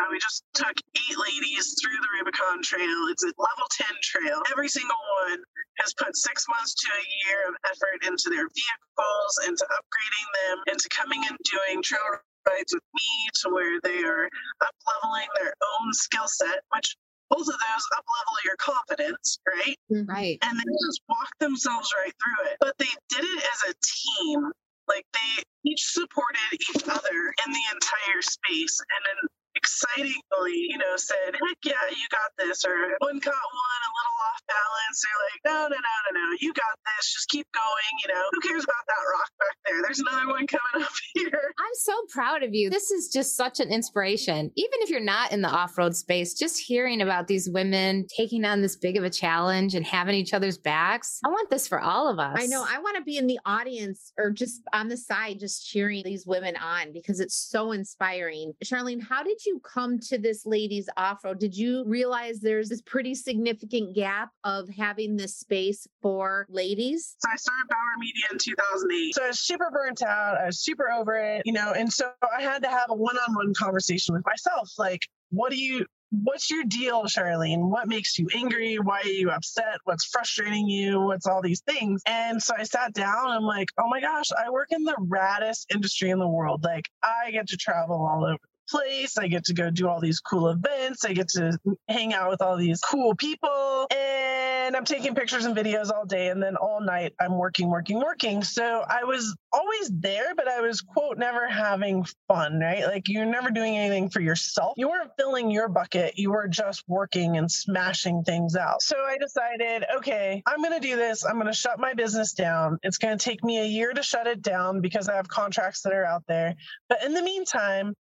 uh, 0.00 0.08
we 0.08 0.16
just 0.18 0.42
took 0.56 0.74
eight 0.74 1.16
ladies 1.20 1.76
through 1.78 2.00
the 2.00 2.10
Rubicon 2.16 2.64
Trail. 2.64 3.08
It's 3.12 3.24
a 3.24 3.32
level 3.36 3.66
10 3.70 3.86
trail. 4.00 4.40
Every 4.50 4.68
single 4.68 5.00
one 5.28 5.40
has 5.84 5.92
put 5.94 6.16
six 6.16 6.44
months 6.48 6.74
to 6.74 6.88
a 6.88 7.04
year 7.24 7.40
of 7.48 7.54
effort 7.68 8.00
into 8.08 8.32
their 8.32 8.48
vehicles, 8.48 9.32
into 9.46 9.64
upgrading 9.68 10.28
them, 10.40 10.56
into 10.72 10.88
coming 10.88 11.22
and 11.28 11.36
doing 11.44 11.82
trail 11.84 12.20
rides 12.48 12.72
with 12.72 12.88
me 12.94 13.10
to 13.42 13.50
where 13.50 13.80
they 13.84 14.02
are 14.04 14.26
up 14.64 14.74
leveling 14.88 15.28
their 15.40 15.52
own 15.60 15.92
skill 15.92 16.28
set, 16.28 16.64
which 16.74 16.96
both 17.30 17.46
of 17.46 17.54
those 17.54 17.86
up 17.96 18.04
level 18.04 18.36
your 18.44 18.58
confidence, 18.58 19.38
right? 19.46 19.78
Mm-hmm. 19.90 20.10
Right. 20.10 20.38
And 20.42 20.58
they 20.58 20.72
just 20.86 21.00
walk 21.08 21.30
themselves 21.38 21.88
right 21.96 22.12
through 22.18 22.50
it. 22.50 22.56
But 22.60 22.74
they 22.78 22.90
did 23.08 23.24
it 23.24 23.38
as 23.38 23.70
a 23.70 23.74
team. 23.80 24.50
Like 24.88 25.06
they 25.14 25.42
each 25.64 25.86
supported 25.94 26.50
each 26.52 26.82
other 26.90 27.18
in 27.46 27.52
the 27.52 27.64
entire 27.72 28.22
space. 28.22 28.82
And 28.82 29.02
then 29.06 29.18
excitingly, 29.54 30.66
you 30.66 30.78
know, 30.78 30.96
said, 30.96 31.34
heck 31.34 31.58
yeah, 31.62 31.86
you 31.90 32.06
got 32.10 32.34
this. 32.38 32.64
Or 32.64 32.74
one 32.98 33.20
caught 33.20 33.34
one 33.34 33.82
a 33.86 33.90
little 33.94 34.19
off 34.30 34.40
balance. 34.46 34.96
They're 35.02 35.22
like, 35.26 35.40
no, 35.44 35.58
no, 35.68 35.78
no, 35.80 35.94
no, 36.14 36.20
no, 36.30 36.36
you 36.40 36.52
got 36.54 36.74
this. 36.96 37.12
Just 37.12 37.28
keep 37.28 37.46
going. 37.52 37.92
You 38.04 38.14
know, 38.14 38.24
who 38.32 38.40
cares 38.48 38.64
about 38.64 38.84
that 38.86 39.02
rock 39.12 39.30
back 39.38 39.56
there? 39.66 39.82
There's 39.82 40.00
another 40.00 40.28
one 40.28 40.46
coming 40.46 40.86
up 40.86 40.92
here. 41.14 41.54
I'm 41.58 41.74
so 41.74 41.94
proud 42.10 42.42
of 42.42 42.54
you. 42.54 42.70
This 42.70 42.90
is 42.90 43.08
just 43.08 43.36
such 43.36 43.60
an 43.60 43.70
inspiration. 43.70 44.50
Even 44.56 44.78
if 44.82 44.90
you're 44.90 45.00
not 45.00 45.32
in 45.32 45.42
the 45.42 45.48
off 45.48 45.76
road 45.78 45.96
space, 45.96 46.34
just 46.34 46.58
hearing 46.58 47.00
about 47.00 47.26
these 47.26 47.48
women 47.50 48.06
taking 48.16 48.44
on 48.44 48.62
this 48.62 48.76
big 48.76 48.96
of 48.96 49.04
a 49.04 49.10
challenge 49.10 49.74
and 49.74 49.84
having 49.84 50.14
each 50.14 50.34
other's 50.34 50.58
backs, 50.58 51.20
I 51.24 51.28
want 51.28 51.50
this 51.50 51.66
for 51.66 51.80
all 51.80 52.08
of 52.08 52.18
us. 52.18 52.36
I 52.38 52.46
know. 52.46 52.64
I 52.68 52.78
want 52.78 52.96
to 52.96 53.02
be 53.02 53.16
in 53.16 53.26
the 53.26 53.38
audience 53.44 54.12
or 54.18 54.30
just 54.30 54.62
on 54.72 54.88
the 54.88 54.96
side, 54.96 55.38
just 55.40 55.66
cheering 55.66 56.02
these 56.04 56.26
women 56.26 56.56
on 56.56 56.92
because 56.92 57.20
it's 57.20 57.36
so 57.36 57.72
inspiring. 57.72 58.52
Charlene, 58.64 59.02
how 59.02 59.22
did 59.22 59.44
you 59.44 59.60
come 59.60 59.98
to 60.00 60.18
this 60.18 60.46
ladies 60.46 60.88
off 60.96 61.24
road? 61.24 61.38
Did 61.38 61.56
you 61.56 61.84
realize 61.86 62.40
there's 62.40 62.68
this 62.68 62.82
pretty 62.82 63.14
significant 63.14 63.94
gap 63.94 64.19
of 64.44 64.68
having 64.68 65.16
this 65.16 65.36
space 65.36 65.86
for 66.02 66.46
ladies? 66.48 67.16
So 67.18 67.28
I 67.32 67.36
started 67.36 67.68
Bower 67.68 67.98
Media 67.98 68.24
in 68.32 68.38
2008. 68.38 69.14
So 69.14 69.24
I 69.24 69.28
was 69.28 69.40
super 69.40 69.70
burnt 69.72 70.02
out. 70.02 70.38
I 70.38 70.46
was 70.46 70.60
super 70.60 70.90
over 70.90 71.16
it, 71.16 71.42
you 71.44 71.52
know, 71.52 71.72
and 71.72 71.92
so 71.92 72.10
I 72.36 72.42
had 72.42 72.62
to 72.62 72.68
have 72.68 72.86
a 72.90 72.94
one 72.94 73.16
on 73.16 73.34
one 73.34 73.54
conversation 73.54 74.14
with 74.14 74.24
myself. 74.26 74.70
Like, 74.78 75.06
what 75.30 75.50
do 75.50 75.56
you, 75.56 75.86
what's 76.10 76.50
your 76.50 76.64
deal, 76.64 77.04
Charlene? 77.04 77.70
What 77.70 77.88
makes 77.88 78.18
you 78.18 78.28
angry? 78.34 78.76
Why 78.78 79.00
are 79.00 79.06
you 79.06 79.30
upset? 79.30 79.78
What's 79.84 80.06
frustrating 80.06 80.68
you? 80.68 81.00
What's 81.00 81.26
all 81.26 81.42
these 81.42 81.60
things? 81.60 82.02
And 82.06 82.42
so 82.42 82.54
I 82.58 82.64
sat 82.64 82.94
down. 82.94 83.28
I'm 83.28 83.44
like, 83.44 83.68
oh 83.78 83.88
my 83.88 84.00
gosh, 84.00 84.26
I 84.36 84.50
work 84.50 84.72
in 84.72 84.84
the 84.84 84.96
raddest 84.98 85.66
industry 85.72 86.10
in 86.10 86.18
the 86.18 86.28
world. 86.28 86.64
Like, 86.64 86.88
I 87.02 87.30
get 87.30 87.48
to 87.48 87.56
travel 87.56 87.96
all 87.96 88.24
over 88.24 88.38
place. 88.70 89.18
I 89.18 89.26
get 89.28 89.44
to 89.46 89.54
go 89.54 89.70
do 89.70 89.88
all 89.88 90.00
these 90.00 90.20
cool 90.20 90.48
events. 90.48 91.04
I 91.04 91.12
get 91.12 91.28
to 91.30 91.58
hang 91.88 92.14
out 92.14 92.30
with 92.30 92.42
all 92.42 92.56
these 92.56 92.80
cool 92.80 93.14
people. 93.14 93.86
And 93.90 94.76
I'm 94.76 94.84
taking 94.84 95.14
pictures 95.14 95.44
and 95.44 95.56
videos 95.56 95.90
all 95.90 96.04
day. 96.04 96.28
And 96.28 96.42
then 96.42 96.56
all 96.56 96.80
night 96.80 97.14
I'm 97.20 97.36
working, 97.36 97.68
working, 97.70 97.98
working. 97.98 98.42
So 98.44 98.84
I 98.88 99.04
was 99.04 99.34
always 99.52 99.90
there, 99.92 100.34
but 100.34 100.48
I 100.48 100.60
was, 100.60 100.80
quote, 100.80 101.18
never 101.18 101.48
having 101.48 102.06
fun, 102.28 102.60
right? 102.60 102.86
Like 102.86 103.08
you're 103.08 103.24
never 103.24 103.50
doing 103.50 103.76
anything 103.76 104.10
for 104.10 104.20
yourself. 104.20 104.74
You 104.76 104.88
weren't 104.88 105.10
filling 105.18 105.50
your 105.50 105.68
bucket. 105.68 106.18
You 106.18 106.30
were 106.30 106.48
just 106.48 106.84
working 106.86 107.36
and 107.36 107.50
smashing 107.50 108.22
things 108.22 108.56
out. 108.56 108.82
So 108.82 108.96
I 108.96 109.16
decided, 109.18 109.84
okay, 109.96 110.42
I'm 110.46 110.62
going 110.62 110.80
to 110.80 110.86
do 110.86 110.96
this. 110.96 111.24
I'm 111.24 111.34
going 111.34 111.46
to 111.46 111.52
shut 111.52 111.80
my 111.80 111.94
business 111.94 112.32
down. 112.32 112.78
It's 112.82 112.98
going 112.98 113.16
to 113.16 113.24
take 113.24 113.42
me 113.42 113.58
a 113.58 113.64
year 113.64 113.92
to 113.92 114.02
shut 114.02 114.26
it 114.26 114.42
down 114.42 114.80
because 114.80 115.08
I 115.08 115.16
have 115.16 115.28
contracts 115.28 115.82
that 115.82 115.92
are 115.92 116.04
out 116.04 116.22
there. 116.28 116.54
But 116.88 117.02
in 117.04 117.14
the 117.14 117.22
meantime, 117.22 117.94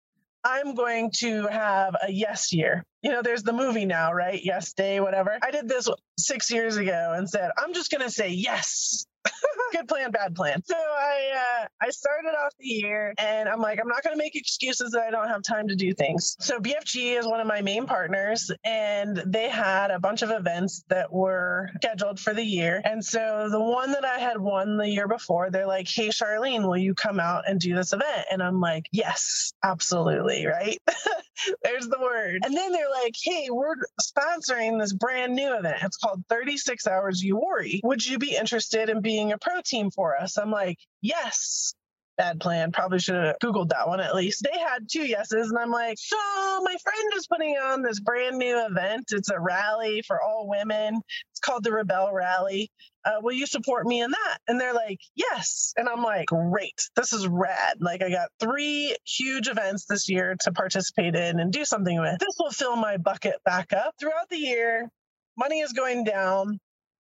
I'm 0.43 0.75
going 0.75 1.12
to 1.17 1.47
have 1.47 1.95
a 2.02 2.12
yes 2.12 2.54
year. 2.54 2.86
You 3.02 3.12
know, 3.12 3.21
there's 3.21 3.43
the 3.43 3.54
movie 3.54 3.86
now, 3.86 4.13
right? 4.13 4.39
Yes 4.43 4.73
day, 4.73 4.99
whatever. 4.99 5.38
I 5.41 5.52
did 5.52 5.67
this 5.67 5.89
six 6.17 6.52
years 6.52 6.78
ago 6.78 7.13
and 7.15 7.30
said, 7.30 7.52
I'm 7.58 7.73
just 7.73 7.91
going 7.91 8.04
to 8.04 8.12
say 8.12 8.30
yes. 8.30 9.06
good 9.71 9.88
plan, 9.88 10.12
bad 10.12 10.36
plan. 10.36 10.62
So 10.63 10.75
I 10.75 11.62
uh, 11.63 11.67
I 11.82 11.89
started 11.89 12.29
off 12.29 12.53
the 12.60 12.67
year 12.67 13.13
and 13.17 13.47
I'm 13.49 13.60
like, 13.60 13.79
I'm 13.79 13.88
not 13.88 14.03
going 14.03 14.15
to 14.15 14.17
make 14.17 14.36
excuses 14.36 14.91
that 14.91 15.01
I 15.01 15.12
don't 15.12 15.27
have 15.27 15.41
time 15.41 15.67
to 15.67 15.75
do 15.75 15.93
things. 15.93 16.36
So 16.39 16.60
BFG 16.60 17.17
is 17.19 17.27
one 17.27 17.39
of 17.39 17.47
my 17.47 17.62
main 17.62 17.86
partners, 17.86 18.51
and 18.63 19.21
they 19.25 19.49
had 19.49 19.91
a 19.91 19.99
bunch 19.99 20.21
of 20.21 20.32
events 20.32 20.84
that 20.89 21.12
were 21.12 21.69
scheduled 21.75 22.19
for 22.19 22.34
the 22.34 22.43
year. 22.43 22.82
And 22.84 23.03
so 23.03 23.47
the 23.49 23.60
one 23.60 23.91
that 23.91 24.05
I 24.05 24.19
had 24.19 24.39
won 24.39 24.77
the 24.77 24.88
year 24.88 25.08
before, 25.08 25.49
they're 25.49 25.67
like, 25.67 25.88
Hey, 25.88 26.10
Charlene, 26.10 26.63
will 26.63 26.77
you 26.77 26.93
come 26.93 27.19
out 27.19 27.43
and 27.47 27.60
do 27.60 27.75
this 27.75 27.93
event? 27.93 28.25
And 28.32 28.41
I'm 28.41 28.60
like, 28.60 28.88
Yes, 28.91 29.53
absolutely. 29.63 30.45
Right. 30.45 30.79
There's 31.63 31.88
the 31.88 31.99
word. 31.99 32.41
And 32.43 32.55
then 32.55 32.71
they're 32.71 32.89
like, 32.89 33.15
Hey, 33.21 33.47
we're 33.49 33.75
sponsoring 34.01 34.79
this 34.79 34.93
brand 34.93 35.36
new 35.36 35.53
event. 35.58 35.77
It's 35.84 35.97
called 35.97 36.23
36 36.29 36.88
Hours 36.88 37.23
Uwharrie. 37.23 37.79
Would 37.84 38.05
you 38.05 38.19
be 38.19 38.36
interested 38.36 38.89
in 38.89 39.01
being 39.10 39.32
a 39.32 39.39
pro 39.39 39.62
team 39.65 39.89
for 39.89 40.15
us? 40.15 40.38
I'm 40.38 40.52
like, 40.52 40.78
Yes 41.02 41.74
bad 42.19 42.39
plan. 42.41 42.72
Probably 42.74 43.00
should 43.00 43.15
have 43.15 43.38
Googled 43.41 43.69
that 43.69 43.88
one 43.88 44.02
at 44.02 44.13
least. 44.13 44.43
They 44.43 44.60
had 44.60 44.89
two 44.91 45.08
yeses, 45.08 45.50
and 45.50 45.58
I'm 45.58 45.72
like, 45.72 45.98
so 45.98 46.17
my 46.17 46.76
friend 46.84 47.13
is 47.15 47.26
putting 47.28 47.56
on 47.56 47.82
this 47.82 48.02
brand 48.02 48.38
new 48.38 48.65
event. 48.65 49.06
It's 49.12 49.30
a 49.30 49.39
rally 49.39 50.04
for 50.06 50.22
all 50.22 50.50
women. 50.50 51.00
It's 51.32 51.39
called 51.39 51.63
the 51.63 51.72
Rebel 51.72 52.12
Rally. 52.12 52.69
Uh, 53.06 53.22
will 53.22 53.32
you 53.32 53.48
support 53.48 53.88
me 53.88 54.02
in 54.02 54.12
that? 54.12 54.38
And 54.50 54.60
they're 54.60 54.74
like, 54.74 55.00
yes. 55.15 55.74
And 55.78 55.88
I'm 55.88 56.04
like, 56.04 56.28
great. 56.28 56.76
This 56.98 57.13
is 57.13 57.26
rad. 57.26 57.78
Like, 57.80 58.04
I 58.04 58.10
got 58.10 58.28
three 58.41 58.98
huge 59.06 59.48
events 59.48 59.86
this 59.86 60.10
year 60.10 60.36
to 60.41 60.52
participate 60.52 61.15
in 61.15 61.39
and 61.39 61.54
do 61.54 61.63
something 61.63 61.98
with. 61.98 62.19
This 62.19 62.36
will 62.38 62.52
fill 62.52 62.76
my 62.76 62.98
bucket 62.98 63.36
back 63.45 63.72
up. 63.72 63.93
Throughout 63.98 64.28
the 64.30 64.38
year, 64.38 64.89
money 65.38 65.62
is 65.62 65.72
going 65.72 66.04
down. 66.04 66.60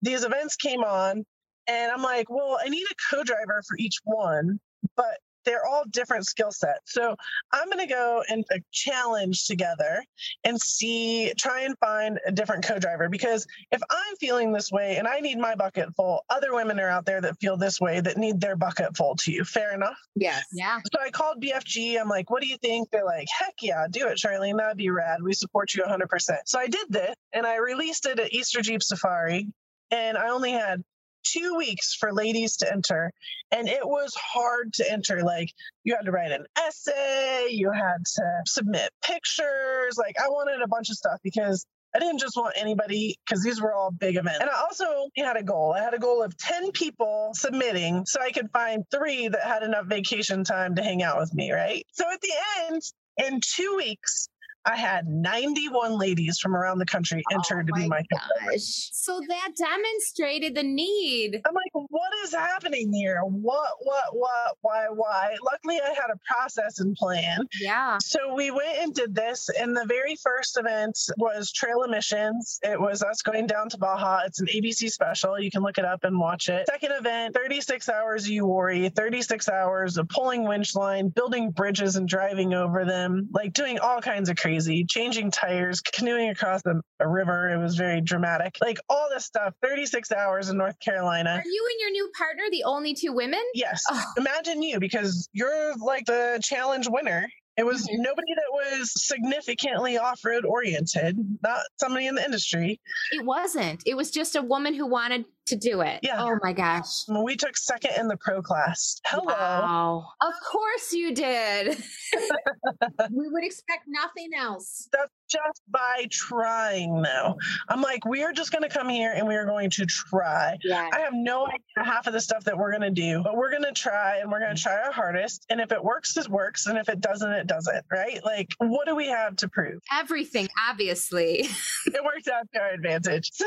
These 0.02 0.22
events 0.22 0.54
came 0.54 0.80
on, 0.80 1.24
and 1.70 1.92
I'm 1.92 2.02
like, 2.02 2.28
well, 2.28 2.58
I 2.62 2.68
need 2.68 2.84
a 2.90 3.14
co 3.14 3.22
driver 3.22 3.62
for 3.68 3.76
each 3.78 3.98
one 4.04 4.58
but 4.96 5.18
they're 5.44 5.64
all 5.64 5.84
different 5.90 6.26
skill 6.26 6.52
sets. 6.52 6.92
So 6.92 7.16
I'm 7.52 7.66
going 7.70 7.86
to 7.86 7.92
go 7.92 8.22
and 8.28 8.44
uh, 8.52 8.58
challenge 8.72 9.46
together 9.46 10.04
and 10.44 10.60
see, 10.60 11.32
try 11.38 11.62
and 11.62 11.74
find 11.78 12.18
a 12.26 12.32
different 12.32 12.64
co 12.64 12.78
driver 12.78 13.08
because 13.08 13.46
if 13.70 13.80
I'm 13.90 14.16
feeling 14.16 14.52
this 14.52 14.70
way 14.70 14.96
and 14.96 15.08
I 15.08 15.20
need 15.20 15.38
my 15.38 15.54
bucket 15.54 15.88
full, 15.96 16.24
other 16.28 16.54
women 16.54 16.78
are 16.78 16.88
out 16.88 17.06
there 17.06 17.20
that 17.22 17.38
feel 17.40 17.56
this 17.56 17.80
way 17.80 18.00
that 18.00 18.16
need 18.16 18.40
their 18.40 18.56
bucket 18.56 18.96
full 18.96 19.16
too. 19.16 19.44
Fair 19.44 19.74
enough? 19.74 19.96
Yes. 20.14 20.44
Yeah. 20.52 20.78
So 20.92 21.00
I 21.00 21.10
called 21.10 21.42
BFG. 21.42 21.98
I'm 21.98 22.08
like, 22.08 22.30
what 22.30 22.42
do 22.42 22.48
you 22.48 22.58
think? 22.58 22.90
They're 22.90 23.04
like, 23.04 23.28
heck 23.36 23.54
yeah, 23.62 23.86
do 23.90 24.08
it, 24.08 24.18
Charlene. 24.18 24.58
That'd 24.58 24.76
be 24.76 24.90
rad. 24.90 25.22
We 25.22 25.32
support 25.32 25.74
you 25.74 25.82
100%. 25.84 26.06
So 26.44 26.58
I 26.58 26.66
did 26.66 26.86
this 26.90 27.14
and 27.32 27.46
I 27.46 27.56
released 27.56 28.06
it 28.06 28.18
at 28.18 28.32
Easter 28.32 28.60
Jeep 28.60 28.82
Safari. 28.82 29.48
And 29.92 30.16
I 30.16 30.28
only 30.28 30.52
had 30.52 30.84
two 31.22 31.54
weeks 31.56 31.94
for 31.94 32.12
ladies 32.12 32.56
to 32.56 32.72
enter 32.72 33.12
and 33.50 33.68
it 33.68 33.86
was 33.86 34.14
hard 34.14 34.72
to 34.72 34.90
enter 34.90 35.22
like 35.22 35.50
you 35.84 35.94
had 35.94 36.04
to 36.04 36.12
write 36.12 36.32
an 36.32 36.44
essay 36.58 37.46
you 37.50 37.70
had 37.70 38.04
to 38.04 38.22
submit 38.46 38.90
pictures 39.02 39.96
like 39.98 40.16
i 40.20 40.28
wanted 40.28 40.62
a 40.62 40.68
bunch 40.68 40.90
of 40.90 40.96
stuff 40.96 41.18
because 41.22 41.66
I 41.94 41.98
didn't 41.98 42.20
just 42.20 42.36
want 42.36 42.54
anybody 42.56 43.18
because 43.24 43.42
these 43.42 43.60
were 43.60 43.74
all 43.74 43.90
big 43.90 44.16
events. 44.16 44.38
And 44.40 44.48
I 44.48 44.60
also 44.60 45.08
had 45.16 45.36
a 45.36 45.42
goal. 45.42 45.74
I 45.76 45.82
had 45.82 45.94
a 45.94 45.98
goal 45.98 46.22
of 46.22 46.36
10 46.36 46.70
people 46.70 47.30
submitting 47.34 48.06
so 48.06 48.20
I 48.20 48.30
could 48.30 48.50
find 48.52 48.84
three 48.90 49.26
that 49.28 49.42
had 49.42 49.62
enough 49.64 49.86
vacation 49.86 50.44
time 50.44 50.76
to 50.76 50.82
hang 50.82 51.02
out 51.02 51.18
with 51.18 51.34
me, 51.34 51.50
right? 51.50 51.84
So 51.92 52.04
at 52.10 52.20
the 52.20 52.32
end, 52.68 52.82
in 53.18 53.40
two 53.42 53.74
weeks, 53.76 54.28
I 54.66 54.76
had 54.76 55.08
91 55.08 55.98
ladies 55.98 56.38
from 56.38 56.54
around 56.54 56.78
the 56.78 56.86
country 56.86 57.22
entered 57.32 57.64
oh 57.64 57.74
to 57.74 57.80
be 57.80 57.88
my 57.88 58.02
gosh. 58.10 58.90
So 58.92 59.20
that 59.26 59.52
demonstrated 59.56 60.54
the 60.54 60.62
need. 60.62 61.40
I'm 61.46 61.54
like, 61.54 61.72
what 61.72 62.12
is 62.24 62.34
happening 62.34 62.92
here? 62.92 63.20
What, 63.22 63.70
what, 63.80 64.04
what, 64.12 64.56
why, 64.60 64.86
why? 64.92 65.36
Luckily, 65.42 65.80
I 65.82 65.88
had 65.88 66.10
a 66.12 66.18
process 66.26 66.80
and 66.80 66.94
plan. 66.94 67.46
Yeah. 67.58 67.98
So 68.02 68.34
we 68.34 68.50
went 68.50 68.78
and 68.80 68.94
did 68.94 69.14
this. 69.14 69.48
And 69.58 69.74
the 69.74 69.86
very 69.86 70.16
first 70.16 70.58
event 70.58 70.98
was 71.16 71.50
Trail 71.52 71.82
of 71.82 71.90
Missions. 71.90 72.60
It 72.62 72.78
was 72.78 73.02
us 73.02 73.22
going 73.22 73.46
down 73.46 73.70
to 73.70 73.78
Baja. 73.78 74.20
It's 74.26 74.40
an 74.40 74.46
ABC 74.48 74.90
special. 74.90 75.40
You 75.40 75.50
can 75.50 75.62
look 75.62 75.78
it 75.78 75.86
up 75.86 76.04
and 76.04 76.18
watch 76.18 76.48
it. 76.48 76.66
Second 76.68 76.92
event, 76.92 77.34
36 77.34 77.88
hours 77.88 78.28
Uwharrie, 78.28 78.94
36 78.94 79.48
hours 79.48 79.96
of 79.96 80.08
pulling 80.10 80.46
winch 80.46 80.74
line, 80.74 81.08
building 81.08 81.50
bridges 81.50 81.96
and 81.96 82.06
driving 82.06 82.52
over 82.52 82.84
them, 82.84 83.28
like 83.32 83.54
doing 83.54 83.78
all 83.78 84.00
kinds 84.00 84.28
of 84.28 84.36
crazy 84.36 84.49
crazy, 84.50 84.84
changing 84.84 85.30
tires, 85.30 85.80
canoeing 85.80 86.30
across 86.30 86.60
a, 86.66 86.74
a 86.98 87.08
river. 87.08 87.50
It 87.50 87.58
was 87.58 87.76
very 87.76 88.00
dramatic. 88.00 88.56
Like 88.60 88.78
all 88.88 89.08
this 89.08 89.24
stuff, 89.24 89.54
36 89.62 90.10
hours 90.10 90.48
in 90.48 90.56
North 90.56 90.78
Carolina. 90.80 91.30
Are 91.30 91.42
you 91.44 91.68
and 91.70 91.80
your 91.80 91.90
new 91.90 92.10
partner 92.18 92.42
the 92.50 92.64
only 92.64 92.94
two 92.94 93.12
women? 93.12 93.40
Yes. 93.54 93.84
Oh. 93.90 94.04
Imagine 94.16 94.62
you 94.62 94.80
because 94.80 95.28
you're 95.32 95.76
like 95.76 96.06
the 96.06 96.40
challenge 96.42 96.88
winner 96.90 97.28
it 97.60 97.66
was 97.66 97.82
mm-hmm. 97.82 98.00
nobody 98.00 98.34
that 98.34 98.52
was 98.52 98.90
significantly 98.94 99.98
off 99.98 100.24
road 100.24 100.46
oriented, 100.46 101.18
not 101.42 101.60
somebody 101.78 102.06
in 102.06 102.14
the 102.14 102.24
industry. 102.24 102.80
It 103.12 103.24
wasn't. 103.24 103.82
It 103.84 103.96
was 103.98 104.10
just 104.10 104.34
a 104.34 104.40
woman 104.40 104.72
who 104.72 104.86
wanted 104.86 105.26
to 105.50 105.56
do 105.56 105.80
it. 105.80 106.00
Yeah. 106.02 106.22
Oh 106.22 106.38
my 106.42 106.52
gosh. 106.52 107.04
We 107.08 107.36
took 107.36 107.56
second 107.56 107.92
in 107.98 108.08
the 108.08 108.16
pro 108.16 108.40
class. 108.40 109.00
Hello. 109.06 109.34
Wow. 109.34 110.06
Of 110.22 110.34
course 110.50 110.92
you 110.92 111.14
did. 111.14 111.76
we 113.10 113.28
would 113.28 113.44
expect 113.44 113.84
nothing 113.88 114.30
else. 114.36 114.88
That's 114.92 115.12
just 115.28 115.62
by 115.68 116.06
trying 116.10 117.02
though. 117.02 117.36
I'm 117.68 117.82
like, 117.82 118.04
we 118.04 118.22
are 118.22 118.32
just 118.32 118.52
going 118.52 118.62
to 118.62 118.68
come 118.68 118.88
here 118.88 119.12
and 119.12 119.26
we 119.26 119.34
are 119.36 119.44
going 119.44 119.70
to 119.70 119.86
try. 119.86 120.56
Yeah. 120.62 120.88
I 120.92 121.00
have 121.00 121.12
no 121.12 121.46
idea 121.46 121.58
half 121.76 122.06
of 122.06 122.12
the 122.12 122.20
stuff 122.20 122.44
that 122.44 122.56
we're 122.56 122.70
going 122.70 122.82
to 122.82 122.90
do, 122.90 123.22
but 123.22 123.36
we're 123.36 123.50
going 123.50 123.64
to 123.64 123.72
try 123.72 124.18
and 124.18 124.30
we're 124.30 124.40
going 124.40 124.54
to 124.54 124.62
try 124.62 124.80
our 124.80 124.92
hardest. 124.92 125.46
And 125.50 125.60
if 125.60 125.72
it 125.72 125.82
works, 125.82 126.16
it 126.16 126.28
works. 126.28 126.66
And 126.66 126.78
if 126.78 126.88
it 126.88 127.00
doesn't, 127.00 127.30
it 127.30 127.46
doesn't, 127.46 127.84
right? 127.90 128.20
Like, 128.24 128.54
what 128.58 128.86
do 128.86 128.94
we 128.94 129.08
have 129.08 129.36
to 129.36 129.48
prove? 129.48 129.80
Everything, 129.92 130.48
obviously. 130.68 131.48
it 131.86 132.04
worked 132.04 132.28
out 132.28 132.46
to 132.54 132.60
our 132.60 132.70
advantage. 132.70 133.30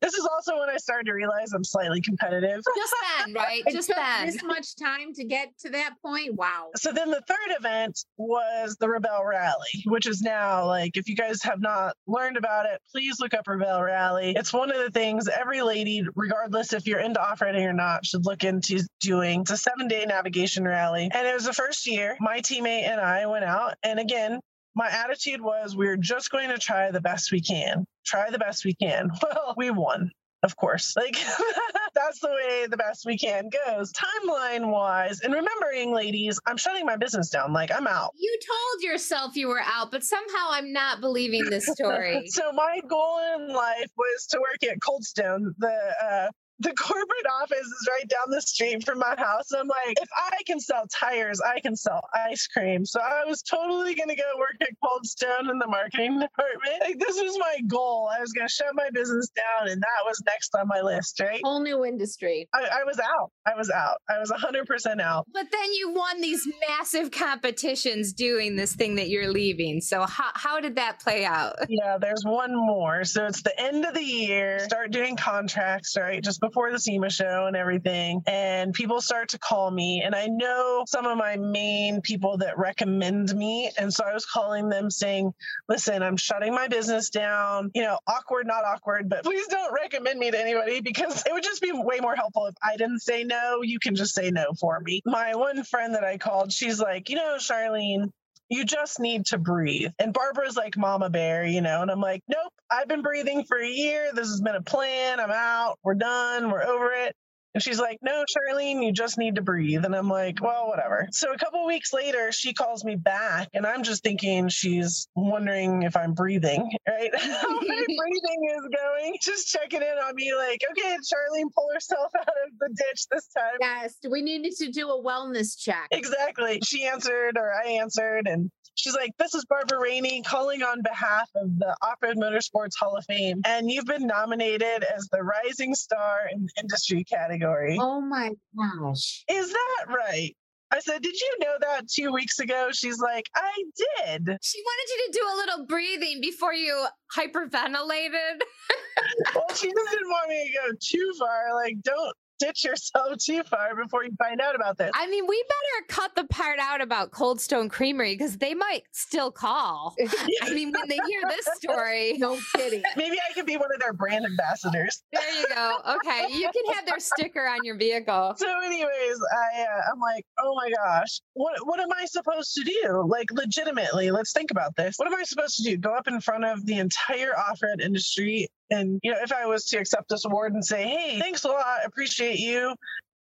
this 0.00 0.14
is 0.14 0.28
also 0.32 0.58
when 0.58 0.70
I 0.70 0.76
started 0.86 1.06
to 1.06 1.12
realize 1.12 1.52
I'm 1.52 1.64
slightly 1.64 2.00
competitive. 2.00 2.62
Just 2.76 2.94
then, 3.18 3.34
right? 3.34 3.62
Just 3.70 3.88
then. 3.88 4.26
This 4.26 4.42
much 4.44 4.76
time 4.76 5.12
to 5.14 5.24
get 5.24 5.48
to 5.60 5.70
that 5.70 5.94
point. 6.00 6.34
Wow. 6.34 6.70
So 6.76 6.92
then 6.92 7.10
the 7.10 7.22
third 7.26 7.56
event 7.58 8.04
was 8.16 8.76
the 8.78 8.88
Rebel 8.88 9.24
Rally, 9.24 9.82
which 9.86 10.06
is 10.06 10.22
now 10.22 10.64
like, 10.64 10.96
if 10.96 11.08
you 11.08 11.16
guys 11.16 11.42
have 11.42 11.60
not 11.60 11.96
learned 12.06 12.36
about 12.36 12.66
it, 12.66 12.80
please 12.92 13.18
look 13.18 13.34
up 13.34 13.48
Rebel 13.48 13.82
Rally. 13.82 14.34
It's 14.36 14.52
one 14.52 14.70
of 14.70 14.78
the 14.78 14.90
things 14.90 15.28
every 15.28 15.62
lady, 15.62 16.04
regardless 16.14 16.72
if 16.72 16.86
you're 16.86 17.00
into 17.00 17.20
off 17.20 17.40
roading 17.40 17.66
or 17.66 17.72
not, 17.72 18.06
should 18.06 18.24
look 18.24 18.44
into 18.44 18.86
doing. 19.00 19.40
It's 19.40 19.50
a 19.50 19.56
seven 19.56 19.88
day 19.88 20.04
navigation 20.06 20.64
rally. 20.64 21.10
And 21.12 21.26
it 21.26 21.34
was 21.34 21.44
the 21.44 21.52
first 21.52 21.86
year 21.88 22.16
my 22.20 22.38
teammate 22.38 22.86
and 22.86 23.00
I 23.00 23.26
went 23.26 23.44
out. 23.44 23.74
And 23.82 23.98
again, 23.98 24.38
my 24.76 24.88
attitude 24.90 25.40
was 25.40 25.74
we're 25.74 25.96
just 25.96 26.30
going 26.30 26.50
to 26.50 26.58
try 26.58 26.90
the 26.90 27.00
best 27.00 27.32
we 27.32 27.40
can. 27.40 27.86
Try 28.04 28.30
the 28.30 28.38
best 28.38 28.64
we 28.64 28.74
can. 28.74 29.10
Well, 29.22 29.54
we 29.56 29.70
won 29.70 30.12
of 30.46 30.56
course. 30.56 30.96
Like 30.96 31.18
that's 31.94 32.20
the 32.20 32.28
way 32.28 32.66
the 32.70 32.76
best 32.76 33.04
we 33.04 33.18
can 33.18 33.50
goes. 33.66 33.92
Timeline 33.92 34.70
wise, 34.70 35.20
and 35.20 35.34
remembering, 35.34 35.92
ladies, 35.92 36.40
I'm 36.46 36.56
shutting 36.56 36.86
my 36.86 36.96
business 36.96 37.28
down. 37.28 37.52
Like 37.52 37.70
I'm 37.70 37.86
out. 37.86 38.12
You 38.16 38.38
told 38.46 38.84
yourself 38.84 39.36
you 39.36 39.48
were 39.48 39.60
out, 39.62 39.90
but 39.90 40.04
somehow 40.04 40.48
I'm 40.50 40.72
not 40.72 41.00
believing 41.00 41.44
this 41.50 41.66
story. 41.66 42.26
so 42.28 42.52
my 42.52 42.80
goal 42.88 43.20
in 43.34 43.52
life 43.52 43.90
was 43.98 44.26
to 44.30 44.38
work 44.38 44.62
at 44.70 44.80
Cold 44.80 45.04
Stone, 45.04 45.54
the 45.58 45.78
uh, 46.02 46.30
the 46.60 46.72
corporate 46.74 47.26
office 47.42 47.58
is 47.58 47.88
right 47.90 48.08
down 48.08 48.30
the 48.30 48.40
street 48.40 48.84
from 48.84 48.98
my 48.98 49.14
house. 49.16 49.50
And 49.52 49.60
I'm 49.60 49.68
like, 49.68 49.98
if 50.00 50.08
I 50.16 50.42
can 50.46 50.58
sell 50.58 50.84
tires, 50.92 51.40
I 51.40 51.60
can 51.60 51.76
sell 51.76 52.00
ice 52.14 52.46
cream. 52.46 52.86
So 52.86 53.00
I 53.00 53.24
was 53.26 53.42
totally 53.42 53.94
going 53.94 54.08
to 54.08 54.16
go 54.16 54.38
work 54.38 54.56
at 54.60 54.68
Cold 54.82 55.04
Stone 55.04 55.50
in 55.50 55.58
the 55.58 55.66
marketing 55.66 56.18
department. 56.20 56.80
Like, 56.80 56.98
this 56.98 57.20
was 57.20 57.38
my 57.38 57.58
goal. 57.66 58.10
I 58.14 58.20
was 58.20 58.32
going 58.32 58.48
to 58.48 58.52
shut 58.52 58.68
my 58.74 58.88
business 58.92 59.28
down, 59.28 59.68
and 59.68 59.82
that 59.82 60.04
was 60.06 60.22
next 60.26 60.54
on 60.54 60.66
my 60.68 60.80
list, 60.80 61.20
right? 61.20 61.40
Whole 61.44 61.62
new 61.62 61.84
industry. 61.84 62.48
I, 62.54 62.80
I 62.80 62.84
was 62.84 62.98
out. 62.98 63.32
I 63.46 63.54
was 63.56 63.70
out. 63.70 63.98
I 64.08 64.18
was 64.18 64.30
100% 64.30 65.00
out. 65.00 65.26
But 65.32 65.46
then 65.50 65.72
you 65.74 65.92
won 65.92 66.20
these 66.20 66.46
massive 66.68 67.10
competitions 67.10 68.12
doing 68.12 68.56
this 68.56 68.74
thing 68.74 68.94
that 68.96 69.08
you're 69.08 69.30
leaving. 69.30 69.80
So 69.80 70.06
how, 70.06 70.30
how 70.34 70.60
did 70.60 70.76
that 70.76 71.00
play 71.00 71.24
out? 71.24 71.56
Yeah, 71.68 71.98
there's 71.98 72.24
one 72.24 72.54
more. 72.54 73.04
So 73.04 73.26
it's 73.26 73.42
the 73.42 73.58
end 73.60 73.84
of 73.84 73.94
the 73.94 74.02
year, 74.02 74.60
start 74.60 74.90
doing 74.90 75.16
contracts, 75.16 75.96
right? 75.98 76.22
Just 76.22 76.40
before 76.46 76.70
the 76.70 76.78
SEMA 76.78 77.10
show 77.10 77.46
and 77.46 77.56
everything. 77.56 78.22
And 78.26 78.72
people 78.72 79.00
start 79.00 79.28
to 79.30 79.38
call 79.38 79.70
me. 79.70 80.02
And 80.04 80.14
I 80.14 80.26
know 80.26 80.84
some 80.86 81.06
of 81.06 81.18
my 81.18 81.36
main 81.36 82.00
people 82.00 82.36
that 82.38 82.58
recommend 82.58 83.34
me. 83.34 83.70
And 83.78 83.92
so 83.92 84.04
I 84.04 84.14
was 84.14 84.24
calling 84.24 84.68
them 84.68 84.90
saying, 84.90 85.32
listen, 85.68 86.02
I'm 86.02 86.16
shutting 86.16 86.54
my 86.54 86.68
business 86.68 87.10
down. 87.10 87.70
You 87.74 87.82
know, 87.82 87.98
awkward, 88.06 88.46
not 88.46 88.64
awkward, 88.64 89.08
but 89.08 89.24
please 89.24 89.46
don't 89.48 89.72
recommend 89.74 90.18
me 90.18 90.30
to 90.30 90.40
anybody 90.40 90.80
because 90.80 91.22
it 91.26 91.32
would 91.32 91.42
just 91.42 91.62
be 91.62 91.72
way 91.72 91.98
more 92.00 92.14
helpful 92.14 92.46
if 92.46 92.54
I 92.62 92.76
didn't 92.76 93.00
say 93.00 93.24
no. 93.24 93.62
You 93.62 93.78
can 93.78 93.94
just 93.94 94.14
say 94.14 94.30
no 94.30 94.52
for 94.60 94.80
me. 94.80 95.02
My 95.04 95.34
one 95.34 95.64
friend 95.64 95.94
that 95.94 96.04
I 96.04 96.18
called, 96.18 96.52
she's 96.52 96.80
like, 96.80 97.08
you 97.08 97.16
know, 97.16 97.36
Charlene, 97.38 98.10
you 98.48 98.64
just 98.64 99.00
need 99.00 99.26
to 99.26 99.38
breathe. 99.38 99.92
And 99.98 100.12
Barbara's 100.12 100.56
like 100.56 100.76
mama 100.76 101.10
bear, 101.10 101.44
you 101.44 101.60
know, 101.60 101.82
and 101.82 101.90
I'm 101.90 102.00
like, 102.00 102.22
nope, 102.28 102.52
I've 102.70 102.88
been 102.88 103.02
breathing 103.02 103.44
for 103.44 103.58
a 103.58 103.68
year. 103.68 104.10
This 104.14 104.28
has 104.28 104.40
been 104.40 104.54
a 104.54 104.62
plan. 104.62 105.20
I'm 105.20 105.30
out. 105.32 105.78
We're 105.82 105.94
done. 105.94 106.50
We're 106.50 106.62
over 106.62 106.92
it. 106.92 107.14
And 107.56 107.62
she's 107.62 107.80
like, 107.80 107.98
no, 108.02 108.22
Charlene, 108.36 108.84
you 108.84 108.92
just 108.92 109.16
need 109.16 109.36
to 109.36 109.40
breathe. 109.40 109.86
And 109.86 109.96
I'm 109.96 110.10
like, 110.10 110.42
well, 110.42 110.68
whatever. 110.68 111.08
So 111.10 111.32
a 111.32 111.38
couple 111.38 111.64
weeks 111.64 111.90
later, 111.90 112.30
she 112.30 112.52
calls 112.52 112.84
me 112.84 112.96
back 112.96 113.48
and 113.54 113.64
I'm 113.66 113.82
just 113.82 114.02
thinking 114.02 114.50
she's 114.50 115.08
wondering 115.14 115.80
if 115.80 115.96
I'm 115.96 116.12
breathing, 116.12 116.70
right? 116.86 117.10
How 117.18 117.48
my 117.48 117.60
breathing 117.86 118.50
is 118.58 118.68
going. 118.76 119.16
Just 119.22 119.48
checking 119.48 119.80
in 119.80 119.88
on 119.88 120.14
me 120.14 120.34
like, 120.36 120.60
okay, 120.70 120.96
Charlene 120.96 121.50
pull 121.54 121.70
herself 121.72 122.12
out 122.14 122.28
of 122.28 122.58
the 122.60 122.68
ditch 122.76 123.06
this 123.10 123.26
time. 123.28 123.56
Yes, 123.58 123.94
we 124.06 124.20
needed 124.20 124.52
to 124.58 124.70
do 124.70 124.90
a 124.90 125.02
wellness 125.02 125.58
check. 125.58 125.88
Exactly. 125.92 126.60
She 126.62 126.84
answered 126.84 127.38
or 127.38 127.54
I 127.54 127.78
answered 127.80 128.26
and 128.26 128.50
She's 128.76 128.94
like, 128.94 129.10
This 129.18 129.34
is 129.34 129.44
Barbara 129.46 129.80
Rainey 129.80 130.22
calling 130.22 130.62
on 130.62 130.82
behalf 130.82 131.28
of 131.34 131.58
the 131.58 131.74
Off 131.82 131.96
Road 132.02 132.16
Motorsports 132.18 132.76
Hall 132.78 132.96
of 132.96 133.04
Fame. 133.06 133.40
And 133.44 133.70
you've 133.70 133.86
been 133.86 134.06
nominated 134.06 134.84
as 134.84 135.08
the 135.10 135.22
Rising 135.22 135.74
Star 135.74 136.28
in 136.30 136.42
the 136.42 136.60
industry 136.60 137.02
category. 137.02 137.78
Oh 137.80 138.00
my 138.00 138.30
gosh. 138.56 139.24
Is 139.28 139.50
that 139.50 139.86
right? 139.88 140.36
I 140.70 140.80
said, 140.80 141.02
Did 141.02 141.18
you 141.18 141.36
know 141.40 141.56
that 141.60 141.88
two 141.88 142.12
weeks 142.12 142.38
ago? 142.38 142.68
She's 142.72 143.00
like, 143.00 143.30
I 143.34 143.52
did. 143.76 144.36
She 144.42 144.62
wanted 144.62 144.90
you 144.90 145.06
to 145.06 145.18
do 145.18 145.24
a 145.24 145.36
little 145.36 145.66
breathing 145.66 146.20
before 146.20 146.52
you 146.52 146.86
hyperventilated. 147.16 148.40
well, 149.34 149.46
she 149.54 149.72
just 149.72 149.90
didn't 149.90 150.10
want 150.10 150.28
me 150.28 150.52
to 150.52 150.68
go 150.68 150.76
too 150.80 151.12
far. 151.18 151.54
Like, 151.54 151.76
don't 151.82 152.14
ditch 152.38 152.64
yourself 152.64 153.18
too 153.24 153.42
far 153.44 153.74
before 153.74 154.04
you 154.04 154.10
find 154.18 154.40
out 154.40 154.54
about 154.54 154.78
this. 154.78 154.90
I 154.94 155.06
mean, 155.06 155.26
we 155.26 155.42
better 155.48 156.00
cut 156.00 156.14
the 156.14 156.24
part 156.24 156.58
out 156.58 156.80
about 156.80 157.10
Cold 157.10 157.40
Stone 157.40 157.68
Creamery 157.68 158.14
because 158.14 158.38
they 158.38 158.54
might 158.54 158.82
still 158.92 159.30
call. 159.30 159.94
I 160.42 160.52
mean, 160.52 160.72
when 160.72 160.88
they 160.88 160.98
hear 161.06 161.20
this 161.28 161.46
story, 161.56 162.14
no 162.18 162.38
kidding. 162.54 162.82
Maybe 162.96 163.16
I 163.16 163.32
could 163.32 163.46
be 163.46 163.56
one 163.56 163.72
of 163.74 163.80
their 163.80 163.92
brand 163.92 164.24
ambassadors. 164.24 165.02
There 165.12 165.40
you 165.40 165.46
go. 165.54 165.78
Okay, 165.96 166.26
you 166.32 166.50
can 166.52 166.74
have 166.74 166.86
their 166.86 167.00
sticker 167.00 167.46
on 167.46 167.58
your 167.62 167.76
vehicle. 167.76 168.34
So, 168.36 168.46
anyways, 168.64 169.18
I 169.32 169.62
uh, 169.62 169.92
I'm 169.92 170.00
like, 170.00 170.24
oh 170.38 170.54
my 170.54 170.70
gosh, 170.70 171.20
what 171.34 171.54
what 171.66 171.80
am 171.80 171.88
I 171.92 172.04
supposed 172.06 172.54
to 172.54 172.64
do? 172.64 173.04
Like, 173.06 173.30
legitimately, 173.32 174.10
let's 174.10 174.32
think 174.32 174.50
about 174.50 174.76
this. 174.76 174.94
What 174.96 175.06
am 175.08 175.14
I 175.14 175.22
supposed 175.24 175.56
to 175.56 175.62
do? 175.62 175.76
Go 175.76 175.94
up 175.94 176.08
in 176.08 176.20
front 176.20 176.44
of 176.44 176.64
the 176.66 176.78
entire 176.78 177.36
off-road 177.36 177.80
industry 177.80 178.48
and 178.70 179.00
you 179.02 179.12
know, 179.12 179.18
if 179.22 179.32
I 179.32 179.46
was 179.46 179.66
to 179.66 179.78
accept 179.78 180.08
this 180.08 180.24
award 180.24 180.54
and 180.54 180.64
say, 180.64 180.84
"Hey, 180.84 181.18
thanks 181.20 181.44
a 181.44 181.48
lot, 181.48 181.64
I 181.64 181.82
appreciate 181.84 182.38
you, 182.38 182.74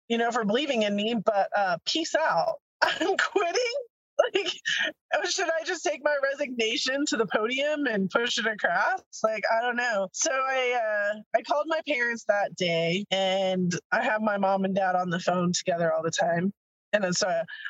you 0.09 0.18
know, 0.18 0.31
for 0.31 0.44
believing 0.44 0.83
in 0.83 0.94
me, 0.94 1.14
but 1.24 1.48
uh, 1.57 1.78
peace 1.87 2.14
out, 2.14 2.55
I'm 2.83 3.16
quitting." 3.16 3.72
Like, 4.35 4.52
oh, 5.14 5.24
should 5.24 5.48
I 5.48 5.64
just 5.64 5.83
take 5.83 6.00
my 6.05 6.14
resignation 6.22 7.05
to 7.09 7.16
the 7.16 7.26
podium 7.26 7.87
and 7.87 8.11
push 8.11 8.38
it 8.38 8.46
across? 8.46 9.00
Like, 9.24 9.42
I 9.50 9.62
don't 9.62 9.74
know. 9.74 10.09
So 10.12 10.31
I 10.31 11.12
uh, 11.14 11.18
I 11.37 11.42
called 11.42 11.64
my 11.66 11.81
parents 11.88 12.24
that 12.28 12.55
day, 12.55 13.05
and 13.11 13.72
I 13.90 14.02
have 14.05 14.20
my 14.20 14.37
mom 14.37 14.64
and 14.64 14.74
dad 14.74 14.96
on 14.96 15.11
the 15.11 15.18
phone 15.18 15.52
together 15.52 15.92
all 15.92 16.02
the 16.02 16.11
time. 16.11 16.52
And 16.92 17.16
so 17.16 17.26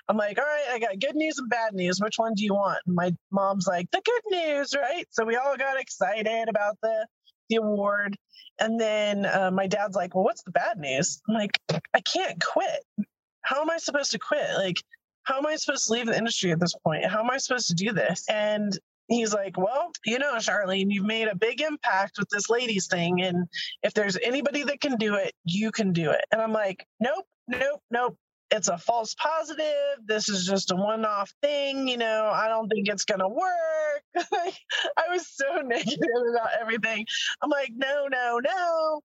I'm 0.08 0.16
like, 0.16 0.38
all 0.38 0.44
right, 0.44 0.64
I 0.72 0.78
got 0.78 0.98
good 0.98 1.14
news 1.14 1.38
and 1.38 1.48
bad 1.48 1.74
news. 1.74 2.00
Which 2.00 2.18
one 2.18 2.34
do 2.34 2.44
you 2.44 2.54
want? 2.54 2.80
And 2.86 2.96
my 2.96 3.14
mom's 3.30 3.68
like, 3.68 3.88
the 3.92 4.02
good 4.04 4.22
news, 4.30 4.74
right? 4.74 5.06
So 5.10 5.24
we 5.24 5.36
all 5.36 5.56
got 5.56 5.80
excited 5.80 6.48
about 6.48 6.76
the 6.82 7.06
the 7.52 7.62
award. 7.62 8.16
And 8.58 8.80
then 8.80 9.26
uh, 9.26 9.50
my 9.52 9.66
dad's 9.66 9.96
like, 9.96 10.14
Well, 10.14 10.24
what's 10.24 10.42
the 10.42 10.50
bad 10.50 10.78
news? 10.78 11.20
I'm 11.28 11.34
like, 11.34 11.58
I 11.94 12.00
can't 12.00 12.42
quit. 12.42 12.84
How 13.42 13.60
am 13.60 13.70
I 13.70 13.78
supposed 13.78 14.12
to 14.12 14.18
quit? 14.18 14.46
Like, 14.56 14.76
how 15.24 15.38
am 15.38 15.46
I 15.46 15.56
supposed 15.56 15.86
to 15.86 15.92
leave 15.92 16.06
the 16.06 16.16
industry 16.16 16.52
at 16.52 16.60
this 16.60 16.74
point? 16.84 17.04
How 17.04 17.20
am 17.20 17.30
I 17.30 17.38
supposed 17.38 17.68
to 17.68 17.74
do 17.74 17.92
this? 17.92 18.24
And 18.28 18.76
he's 19.08 19.34
like, 19.34 19.56
Well, 19.56 19.92
you 20.04 20.18
know, 20.18 20.34
Charlene, 20.34 20.90
you've 20.90 21.06
made 21.06 21.28
a 21.28 21.36
big 21.36 21.60
impact 21.60 22.18
with 22.18 22.28
this 22.28 22.50
ladies 22.50 22.86
thing. 22.86 23.22
And 23.22 23.46
if 23.82 23.94
there's 23.94 24.18
anybody 24.22 24.62
that 24.64 24.80
can 24.80 24.96
do 24.96 25.14
it, 25.14 25.32
you 25.44 25.70
can 25.70 25.92
do 25.92 26.10
it. 26.10 26.24
And 26.32 26.40
I'm 26.40 26.52
like, 26.52 26.86
Nope, 27.00 27.26
nope, 27.48 27.80
nope 27.90 28.16
it's 28.52 28.68
a 28.68 28.76
false 28.76 29.14
positive. 29.14 29.64
This 30.04 30.28
is 30.28 30.46
just 30.46 30.70
a 30.70 30.76
one 30.76 31.04
off 31.04 31.32
thing. 31.40 31.88
You 31.88 31.96
know, 31.96 32.30
I 32.32 32.48
don't 32.48 32.68
think 32.68 32.86
it's 32.88 33.04
going 33.04 33.20
to 33.20 33.28
work. 33.28 34.02
I 34.16 35.04
was 35.10 35.26
so 35.26 35.60
negative 35.64 35.98
about 36.30 36.50
everything. 36.60 37.06
I'm 37.42 37.50
like, 37.50 37.70
no, 37.74 38.08
no, 38.10 38.40
no. 38.44 39.00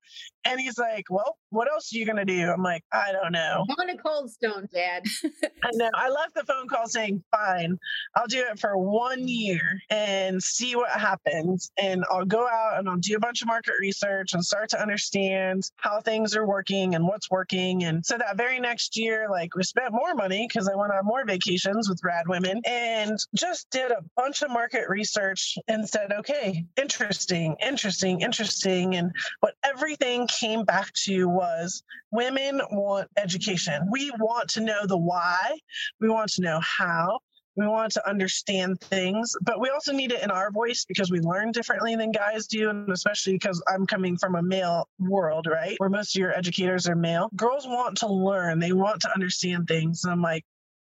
And 0.45 0.59
he's 0.59 0.77
like, 0.77 1.05
well, 1.09 1.37
what 1.49 1.69
else 1.71 1.93
are 1.93 1.97
you 1.97 2.05
going 2.05 2.17
to 2.17 2.25
do? 2.25 2.49
I'm 2.49 2.63
like, 2.63 2.83
I 2.91 3.11
don't 3.11 3.31
know. 3.31 3.65
I'm 3.69 3.89
on 3.89 3.89
a 3.89 3.97
cold 3.97 4.31
stone, 4.31 4.67
Dad. 4.73 5.03
I 5.63 5.69
know. 5.73 5.89
I 5.93 6.09
left 6.09 6.35
the 6.35 6.43
phone 6.43 6.67
call 6.67 6.87
saying, 6.87 7.23
fine, 7.31 7.77
I'll 8.15 8.27
do 8.27 8.43
it 8.49 8.59
for 8.59 8.77
one 8.77 9.27
year 9.27 9.61
and 9.89 10.41
see 10.41 10.75
what 10.75 10.89
happens. 10.89 11.71
And 11.81 12.03
I'll 12.11 12.25
go 12.25 12.47
out 12.47 12.79
and 12.79 12.89
I'll 12.89 12.97
do 12.97 13.15
a 13.15 13.19
bunch 13.19 13.41
of 13.41 13.47
market 13.47 13.73
research 13.79 14.33
and 14.33 14.43
start 14.43 14.69
to 14.69 14.81
understand 14.81 15.63
how 15.77 16.01
things 16.01 16.35
are 16.35 16.45
working 16.45 16.95
and 16.95 17.05
what's 17.05 17.29
working. 17.29 17.83
And 17.83 18.05
so 18.05 18.17
that 18.17 18.37
very 18.37 18.59
next 18.59 18.97
year, 18.97 19.27
like 19.29 19.36
we 19.55 19.63
spent 19.63 19.91
more 19.91 20.13
money 20.15 20.47
because 20.47 20.67
I 20.67 20.75
went 20.75 20.91
on 20.91 21.05
more 21.05 21.25
vacations 21.25 21.89
with 21.89 21.99
rad 22.03 22.27
women 22.27 22.61
and 22.65 23.17
just 23.35 23.69
did 23.69 23.91
a 23.91 24.03
bunch 24.15 24.41
of 24.41 24.49
market 24.49 24.89
research 24.89 25.57
and 25.67 25.87
said, 25.87 26.11
okay, 26.11 26.65
interesting, 26.75 27.55
interesting, 27.65 28.21
interesting. 28.21 28.95
And 28.95 29.11
what 29.39 29.55
everything 29.63 30.27
came 30.27 30.63
back 30.63 30.91
to 31.05 31.27
was 31.27 31.83
women 32.11 32.61
want 32.71 33.09
education. 33.17 33.87
We 33.91 34.11
want 34.11 34.49
to 34.51 34.61
know 34.61 34.85
the 34.85 34.97
why, 34.97 35.57
we 35.99 36.09
want 36.09 36.31
to 36.33 36.41
know 36.41 36.59
how, 36.59 37.19
we 37.57 37.67
want 37.67 37.91
to 37.93 38.07
understand 38.07 38.79
things, 38.79 39.35
but 39.41 39.59
we 39.59 39.69
also 39.69 39.91
need 39.91 40.11
it 40.11 40.23
in 40.23 40.31
our 40.31 40.51
voice 40.51 40.85
because 40.87 41.11
we 41.11 41.19
learn 41.19 41.51
differently 41.51 41.95
than 41.95 42.11
guys 42.11 42.47
do. 42.47 42.69
And 42.69 42.89
especially 42.89 43.33
because 43.33 43.61
I'm 43.67 43.85
coming 43.87 44.15
from 44.17 44.35
a 44.35 44.43
male 44.43 44.87
world, 44.99 45.47
right? 45.47 45.75
Where 45.79 45.89
most 45.89 46.15
of 46.15 46.19
your 46.19 46.37
educators 46.37 46.87
are 46.87 46.95
male. 46.95 47.29
Girls 47.35 47.65
want 47.67 47.97
to 47.97 48.07
learn, 48.07 48.59
they 48.59 48.73
want 48.73 49.01
to 49.01 49.13
understand 49.13 49.67
things. 49.67 50.03
And 50.03 50.13
I'm 50.13 50.21
like, 50.21 50.45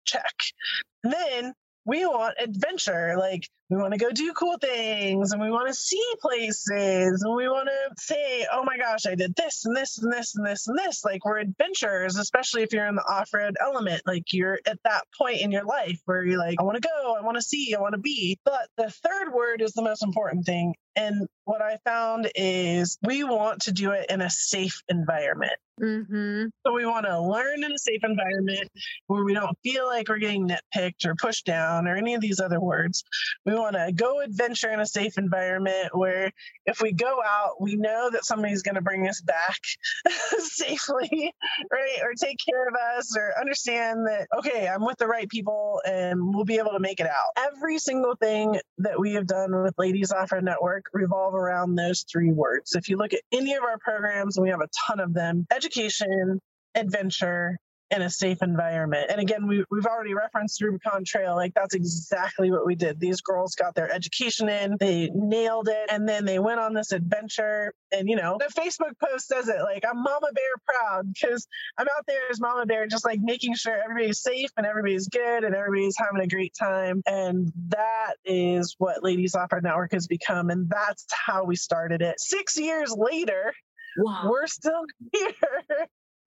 check. 0.06 0.34
And 1.04 1.14
then 1.14 1.54
we 1.86 2.06
want 2.06 2.36
adventure. 2.40 3.16
Like 3.18 3.50
we 3.70 3.78
want 3.78 3.94
to 3.94 4.00
go 4.00 4.12
do 4.12 4.34
cool 4.34 4.58
things 4.58 5.32
and 5.32 5.42
we 5.42 5.50
want 5.50 5.68
to 5.68 5.74
see 5.74 6.04
places 6.22 7.24
and 7.24 7.36
we 7.36 7.48
want 7.48 7.70
to 7.70 8.02
say, 8.02 8.46
oh 8.52 8.64
my 8.64 8.78
gosh, 8.78 9.06
I 9.06 9.16
did 9.16 9.36
this 9.36 9.66
and 9.66 9.76
this 9.76 9.98
and 9.98 10.12
this 10.12 10.36
and 10.36 10.46
this 10.46 10.68
and 10.68 10.78
this. 10.78 11.04
Like 11.04 11.26
we're 11.26 11.40
adventurers, 11.40 12.18
especially 12.18 12.64
if 12.64 12.72
you're 12.72 12.88
in 12.88 12.96
the 12.96 13.04
off 13.04 13.34
road 13.34 13.56
element. 13.60 14.02
Like 14.06 14.32
you're 14.32 14.60
at 14.66 14.80
that 14.84 15.04
point 15.18 15.42
in 15.42 15.52
your 15.52 15.66
life 15.66 16.00
where 16.06 16.24
you're 16.24 16.40
like, 16.40 16.60
I 16.60 16.64
want 16.64 16.82
to 16.82 16.88
go, 16.88 17.16
I 17.16 17.22
want 17.22 17.38
to 17.38 17.42
see, 17.42 17.74
I 17.76 17.82
want 17.82 17.94
to 17.94 18.00
be. 18.00 18.40
But 18.46 18.68
the 18.78 18.90
third 18.90 19.34
word 19.34 19.62
is 19.62 19.74
the 19.74 19.84
most 19.84 20.04
important 20.04 20.46
thing. 20.46 20.76
And 20.96 21.28
what 21.46 21.62
I 21.62 21.78
found 21.84 22.32
is 22.36 22.98
we 23.04 23.24
want 23.24 23.64
to 23.64 23.72
do 23.72 23.92
it 23.92 24.10
in 24.10 24.22
a 24.22 24.30
safe 24.30 24.82
environment. 24.90 25.54
Mm-hmm. 25.82 26.46
So 26.66 26.74
we 26.74 26.86
want 26.86 27.08
to 27.08 27.20
learn 27.20 27.64
in 27.64 27.72
a 27.72 27.78
safe 27.78 28.02
environment 28.04 28.70
where 29.08 29.24
we 29.24 29.34
don't 29.34 29.58
feel 29.64 29.88
like 29.88 30.08
we're 30.08 30.20
getting 30.20 30.48
nitpicked 30.48 31.06
or 31.06 31.16
pushed 31.16 31.46
down 31.46 31.88
or 31.88 31.96
any 31.96 32.14
of 32.14 32.22
these 32.22 32.40
other 32.40 32.60
words. 32.60 33.04
We 33.46 33.56
want 33.56 33.76
to 33.76 33.92
go 33.92 34.22
adventure 34.22 34.70
in 34.70 34.80
a 34.80 34.86
safe 34.86 35.18
environment 35.18 35.90
where 35.94 36.32
if 36.68 36.80
we 36.80 36.92
go 36.94 37.20
out, 37.26 37.60
we 37.60 37.76
know 37.76 38.12
that 38.12 38.24
somebody's 38.24 38.62
going 38.62 38.76
to 38.76 38.82
bring 38.82 39.08
us 39.08 39.20
back 39.22 39.58
safely, 40.38 41.34
right? 41.72 42.00
Or 42.04 42.14
take 42.14 42.38
care 42.48 42.68
of 42.68 42.76
us 42.96 43.18
or 43.18 43.34
understand 43.40 44.06
that, 44.06 44.28
okay, 44.38 44.68
I'm 44.68 44.86
with 44.86 45.00
the 45.00 45.08
right 45.08 45.28
people 45.28 45.82
and 45.86 46.34
we'll 46.34 46.46
be 46.46 46.60
able 46.60 46.72
to 46.72 46.80
make 46.80 47.00
it 47.00 47.08
out. 47.08 47.50
Every 47.52 47.80
single 47.80 48.16
thing 48.16 48.60
that 48.78 49.00
we 49.00 49.14
have 49.14 49.26
done 49.26 49.64
with 49.64 49.74
Ladies 49.80 50.12
Off 50.12 50.32
Road 50.32 50.44
Network 50.84 51.02
revolve 51.02 51.36
around 51.36 51.76
those 51.76 52.06
three 52.12 52.32
words. 52.32 52.76
If 52.76 52.90
you 52.90 52.98
look 52.98 53.14
at 53.14 53.22
any 53.32 53.54
of 53.54 53.64
our 53.64 53.78
programs, 53.80 54.38
and 54.38 54.44
we 54.44 54.50
have 54.50 54.62
a 54.62 54.70
ton 54.88 55.00
of 55.00 55.14
them, 55.14 55.46
education, 55.52 56.40
adventure, 56.76 57.58
in 57.94 58.02
a 58.02 58.10
safe 58.10 58.42
environment. 58.42 59.08
And 59.10 59.22
again, 59.22 59.48
we, 59.48 59.64
we've 59.70 59.86
already 59.86 60.14
referenced 60.14 60.62
Rubicon 60.62 61.04
Trail. 61.06 61.36
Like 61.36 61.54
that's 61.54 61.76
exactly 61.76 62.52
what 62.52 62.66
we 62.66 62.76
did. 62.76 63.00
These 63.00 63.22
girls 63.22 63.56
got 63.56 63.76
their 63.76 63.92
education 63.92 64.50
in, 64.50 64.78
they 64.80 65.12
nailed 65.14 65.70
it, 65.70 65.90
and 65.90 66.10
then 66.10 66.26
they 66.26 66.40
went 66.40 66.60
on 66.60 66.74
this 66.74 66.92
adventure. 66.92 67.74
And 67.92 68.10
you 68.10 68.16
know, 68.16 68.38
the 68.40 68.52
Facebook 68.60 68.98
post 69.00 69.28
says 69.28 69.48
it 69.48 69.62
like 69.62 69.86
I'm 69.88 70.02
Mama 70.02 70.28
Bear 70.34 70.44
proud 70.66 71.14
because 71.14 71.48
I'm 71.78 71.88
out 71.96 72.06
there 72.08 72.30
as 72.32 72.42
Mama 72.42 72.66
Bear, 72.66 72.88
just 72.88 73.06
like 73.06 73.20
making 73.22 73.56
sure 73.56 73.80
everybody's 73.82 74.22
safe 74.22 74.50
and 74.58 74.66
everybody's 74.66 75.08
good 75.08 75.44
and 75.44 75.56
everybody's 75.56 75.96
having 75.98 76.22
a 76.22 76.28
great 76.28 76.54
time. 76.60 77.04
And 77.06 77.52
that 77.70 78.14
is 78.26 78.76
what 78.80 79.04
Ladies 79.04 79.36
Off 79.36 79.52
Road 79.54 79.64
Network 79.64 79.94
has 79.94 80.08
become. 80.08 80.50
And 80.50 80.68
that's 80.68 81.06
how 81.12 81.44
we 81.44 81.56
started 81.56 82.02
it. 82.02 82.20
Six 82.20 82.58
years 82.58 82.94
later, 82.98 83.54
Wow. 83.98 84.30
We're 84.30 84.48
still 84.48 84.86
here. 85.14 85.34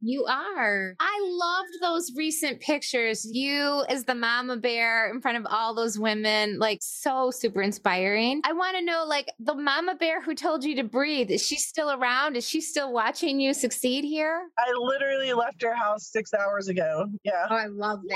You 0.00 0.26
are. 0.26 0.94
I 1.00 1.18
loved 1.24 1.72
those 1.80 2.12
recent 2.16 2.61
pictures. 2.61 3.26
You 3.30 3.85
as 3.88 4.04
the 4.04 4.14
mama 4.14 4.56
bear 4.56 5.11
in 5.11 5.20
front 5.20 5.38
of 5.38 5.46
all 5.50 5.74
those 5.74 5.98
women, 5.98 6.59
like 6.59 6.78
so 6.82 7.30
super 7.30 7.62
inspiring. 7.62 8.42
I 8.44 8.52
want 8.52 8.76
to 8.76 8.85
know, 8.85 9.04
like, 9.06 9.30
the 9.38 9.54
mama 9.54 9.94
bear 9.94 10.22
who 10.22 10.35
told 10.35 10.64
you 10.64 10.76
to 10.76 10.85
breathe, 10.85 11.30
is 11.30 11.44
she 11.44 11.56
still 11.56 11.90
around? 11.90 12.37
Is 12.37 12.46
she 12.46 12.61
still 12.61 12.92
watching 12.92 13.40
you 13.40 13.54
succeed 13.54 14.04
here? 14.04 14.48
I 14.59 14.72
literally 14.78 15.32
left 15.32 15.62
her 15.62 15.74
house 15.74 16.06
six 16.12 16.32
hours 16.35 16.68
ago. 16.68 17.06
Yeah. 17.24 17.46
Oh, 17.50 17.56
I 17.56 17.66
love 17.66 18.00
that. 18.06 18.14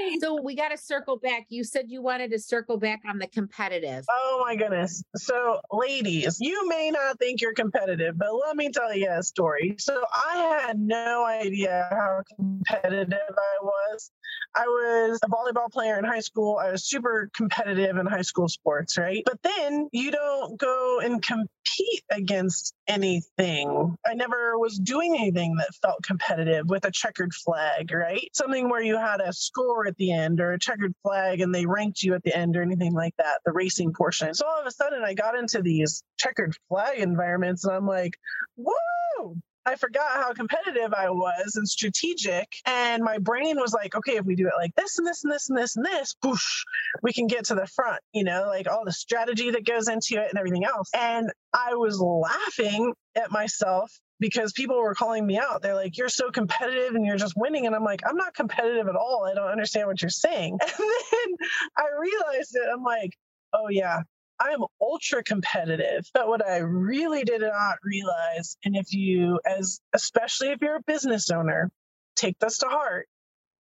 Yay! 0.00 0.18
So 0.20 0.40
we 0.42 0.54
got 0.54 0.68
to 0.68 0.76
circle 0.76 1.16
back. 1.16 1.46
You 1.48 1.64
said 1.64 1.86
you 1.88 2.02
wanted 2.02 2.30
to 2.32 2.38
circle 2.38 2.78
back 2.78 3.00
on 3.08 3.18
the 3.18 3.28
competitive. 3.28 4.04
Oh 4.10 4.44
my 4.44 4.56
goodness. 4.56 5.02
So, 5.16 5.60
ladies, 5.72 6.38
you 6.40 6.68
may 6.68 6.90
not 6.90 7.18
think 7.18 7.40
you're 7.40 7.54
competitive, 7.54 8.18
but 8.18 8.28
let 8.46 8.56
me 8.56 8.70
tell 8.70 8.94
you 8.94 9.08
a 9.10 9.22
story. 9.22 9.76
So 9.78 10.04
I 10.12 10.60
had 10.60 10.78
no 10.78 11.13
no 11.14 11.24
idea 11.24 11.86
how 11.90 12.22
competitive 12.36 13.34
I 13.36 13.56
was. 13.62 14.10
I 14.56 14.66
was 14.66 15.20
a 15.24 15.28
volleyball 15.28 15.70
player 15.70 15.98
in 15.98 16.04
high 16.04 16.20
school. 16.20 16.58
I 16.58 16.72
was 16.72 16.84
super 16.84 17.30
competitive 17.34 17.96
in 17.96 18.06
high 18.06 18.22
school 18.22 18.48
sports, 18.48 18.98
right? 18.98 19.22
But 19.24 19.38
then 19.42 19.88
you 19.92 20.10
don't 20.10 20.58
go 20.58 21.00
and 21.00 21.22
compete 21.22 22.02
against 22.10 22.74
anything. 22.88 23.96
I 24.06 24.14
never 24.14 24.58
was 24.58 24.78
doing 24.78 25.16
anything 25.16 25.56
that 25.56 25.68
felt 25.82 26.02
competitive 26.02 26.68
with 26.68 26.84
a 26.84 26.90
checkered 26.90 27.32
flag, 27.32 27.92
right? 27.92 28.28
Something 28.32 28.68
where 28.68 28.82
you 28.82 28.96
had 28.96 29.20
a 29.20 29.32
score 29.32 29.86
at 29.86 29.96
the 29.96 30.12
end 30.12 30.40
or 30.40 30.52
a 30.52 30.58
checkered 30.58 30.94
flag 31.02 31.40
and 31.40 31.54
they 31.54 31.66
ranked 31.66 32.02
you 32.02 32.14
at 32.14 32.22
the 32.22 32.36
end 32.36 32.56
or 32.56 32.62
anything 32.62 32.92
like 32.92 33.14
that, 33.18 33.40
the 33.44 33.52
racing 33.52 33.92
portion. 33.92 34.34
So 34.34 34.46
all 34.46 34.60
of 34.60 34.66
a 34.66 34.72
sudden 34.72 35.02
I 35.04 35.14
got 35.14 35.36
into 35.36 35.62
these 35.62 36.02
checkered 36.18 36.56
flag 36.68 36.98
environments 36.98 37.64
and 37.64 37.74
I'm 37.74 37.86
like, 37.86 38.16
whoa, 38.56 39.36
I 39.66 39.76
forgot 39.76 40.16
how 40.16 40.32
competitive 40.32 40.92
I 40.92 41.10
was 41.10 41.56
and 41.56 41.68
strategic. 41.68 42.52
And 42.66 43.02
my 43.02 43.18
brain 43.18 43.56
was 43.58 43.72
like, 43.72 43.94
okay, 43.94 44.16
if 44.16 44.24
we 44.24 44.34
do 44.34 44.46
it 44.46 44.52
like 44.56 44.74
this 44.76 44.98
and 44.98 45.06
this 45.06 45.24
and 45.24 45.32
this 45.32 45.48
and 45.48 45.58
this 45.58 45.76
and 45.76 45.86
this, 45.86 46.14
whoosh, 46.22 46.64
we 47.02 47.12
can 47.12 47.26
get 47.26 47.46
to 47.46 47.54
the 47.54 47.66
front, 47.66 48.00
you 48.12 48.24
know, 48.24 48.44
like 48.46 48.68
all 48.70 48.84
the 48.84 48.92
strategy 48.92 49.50
that 49.50 49.64
goes 49.64 49.88
into 49.88 50.20
it 50.22 50.28
and 50.28 50.38
everything 50.38 50.64
else. 50.64 50.90
And 50.94 51.30
I 51.52 51.74
was 51.74 51.98
laughing 51.98 52.92
at 53.16 53.30
myself 53.30 53.90
because 54.20 54.52
people 54.52 54.80
were 54.80 54.94
calling 54.94 55.26
me 55.26 55.38
out. 55.38 55.62
They're 55.62 55.74
like, 55.74 55.96
you're 55.96 56.08
so 56.08 56.30
competitive 56.30 56.94
and 56.94 57.04
you're 57.04 57.16
just 57.16 57.34
winning. 57.36 57.66
And 57.66 57.74
I'm 57.74 57.84
like, 57.84 58.02
I'm 58.06 58.16
not 58.16 58.34
competitive 58.34 58.88
at 58.88 58.96
all. 58.96 59.26
I 59.30 59.34
don't 59.34 59.50
understand 59.50 59.88
what 59.88 60.02
you're 60.02 60.10
saying. 60.10 60.58
And 60.68 60.70
then 60.78 61.48
I 61.76 61.84
realized 61.98 62.54
it. 62.54 62.68
I'm 62.72 62.82
like, 62.82 63.10
oh, 63.52 63.68
yeah, 63.70 64.02
I'm 64.40 64.64
ultra 64.80 65.22
competitive. 65.22 66.06
But 66.12 66.28
what 66.28 66.46
I 66.46 66.58
really 66.58 67.24
did 67.24 67.40
not 67.40 67.78
realize, 67.82 68.56
and 68.64 68.76
if 68.76 68.92
you, 68.92 69.40
as 69.46 69.80
especially 69.92 70.50
if 70.50 70.60
you're 70.60 70.76
a 70.76 70.82
business 70.82 71.30
owner, 71.30 71.70
take 72.16 72.38
this 72.38 72.58
to 72.58 72.66
heart, 72.66 73.08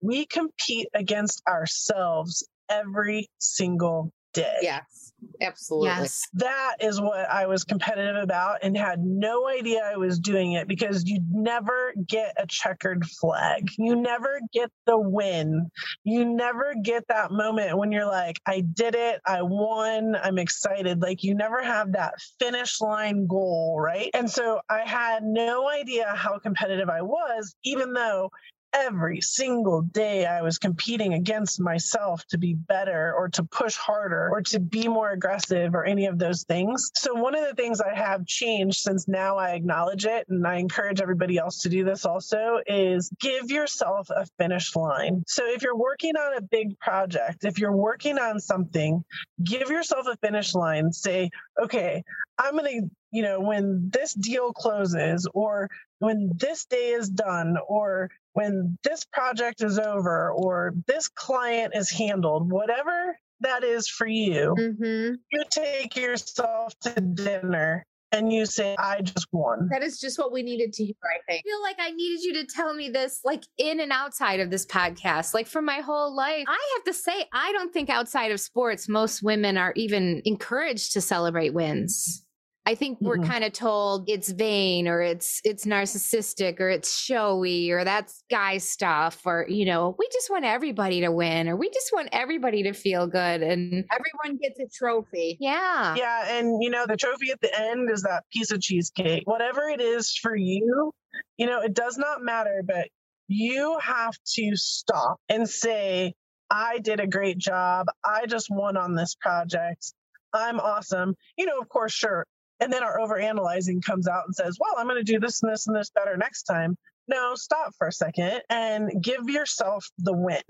we 0.00 0.26
compete 0.26 0.88
against 0.94 1.42
ourselves 1.48 2.46
every 2.68 3.28
single 3.38 4.12
day. 4.34 4.58
Yes, 4.62 5.07
absolutely. 5.40 5.88
Yes. 5.88 6.22
That 6.34 6.76
is 6.80 7.00
what 7.00 7.28
I 7.28 7.46
was 7.46 7.64
competitive 7.64 8.16
about 8.16 8.58
and 8.62 8.76
had 8.76 9.00
no 9.04 9.48
idea 9.48 9.82
I 9.84 9.96
was 9.96 10.18
doing 10.18 10.52
it 10.52 10.68
because 10.68 11.04
you 11.04 11.20
never 11.30 11.92
get 12.06 12.34
a 12.36 12.46
checkered 12.46 13.04
flag. 13.06 13.70
You 13.78 13.96
never 13.96 14.40
get 14.52 14.70
the 14.86 14.98
win. 14.98 15.70
You 16.04 16.24
never 16.24 16.74
get 16.82 17.06
that 17.08 17.30
moment 17.30 17.78
when 17.78 17.92
you're 17.92 18.06
like, 18.06 18.40
I 18.46 18.60
did 18.60 18.94
it, 18.94 19.20
I 19.26 19.42
won, 19.42 20.16
I'm 20.16 20.38
excited. 20.38 21.02
Like 21.02 21.22
you 21.22 21.34
never 21.34 21.62
have 21.62 21.92
that 21.92 22.14
finish 22.38 22.80
line 22.80 23.26
goal, 23.26 23.78
right? 23.80 24.10
And 24.14 24.30
so 24.30 24.60
I 24.68 24.80
had 24.80 25.22
no 25.22 25.68
idea 25.68 26.12
how 26.14 26.38
competitive 26.38 26.88
I 26.88 27.02
was, 27.02 27.54
even 27.64 27.92
though 27.92 28.30
every 28.72 29.20
single 29.20 29.82
day 29.82 30.26
I 30.26 30.42
was 30.42 30.58
competing 30.58 31.14
against 31.14 31.60
myself 31.60 32.24
to 32.26 32.38
be 32.38 32.54
better 32.54 33.14
or 33.14 33.28
to 33.30 33.44
push 33.44 33.76
harder 33.76 34.28
or 34.30 34.42
to 34.42 34.60
be 34.60 34.88
more 34.88 35.10
aggressive 35.10 35.74
or 35.74 35.84
any 35.84 36.06
of 36.06 36.18
those 36.18 36.44
things. 36.44 36.90
So, 36.94 37.14
one 37.14 37.34
of 37.34 37.46
the 37.48 37.54
things 37.54 37.80
I 37.80 37.94
have 37.94 38.26
changed 38.26 38.80
since 38.80 39.08
now 39.08 39.36
I 39.36 39.50
acknowledge 39.50 40.06
it, 40.06 40.26
and 40.28 40.46
I 40.46 40.56
encourage 40.56 41.00
everybody 41.00 41.38
else 41.38 41.62
to 41.62 41.68
do 41.68 41.84
this 41.84 42.04
also, 42.04 42.60
is 42.66 43.10
give 43.20 43.50
yourself 43.50 44.10
a 44.10 44.26
finish 44.38 44.74
line. 44.76 45.24
So, 45.26 45.46
if 45.46 45.62
you're 45.62 45.76
working 45.76 46.16
on 46.16 46.36
a 46.36 46.42
big 46.42 46.78
project, 46.78 47.44
if 47.44 47.58
you're 47.58 47.76
working 47.76 48.18
on 48.18 48.40
something, 48.40 49.04
give 49.42 49.70
yourself 49.70 50.06
a 50.06 50.16
finish 50.16 50.54
line. 50.54 50.92
Say, 50.92 51.30
okay, 51.62 52.02
I'm 52.38 52.56
going 52.56 52.82
to 52.82 52.90
you 53.10 53.22
know, 53.22 53.40
when 53.40 53.90
this 53.90 54.14
deal 54.14 54.52
closes 54.52 55.26
or 55.32 55.70
when 55.98 56.30
this 56.36 56.66
day 56.66 56.90
is 56.90 57.08
done 57.08 57.56
or 57.66 58.10
when 58.38 58.78
this 58.84 59.04
project 59.04 59.64
is 59.64 59.80
over 59.80 60.30
or 60.30 60.72
this 60.86 61.08
client 61.08 61.72
is 61.74 61.90
handled, 61.90 62.52
whatever 62.52 63.18
that 63.40 63.64
is 63.64 63.88
for 63.88 64.06
you, 64.06 64.54
mm-hmm. 64.56 65.14
you 65.32 65.44
take 65.50 65.96
yourself 65.96 66.72
to 66.82 67.00
dinner 67.00 67.84
and 68.12 68.32
you 68.32 68.46
say, 68.46 68.76
I 68.78 69.00
just 69.02 69.26
won. 69.32 69.68
That 69.72 69.82
is 69.82 69.98
just 69.98 70.20
what 70.20 70.32
we 70.32 70.44
needed 70.44 70.72
to 70.74 70.84
hear, 70.84 70.94
I 71.04 71.18
think. 71.26 71.42
I 71.44 71.50
feel 71.50 71.62
like 71.62 71.76
I 71.80 71.90
needed 71.90 72.22
you 72.22 72.34
to 72.34 72.46
tell 72.46 72.72
me 72.72 72.88
this, 72.90 73.20
like 73.24 73.42
in 73.58 73.80
and 73.80 73.90
outside 73.90 74.38
of 74.38 74.50
this 74.50 74.64
podcast, 74.64 75.34
like 75.34 75.48
for 75.48 75.60
my 75.60 75.80
whole 75.80 76.14
life. 76.14 76.44
I 76.46 76.74
have 76.76 76.84
to 76.84 76.94
say, 76.94 77.24
I 77.34 77.52
don't 77.52 77.72
think 77.72 77.90
outside 77.90 78.30
of 78.30 78.38
sports, 78.38 78.88
most 78.88 79.20
women 79.20 79.58
are 79.58 79.72
even 79.74 80.22
encouraged 80.24 80.92
to 80.92 81.00
celebrate 81.00 81.54
wins. 81.54 82.24
I 82.68 82.74
think 82.74 82.98
we're 83.00 83.16
mm-hmm. 83.16 83.30
kind 83.30 83.44
of 83.44 83.54
told 83.54 84.10
it's 84.10 84.30
vain 84.30 84.88
or 84.88 85.00
it's 85.00 85.40
it's 85.42 85.64
narcissistic 85.64 86.60
or 86.60 86.68
it's 86.68 87.00
showy 87.00 87.70
or 87.70 87.82
that's 87.82 88.22
guy 88.30 88.58
stuff 88.58 89.22
or 89.24 89.46
you 89.48 89.64
know 89.64 89.96
we 89.98 90.06
just 90.12 90.28
want 90.28 90.44
everybody 90.44 91.00
to 91.00 91.10
win 91.10 91.48
or 91.48 91.56
we 91.56 91.70
just 91.70 91.90
want 91.94 92.10
everybody 92.12 92.64
to 92.64 92.74
feel 92.74 93.06
good 93.06 93.42
and 93.42 93.86
everyone 93.90 94.38
gets 94.38 94.60
a 94.60 94.68
trophy. 94.68 95.38
Yeah. 95.40 95.94
Yeah, 95.96 96.36
and 96.36 96.62
you 96.62 96.68
know 96.68 96.84
the 96.86 96.98
trophy 96.98 97.30
at 97.30 97.40
the 97.40 97.58
end 97.58 97.90
is 97.90 98.02
that 98.02 98.24
piece 98.30 98.50
of 98.50 98.60
cheesecake. 98.60 99.22
Whatever 99.24 99.70
it 99.70 99.80
is 99.80 100.14
for 100.14 100.36
you, 100.36 100.92
you 101.38 101.46
know, 101.46 101.62
it 101.62 101.72
does 101.72 101.96
not 101.96 102.20
matter 102.20 102.62
but 102.66 102.88
you 103.28 103.78
have 103.80 104.12
to 104.34 104.56
stop 104.56 105.16
and 105.30 105.48
say 105.48 106.12
I 106.50 106.80
did 106.80 107.00
a 107.00 107.06
great 107.06 107.38
job. 107.38 107.86
I 108.04 108.26
just 108.26 108.48
won 108.50 108.76
on 108.76 108.94
this 108.94 109.14
project. 109.14 109.94
I'm 110.34 110.60
awesome. 110.60 111.14
You 111.38 111.46
know, 111.46 111.58
of 111.58 111.70
course, 111.70 111.92
sure, 111.92 112.26
and 112.60 112.72
then 112.72 112.82
our 112.82 112.98
overanalyzing 112.98 113.84
comes 113.84 114.08
out 114.08 114.24
and 114.26 114.34
says, 114.34 114.56
well, 114.60 114.74
I'm 114.78 114.86
going 114.86 115.04
to 115.04 115.12
do 115.12 115.20
this 115.20 115.42
and 115.42 115.52
this 115.52 115.66
and 115.66 115.76
this 115.76 115.90
better 115.90 116.16
next 116.16 116.44
time. 116.44 116.76
No, 117.06 117.34
stop 117.34 117.72
for 117.78 117.88
a 117.88 117.92
second 117.92 118.42
and 118.50 119.02
give 119.02 119.28
yourself 119.28 119.86
the 119.98 120.12
win. 120.12 120.42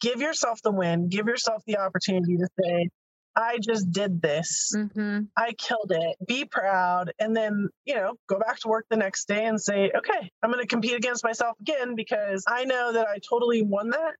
Give 0.00 0.20
yourself 0.20 0.60
the 0.62 0.72
win. 0.72 1.08
Give 1.08 1.26
yourself 1.26 1.62
the 1.66 1.78
opportunity 1.78 2.36
to 2.36 2.48
say, 2.62 2.88
I 3.36 3.58
just 3.58 3.90
did 3.90 4.22
this. 4.22 4.72
Mm-hmm. 4.74 5.22
I 5.36 5.52
killed 5.52 5.90
it. 5.90 6.16
Be 6.26 6.44
proud. 6.44 7.12
And 7.18 7.36
then, 7.36 7.68
you 7.84 7.96
know, 7.96 8.14
go 8.28 8.38
back 8.38 8.60
to 8.60 8.68
work 8.68 8.86
the 8.88 8.96
next 8.96 9.26
day 9.26 9.44
and 9.44 9.60
say, 9.60 9.90
okay, 9.94 10.30
I'm 10.42 10.50
going 10.50 10.62
to 10.62 10.68
compete 10.68 10.94
against 10.94 11.24
myself 11.24 11.56
again 11.60 11.96
because 11.96 12.44
I 12.46 12.64
know 12.64 12.92
that 12.92 13.08
I 13.08 13.18
totally 13.28 13.62
won 13.62 13.90
that 13.90 14.14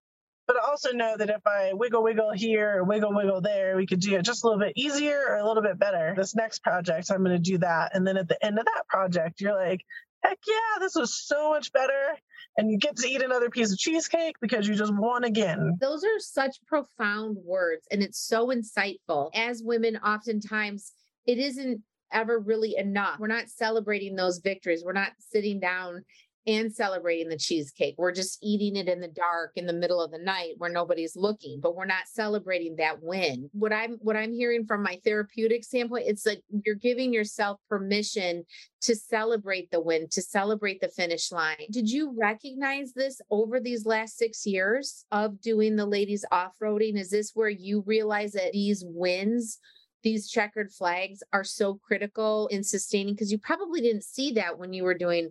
but 0.46 0.56
I 0.56 0.68
also 0.68 0.92
know 0.92 1.16
that 1.16 1.30
if 1.30 1.46
I 1.46 1.72
wiggle 1.72 2.02
wiggle 2.02 2.32
here 2.32 2.82
wiggle 2.84 3.14
wiggle 3.14 3.40
there, 3.40 3.76
we 3.76 3.86
could 3.86 4.00
do 4.00 4.14
it 4.16 4.22
just 4.22 4.44
a 4.44 4.46
little 4.46 4.60
bit 4.60 4.72
easier 4.76 5.24
or 5.28 5.36
a 5.36 5.46
little 5.46 5.62
bit 5.62 5.78
better. 5.78 6.14
This 6.16 6.34
next 6.34 6.62
project, 6.62 7.10
I'm 7.10 7.24
going 7.24 7.36
to 7.36 7.50
do 7.50 7.58
that. 7.58 7.94
And 7.94 8.06
then 8.06 8.16
at 8.16 8.28
the 8.28 8.44
end 8.44 8.58
of 8.58 8.64
that 8.64 8.84
project, 8.88 9.40
you're 9.40 9.56
like, 9.56 9.80
heck 10.22 10.38
yeah, 10.46 10.78
this 10.80 10.94
was 10.94 11.14
so 11.14 11.50
much 11.50 11.72
better. 11.72 12.16
And 12.56 12.70
you 12.70 12.78
get 12.78 12.96
to 12.96 13.08
eat 13.08 13.22
another 13.22 13.50
piece 13.50 13.72
of 13.72 13.78
cheesecake 13.78 14.36
because 14.40 14.68
you 14.68 14.74
just 14.74 14.94
won 14.94 15.24
again. 15.24 15.76
Those 15.80 16.04
are 16.04 16.18
such 16.18 16.56
profound 16.66 17.36
words 17.44 17.86
and 17.90 18.02
it's 18.02 18.20
so 18.20 18.48
insightful. 18.48 19.30
As 19.34 19.62
women, 19.64 19.96
oftentimes 19.96 20.92
it 21.26 21.38
isn't 21.38 21.82
ever 22.12 22.38
really 22.38 22.76
enough. 22.76 23.18
We're 23.18 23.26
not 23.26 23.48
celebrating 23.48 24.14
those 24.14 24.38
victories. 24.38 24.82
We're 24.84 24.92
not 24.92 25.12
sitting 25.18 25.58
down 25.58 26.04
and 26.46 26.72
celebrating 26.72 27.28
the 27.28 27.36
cheesecake. 27.36 27.94
We're 27.96 28.12
just 28.12 28.38
eating 28.42 28.76
it 28.76 28.88
in 28.88 29.00
the 29.00 29.08
dark 29.08 29.52
in 29.56 29.66
the 29.66 29.72
middle 29.72 30.00
of 30.00 30.10
the 30.10 30.18
night 30.18 30.54
where 30.58 30.70
nobody's 30.70 31.16
looking, 31.16 31.60
but 31.60 31.74
we're 31.74 31.86
not 31.86 32.06
celebrating 32.06 32.76
that 32.76 33.02
win. 33.02 33.48
What 33.52 33.72
I'm 33.72 33.98
what 34.00 34.16
I'm 34.16 34.32
hearing 34.32 34.66
from 34.66 34.82
my 34.82 35.00
therapeutic 35.04 35.64
standpoint, 35.64 36.04
it's 36.06 36.26
like 36.26 36.42
you're 36.64 36.74
giving 36.74 37.12
yourself 37.12 37.60
permission 37.68 38.44
to 38.82 38.94
celebrate 38.94 39.70
the 39.70 39.80
win, 39.80 40.08
to 40.10 40.20
celebrate 40.20 40.80
the 40.80 40.88
finish 40.88 41.32
line. 41.32 41.66
Did 41.70 41.90
you 41.90 42.14
recognize 42.18 42.92
this 42.92 43.20
over 43.30 43.60
these 43.60 43.86
last 43.86 44.18
6 44.18 44.44
years 44.44 45.06
of 45.10 45.40
doing 45.40 45.76
the 45.76 45.86
ladies 45.86 46.24
off-roading? 46.30 46.98
Is 46.98 47.10
this 47.10 47.30
where 47.34 47.48
you 47.48 47.82
realize 47.86 48.32
that 48.32 48.52
these 48.52 48.84
wins 48.86 49.58
these 50.02 50.28
checkered 50.28 50.70
flags 50.70 51.22
are 51.32 51.42
so 51.42 51.74
critical 51.74 52.46
in 52.48 52.62
sustaining 52.62 53.14
because 53.14 53.32
you 53.32 53.38
probably 53.38 53.80
didn't 53.80 54.04
see 54.04 54.32
that 54.32 54.58
when 54.58 54.72
you 54.74 54.84
were 54.84 54.92
doing 54.92 55.30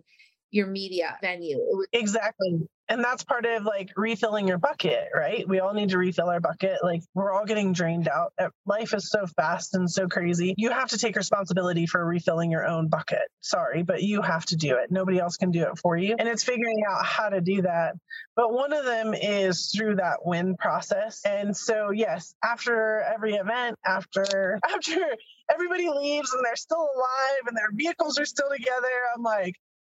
your 0.54 0.68
media 0.68 1.18
venue. 1.20 1.60
exactly. 1.92 2.60
And 2.88 3.02
that's 3.02 3.24
part 3.24 3.46
of 3.46 3.64
like 3.64 3.90
refilling 3.96 4.46
your 4.46 4.58
bucket, 4.58 5.08
right? 5.14 5.48
We 5.48 5.58
all 5.58 5.72
need 5.72 5.88
to 5.88 5.98
refill 5.98 6.28
our 6.28 6.38
bucket. 6.38 6.78
Like 6.82 7.02
we're 7.14 7.32
all 7.32 7.46
getting 7.46 7.72
drained 7.72 8.08
out. 8.08 8.34
Eh, 8.38 8.48
life 8.66 8.92
is 8.94 9.10
so 9.10 9.26
fast 9.26 9.74
and 9.74 9.90
so 9.90 10.06
crazy. 10.06 10.54
You 10.58 10.70
have 10.70 10.90
to 10.90 10.98
take 10.98 11.16
responsibility 11.16 11.86
for 11.86 12.04
refilling 12.04 12.50
your 12.50 12.66
own 12.66 12.88
bucket. 12.88 13.22
Sorry, 13.40 13.82
but 13.82 14.02
you 14.02 14.20
have 14.20 14.44
to 14.46 14.56
do 14.56 14.76
it. 14.76 14.92
Nobody 14.92 15.18
else 15.18 15.38
can 15.38 15.50
do 15.50 15.62
it 15.62 15.78
for 15.78 15.96
you. 15.96 16.14
And 16.18 16.28
it's 16.28 16.44
figuring 16.44 16.82
out 16.88 17.04
how 17.04 17.30
to 17.30 17.40
do 17.40 17.62
that. 17.62 17.94
But 18.36 18.52
one 18.52 18.74
of 18.74 18.84
them 18.84 19.14
is 19.14 19.72
through 19.74 19.96
that 19.96 20.24
win 20.24 20.54
process. 20.56 21.22
And 21.24 21.56
so 21.56 21.90
yes, 21.90 22.34
after 22.44 23.00
every 23.00 23.34
event, 23.34 23.76
after 23.84 24.60
after 24.72 25.16
everybody 25.50 25.88
leaves 25.88 26.32
and 26.34 26.44
they're 26.44 26.54
still 26.54 26.86
alive 26.94 27.46
and 27.48 27.56
their 27.56 27.70
vehicles 27.72 28.18
are 28.18 28.26
still 28.26 28.50
together, 28.54 28.92
I'm 29.16 29.22
like, 29.22 29.54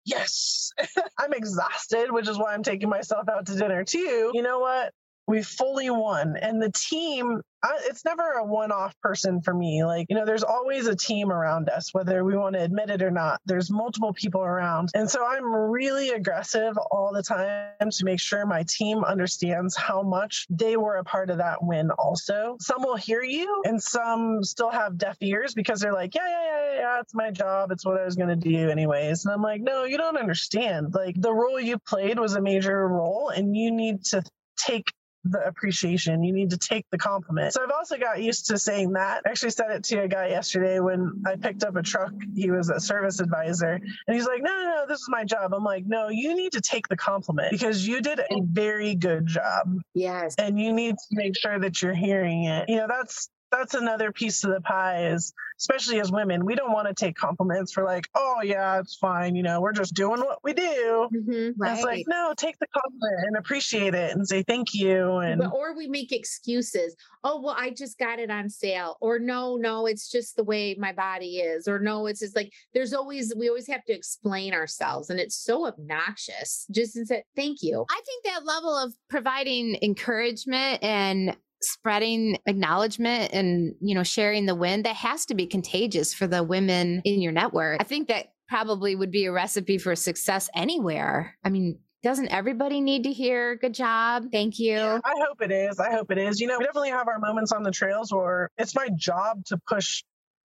yes, 0.10 0.72
I'm 1.18 1.34
exhausted, 1.34 2.12
which 2.12 2.28
is 2.28 2.38
why 2.38 2.54
I'm 2.54 2.64
taking 2.64 2.90
myself 2.90 3.30
out 3.30 3.46
to 3.48 3.56
dinner 3.56 3.84
too. 3.84 4.32
You 4.34 4.42
know 4.42 4.60
what? 4.60 4.94
We 5.30 5.44
fully 5.44 5.92
won. 5.92 6.36
And 6.42 6.60
the 6.60 6.72
team, 6.72 7.42
I, 7.64 7.78
it's 7.84 8.04
never 8.04 8.24
a 8.24 8.44
one 8.44 8.72
off 8.72 9.00
person 9.00 9.44
for 9.44 9.54
me. 9.54 9.84
Like, 9.84 10.08
you 10.10 10.16
know, 10.16 10.26
there's 10.26 10.44
always 10.44 10.88
a 10.88 10.96
team 10.96 11.32
around 11.32 11.70
us, 11.70 11.94
whether 11.94 12.26
we 12.26 12.36
want 12.36 12.56
to 12.56 12.64
admit 12.64 12.90
it 12.90 13.04
or 13.04 13.12
not. 13.12 13.40
There's 13.46 13.70
multiple 13.70 14.12
people 14.12 14.42
around. 14.42 14.90
And 14.96 15.08
so 15.08 15.24
I'm 15.24 15.46
really 15.46 16.10
aggressive 16.10 16.76
all 16.90 17.12
the 17.14 17.22
time 17.22 17.92
to 17.92 18.06
make 18.06 18.20
sure 18.20 18.48
my 18.48 18.66
team 18.68 19.04
understands 19.04 19.78
how 19.78 20.02
much 20.02 20.48
they 20.50 20.78
were 20.78 20.96
a 20.96 21.04
part 21.04 21.30
of 21.30 21.38
that 21.38 21.64
win, 21.64 21.92
also. 21.92 22.58
Some 22.60 22.82
will 22.82 22.96
hear 22.96 23.22
you, 23.22 23.62
and 23.66 23.80
some 23.80 24.44
still 24.44 24.72
have 24.72 24.98
deaf 24.98 25.18
ears 25.22 25.54
because 25.54 25.80
they're 25.80 25.94
like, 25.94 26.16
yeah, 26.16 26.28
yeah, 26.28 26.56
yeah, 26.56 26.80
yeah, 26.80 27.00
it's 27.02 27.14
my 27.14 27.30
job. 27.30 27.72
It's 27.72 27.86
what 27.86 28.02
I 28.02 28.06
was 28.06 28.16
going 28.16 28.30
to 28.30 28.36
do, 28.36 28.72
anyways. 28.72 29.26
And 29.26 29.34
I'm 29.36 29.44
like, 29.44 29.62
no, 29.62 29.84
you 29.84 29.98
don't 29.98 30.18
understand. 30.18 30.96
Like, 30.96 31.22
the 31.22 31.32
role 31.32 31.60
you 31.60 31.78
played 31.78 32.18
was 32.18 32.34
a 32.34 32.42
major 32.42 32.88
role, 32.88 33.30
and 33.30 33.56
you 33.56 33.70
need 33.70 34.06
to 34.06 34.24
take 34.58 34.92
the 35.24 35.46
appreciation. 35.46 36.24
You 36.24 36.34
need 36.34 36.52
to 36.52 36.58
take 36.58 36.86
the 36.92 36.98
compliment. 36.98 37.54
So 37.54 37.64
I've 37.64 37.72
also 37.72 37.98
got 37.98 38.22
used 38.22 38.48
to 38.48 38.58
saying 38.58 38.94
that. 38.94 39.24
I 39.26 39.30
actually 39.30 39.52
said 39.52 39.72
it 39.72 39.84
to 39.86 40.04
a 40.04 40.08
guy 40.08 40.30
yesterday 40.30 40.80
when 40.80 41.22
I 41.26 41.36
picked 41.36 41.64
up 41.64 41.76
a 41.76 41.82
truck. 41.82 42.14
He 42.36 42.52
was 42.52 42.70
a 42.70 42.80
service 42.80 43.20
advisor 43.20 43.74
and 43.74 44.16
he's 44.16 44.26
like, 44.26 44.42
no, 44.42 44.52
no, 44.52 44.64
no, 44.64 44.86
this 44.88 45.00
is 45.00 45.08
my 45.10 45.24
job. 45.24 45.54
I'm 45.54 45.64
like, 45.64 45.86
no, 45.86 46.10
you 46.10 46.36
need 46.36 46.54
to 46.54 46.62
take 46.62 46.88
the 46.88 46.98
compliment 46.98 47.52
because 47.52 47.86
you 47.88 48.02
did 48.02 48.20
a 48.20 48.42
very 48.44 48.96
good 48.96 49.28
job. 49.28 49.74
Yes. 49.94 50.36
And 50.38 50.60
you 50.60 50.74
need 50.74 50.96
to 50.96 51.08
make 51.12 51.38
sure 51.38 51.60
that 51.60 51.82
you're 51.82 51.94
hearing 51.94 52.46
it. 52.46 52.70
You 52.70 52.78
know, 52.78 52.88
that's 52.88 53.30
that's 53.52 53.74
another 53.74 54.12
piece 54.12 54.44
of 54.44 54.52
the 54.52 54.62
pie 54.62 55.08
is 55.08 55.34
especially 55.60 56.00
as 56.00 56.12
women 56.12 56.46
we 56.46 56.56
don't 56.56 56.72
want 56.72 56.88
to 56.88 56.94
take 56.94 57.16
compliments 57.16 57.72
for 57.72 57.84
like 57.84 58.08
oh 58.16 58.38
yeah 58.44 58.80
it's 58.80 58.96
fine 58.96 59.36
you 59.36 59.44
know 59.44 59.60
we're 59.62 59.74
just 59.74 59.94
doing 59.94 60.20
what 60.20 60.40
we 60.44 60.54
do. 60.54 61.10
Mm-hmm, 61.14 61.62
right. 61.62 61.74
it's 61.74 61.84
like 61.84 62.06
no 62.08 62.34
take 62.38 62.58
the 62.60 62.68
compliment 62.68 63.28
and 63.28 63.38
appreciate 63.38 63.94
it 63.94 64.16
and 64.16 64.28
say 64.28 64.44
thank 64.44 64.74
you 64.74 65.18
and 65.18 65.42
but, 65.42 65.54
or 65.54 65.76
we 65.76 65.88
make 65.88 66.12
excuses. 66.12 66.96
Oh 67.24 67.42
well 67.42 67.56
i 67.58 67.70
just 67.70 67.98
got 67.98 68.20
it 68.20 68.30
on 68.30 68.50
sale. 68.50 68.98
Or 69.02 69.20
no 69.20 69.58
no 69.58 69.86
it's 69.86 70.10
just 70.10 70.36
the 70.36 70.44
way 70.44 70.76
my 70.76 70.94
body 70.94 71.38
is. 71.40 71.68
Or 71.68 71.80
no 71.80 72.06
it's 72.08 72.20
just 72.20 72.36
like 72.36 72.52
there's 72.74 72.94
always 72.94 73.34
we 73.36 73.50
always 73.50 73.68
have 73.68 73.84
to 73.86 73.94
explain 73.94 74.54
ourselves. 74.54 75.10
And 75.10 75.20
it's 75.20 75.36
so 75.36 75.68
obnoxious 75.68 76.66
just 76.72 76.96
instead 76.96 77.24
thank 77.36 77.62
you. 77.62 77.86
I 77.90 78.02
think 78.06 78.26
that 78.26 78.46
level 78.46 78.76
of 78.78 78.94
providing 79.10 79.78
encouragement 79.82 80.84
and 80.84 81.36
spreading 81.62 82.38
acknowledgement 82.46 83.34
and 83.34 83.76
you 83.82 83.96
know 83.96 84.04
sharing 84.04 84.46
the 84.46 84.56
win 84.56 84.84
that 84.84 84.96
has 84.96 85.26
to 85.28 85.36
be 85.36 85.46
contagious 85.46 86.14
for 86.14 86.28
the 86.28 86.44
women 86.44 87.02
in 87.06 87.22
your 87.22 87.32
network. 87.32 87.82
I 87.82 87.84
think 87.84 88.08
that 88.08 88.34
probably 88.48 88.96
would 88.96 89.12
be 89.12 89.26
a 89.26 89.32
recipe 89.32 89.78
for 89.78 89.96
success 89.96 90.50
anywhere. 90.56 91.36
I 91.44 91.50
mean 91.50 91.80
doesn't 92.02 92.30
everybody 92.30 92.80
need 92.80 93.04
to 93.04 93.12
hear 93.12 93.58
good 93.58 93.74
job 93.74 94.24
thank 94.32 94.58
you 94.58 94.78
i 94.80 95.14
hope 95.28 95.42
it 95.42 95.52
is. 95.52 95.80
I 95.82 95.92
hope 95.92 96.12
it 96.12 96.18
is. 96.18 96.40
You 96.40 96.48
know 96.48 96.58
we 96.58 96.64
definitely 96.64 96.92
have 96.92 97.10
our 97.10 97.20
moments 97.20 97.52
on 97.52 97.62
the 97.64 97.72
trails 97.72 98.14
where 98.14 98.50
it's 98.58 98.74
my 98.74 98.90
job 98.96 99.44
to 99.48 99.58
push 99.68 100.04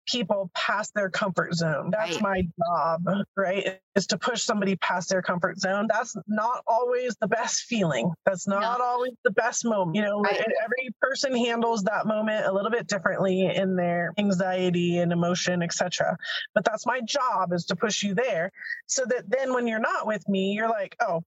people 0.07 0.51
past 0.55 0.93
their 0.93 1.09
comfort 1.09 1.53
zone. 1.53 1.89
That's 1.91 2.21
right. 2.21 2.21
my 2.21 2.41
job, 2.65 3.25
right? 3.35 3.79
Is 3.95 4.07
to 4.07 4.17
push 4.17 4.43
somebody 4.43 4.75
past 4.77 5.09
their 5.09 5.21
comfort 5.21 5.59
zone. 5.59 5.87
That's 5.89 6.15
not 6.27 6.63
always 6.67 7.15
the 7.19 7.27
best 7.27 7.63
feeling. 7.63 8.11
That's 8.25 8.47
not 8.47 8.79
no. 8.79 8.85
always 8.85 9.13
the 9.23 9.31
best 9.31 9.65
moment. 9.65 9.95
You 9.95 10.03
know, 10.03 10.21
right. 10.21 10.35
every 10.35 10.89
person 11.01 11.35
handles 11.35 11.83
that 11.83 12.05
moment 12.05 12.45
a 12.45 12.53
little 12.53 12.71
bit 12.71 12.87
differently 12.87 13.45
in 13.45 13.75
their 13.75 14.13
anxiety 14.17 14.99
and 14.99 15.11
emotion, 15.11 15.61
etc. 15.61 16.17
But 16.55 16.65
that's 16.65 16.85
my 16.85 17.01
job 17.01 17.53
is 17.53 17.65
to 17.65 17.75
push 17.75 18.03
you 18.03 18.15
there 18.15 18.51
so 18.87 19.03
that 19.05 19.29
then 19.29 19.53
when 19.53 19.67
you're 19.67 19.79
not 19.79 20.07
with 20.07 20.27
me, 20.27 20.53
you're 20.53 20.69
like, 20.69 20.95
oh, 21.01 21.23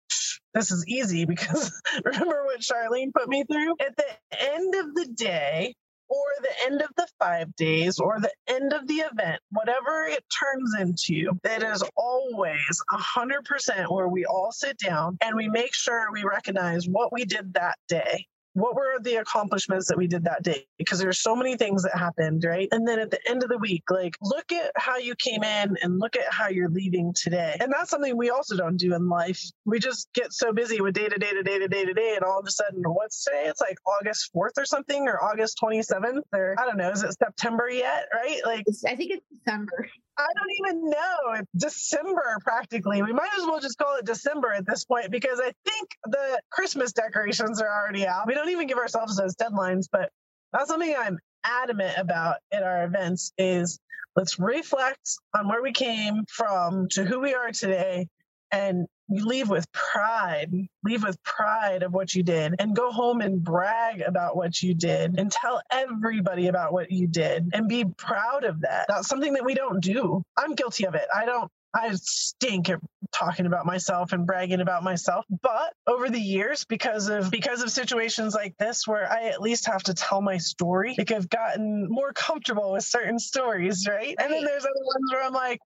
this 0.54 0.70
is 0.70 0.86
easy 0.88 1.24
because 1.26 1.72
remember 2.04 2.44
what 2.44 2.60
Charlene 2.60 3.12
put 3.12 3.28
me 3.28 3.44
through? 3.44 3.74
At 3.80 3.96
the 3.96 4.52
end 4.54 4.74
of 4.74 4.94
the 4.94 5.06
day, 5.14 5.74
or 6.08 6.24
the 6.42 6.66
end 6.66 6.82
of 6.82 6.90
the 6.96 7.06
five 7.18 7.54
days 7.56 7.98
or 7.98 8.20
the 8.20 8.32
end 8.46 8.72
of 8.72 8.86
the 8.86 8.94
event, 8.96 9.40
whatever 9.50 10.04
it 10.06 10.24
turns 10.40 10.74
into, 10.80 11.30
it 11.44 11.62
is 11.62 11.82
always 11.96 12.82
100% 12.92 13.92
where 13.92 14.08
we 14.08 14.24
all 14.26 14.52
sit 14.52 14.78
down 14.78 15.16
and 15.22 15.36
we 15.36 15.48
make 15.48 15.74
sure 15.74 16.12
we 16.12 16.24
recognize 16.24 16.86
what 16.88 17.12
we 17.12 17.24
did 17.24 17.54
that 17.54 17.76
day 17.88 18.26
what 18.54 18.74
were 18.74 18.98
the 19.00 19.16
accomplishments 19.16 19.88
that 19.88 19.98
we 19.98 20.06
did 20.06 20.24
that 20.24 20.42
day? 20.42 20.66
Because 20.78 20.98
there's 20.98 21.20
so 21.20 21.36
many 21.36 21.56
things 21.56 21.82
that 21.82 21.96
happened 21.96 22.44
right? 22.44 22.68
And 22.72 22.86
then 22.86 22.98
at 22.98 23.10
the 23.10 23.18
end 23.28 23.42
of 23.42 23.48
the 23.48 23.58
week 23.58 23.84
like 23.90 24.16
look 24.22 24.50
at 24.52 24.72
how 24.76 24.96
you 24.96 25.14
came 25.16 25.42
in 25.42 25.76
and 25.82 25.98
look 25.98 26.16
at 26.16 26.32
how 26.32 26.48
you're 26.48 26.68
leaving 26.68 27.12
today. 27.14 27.56
And 27.60 27.72
that's 27.72 27.90
something 27.90 28.16
we 28.16 28.30
also 28.30 28.56
don't 28.56 28.76
do 28.76 28.94
in 28.94 29.08
life. 29.08 29.42
We 29.64 29.78
just 29.78 30.08
get 30.14 30.32
so 30.32 30.52
busy 30.52 30.80
with 30.80 30.94
day 30.94 31.08
to 31.08 31.18
day 31.18 31.32
to 31.32 31.42
day 31.42 31.58
to 31.58 31.68
day 31.68 31.84
to 31.84 31.92
day 31.92 32.14
and 32.16 32.24
all 32.24 32.38
of 32.38 32.46
a 32.46 32.50
sudden 32.50 32.82
what's 32.84 33.24
today? 33.24 33.44
It's 33.46 33.60
like 33.60 33.78
august 33.86 34.30
4th 34.34 34.58
or 34.58 34.64
something 34.64 35.06
or 35.08 35.22
august 35.22 35.58
27th 35.62 36.22
or 36.32 36.54
i 36.58 36.64
don't 36.64 36.76
know 36.76 36.90
is 36.90 37.02
it 37.02 37.16
september 37.18 37.68
yet 37.70 38.06
right? 38.12 38.40
Like 38.44 38.64
i 38.86 38.94
think 38.94 39.12
it's 39.12 39.26
december 39.30 39.88
I 40.16 40.26
don't 40.36 40.68
even 40.68 40.90
know. 40.90 41.32
It's 41.34 41.50
December 41.56 42.38
practically. 42.42 43.02
We 43.02 43.12
might 43.12 43.30
as 43.36 43.44
well 43.46 43.60
just 43.60 43.78
call 43.78 43.96
it 43.96 44.06
December 44.06 44.52
at 44.52 44.66
this 44.66 44.84
point 44.84 45.10
because 45.10 45.40
I 45.40 45.52
think 45.68 45.88
the 46.04 46.40
Christmas 46.50 46.92
decorations 46.92 47.60
are 47.60 47.68
already 47.68 48.06
out. 48.06 48.26
We 48.26 48.34
don't 48.34 48.50
even 48.50 48.66
give 48.66 48.78
ourselves 48.78 49.16
those 49.16 49.34
deadlines, 49.34 49.86
but 49.90 50.10
that's 50.52 50.68
something 50.68 50.94
I'm 50.96 51.18
adamant 51.44 51.98
about 51.98 52.36
at 52.52 52.62
our 52.62 52.84
events 52.84 53.32
is 53.38 53.78
let's 54.16 54.38
reflect 54.38 55.18
on 55.36 55.48
where 55.48 55.62
we 55.62 55.72
came 55.72 56.24
from 56.28 56.88
to 56.90 57.04
who 57.04 57.20
we 57.20 57.34
are 57.34 57.50
today 57.50 58.06
and 58.52 58.86
you 59.08 59.26
leave 59.26 59.48
with 59.48 59.70
pride. 59.72 60.52
Leave 60.84 61.02
with 61.02 61.22
pride 61.22 61.82
of 61.82 61.92
what 61.92 62.14
you 62.14 62.22
did 62.22 62.54
and 62.58 62.76
go 62.76 62.90
home 62.90 63.20
and 63.20 63.42
brag 63.42 64.00
about 64.00 64.36
what 64.36 64.62
you 64.62 64.74
did 64.74 65.18
and 65.18 65.30
tell 65.30 65.60
everybody 65.70 66.48
about 66.48 66.72
what 66.72 66.90
you 66.90 67.06
did 67.06 67.50
and 67.52 67.68
be 67.68 67.84
proud 67.84 68.44
of 68.44 68.60
that. 68.62 68.86
That's 68.88 69.08
something 69.08 69.34
that 69.34 69.44
we 69.44 69.54
don't 69.54 69.80
do. 69.80 70.22
I'm 70.36 70.54
guilty 70.54 70.86
of 70.86 70.94
it. 70.94 71.06
I 71.14 71.24
don't 71.26 71.50
I 71.74 71.90
stink 71.94 72.70
at 72.70 72.78
talking 73.12 73.46
about 73.46 73.66
myself 73.66 74.12
and 74.12 74.26
bragging 74.26 74.60
about 74.60 74.84
myself. 74.84 75.24
But 75.42 75.72
over 75.86 76.08
the 76.08 76.20
years, 76.20 76.64
because 76.64 77.08
of 77.08 77.30
because 77.30 77.62
of 77.62 77.70
situations 77.70 78.34
like 78.34 78.56
this 78.58 78.86
where 78.86 79.10
I 79.10 79.28
at 79.30 79.42
least 79.42 79.66
have 79.66 79.82
to 79.84 79.94
tell 79.94 80.20
my 80.20 80.38
story, 80.38 80.94
like 80.96 81.10
I've 81.10 81.28
gotten 81.28 81.88
more 81.90 82.12
comfortable 82.12 82.72
with 82.72 82.84
certain 82.84 83.18
stories, 83.18 83.86
right? 83.88 84.14
And 84.18 84.32
then 84.32 84.44
there's 84.44 84.64
other 84.64 84.84
ones 84.84 85.12
where 85.12 85.24
I'm 85.24 85.32
like, 85.32 85.58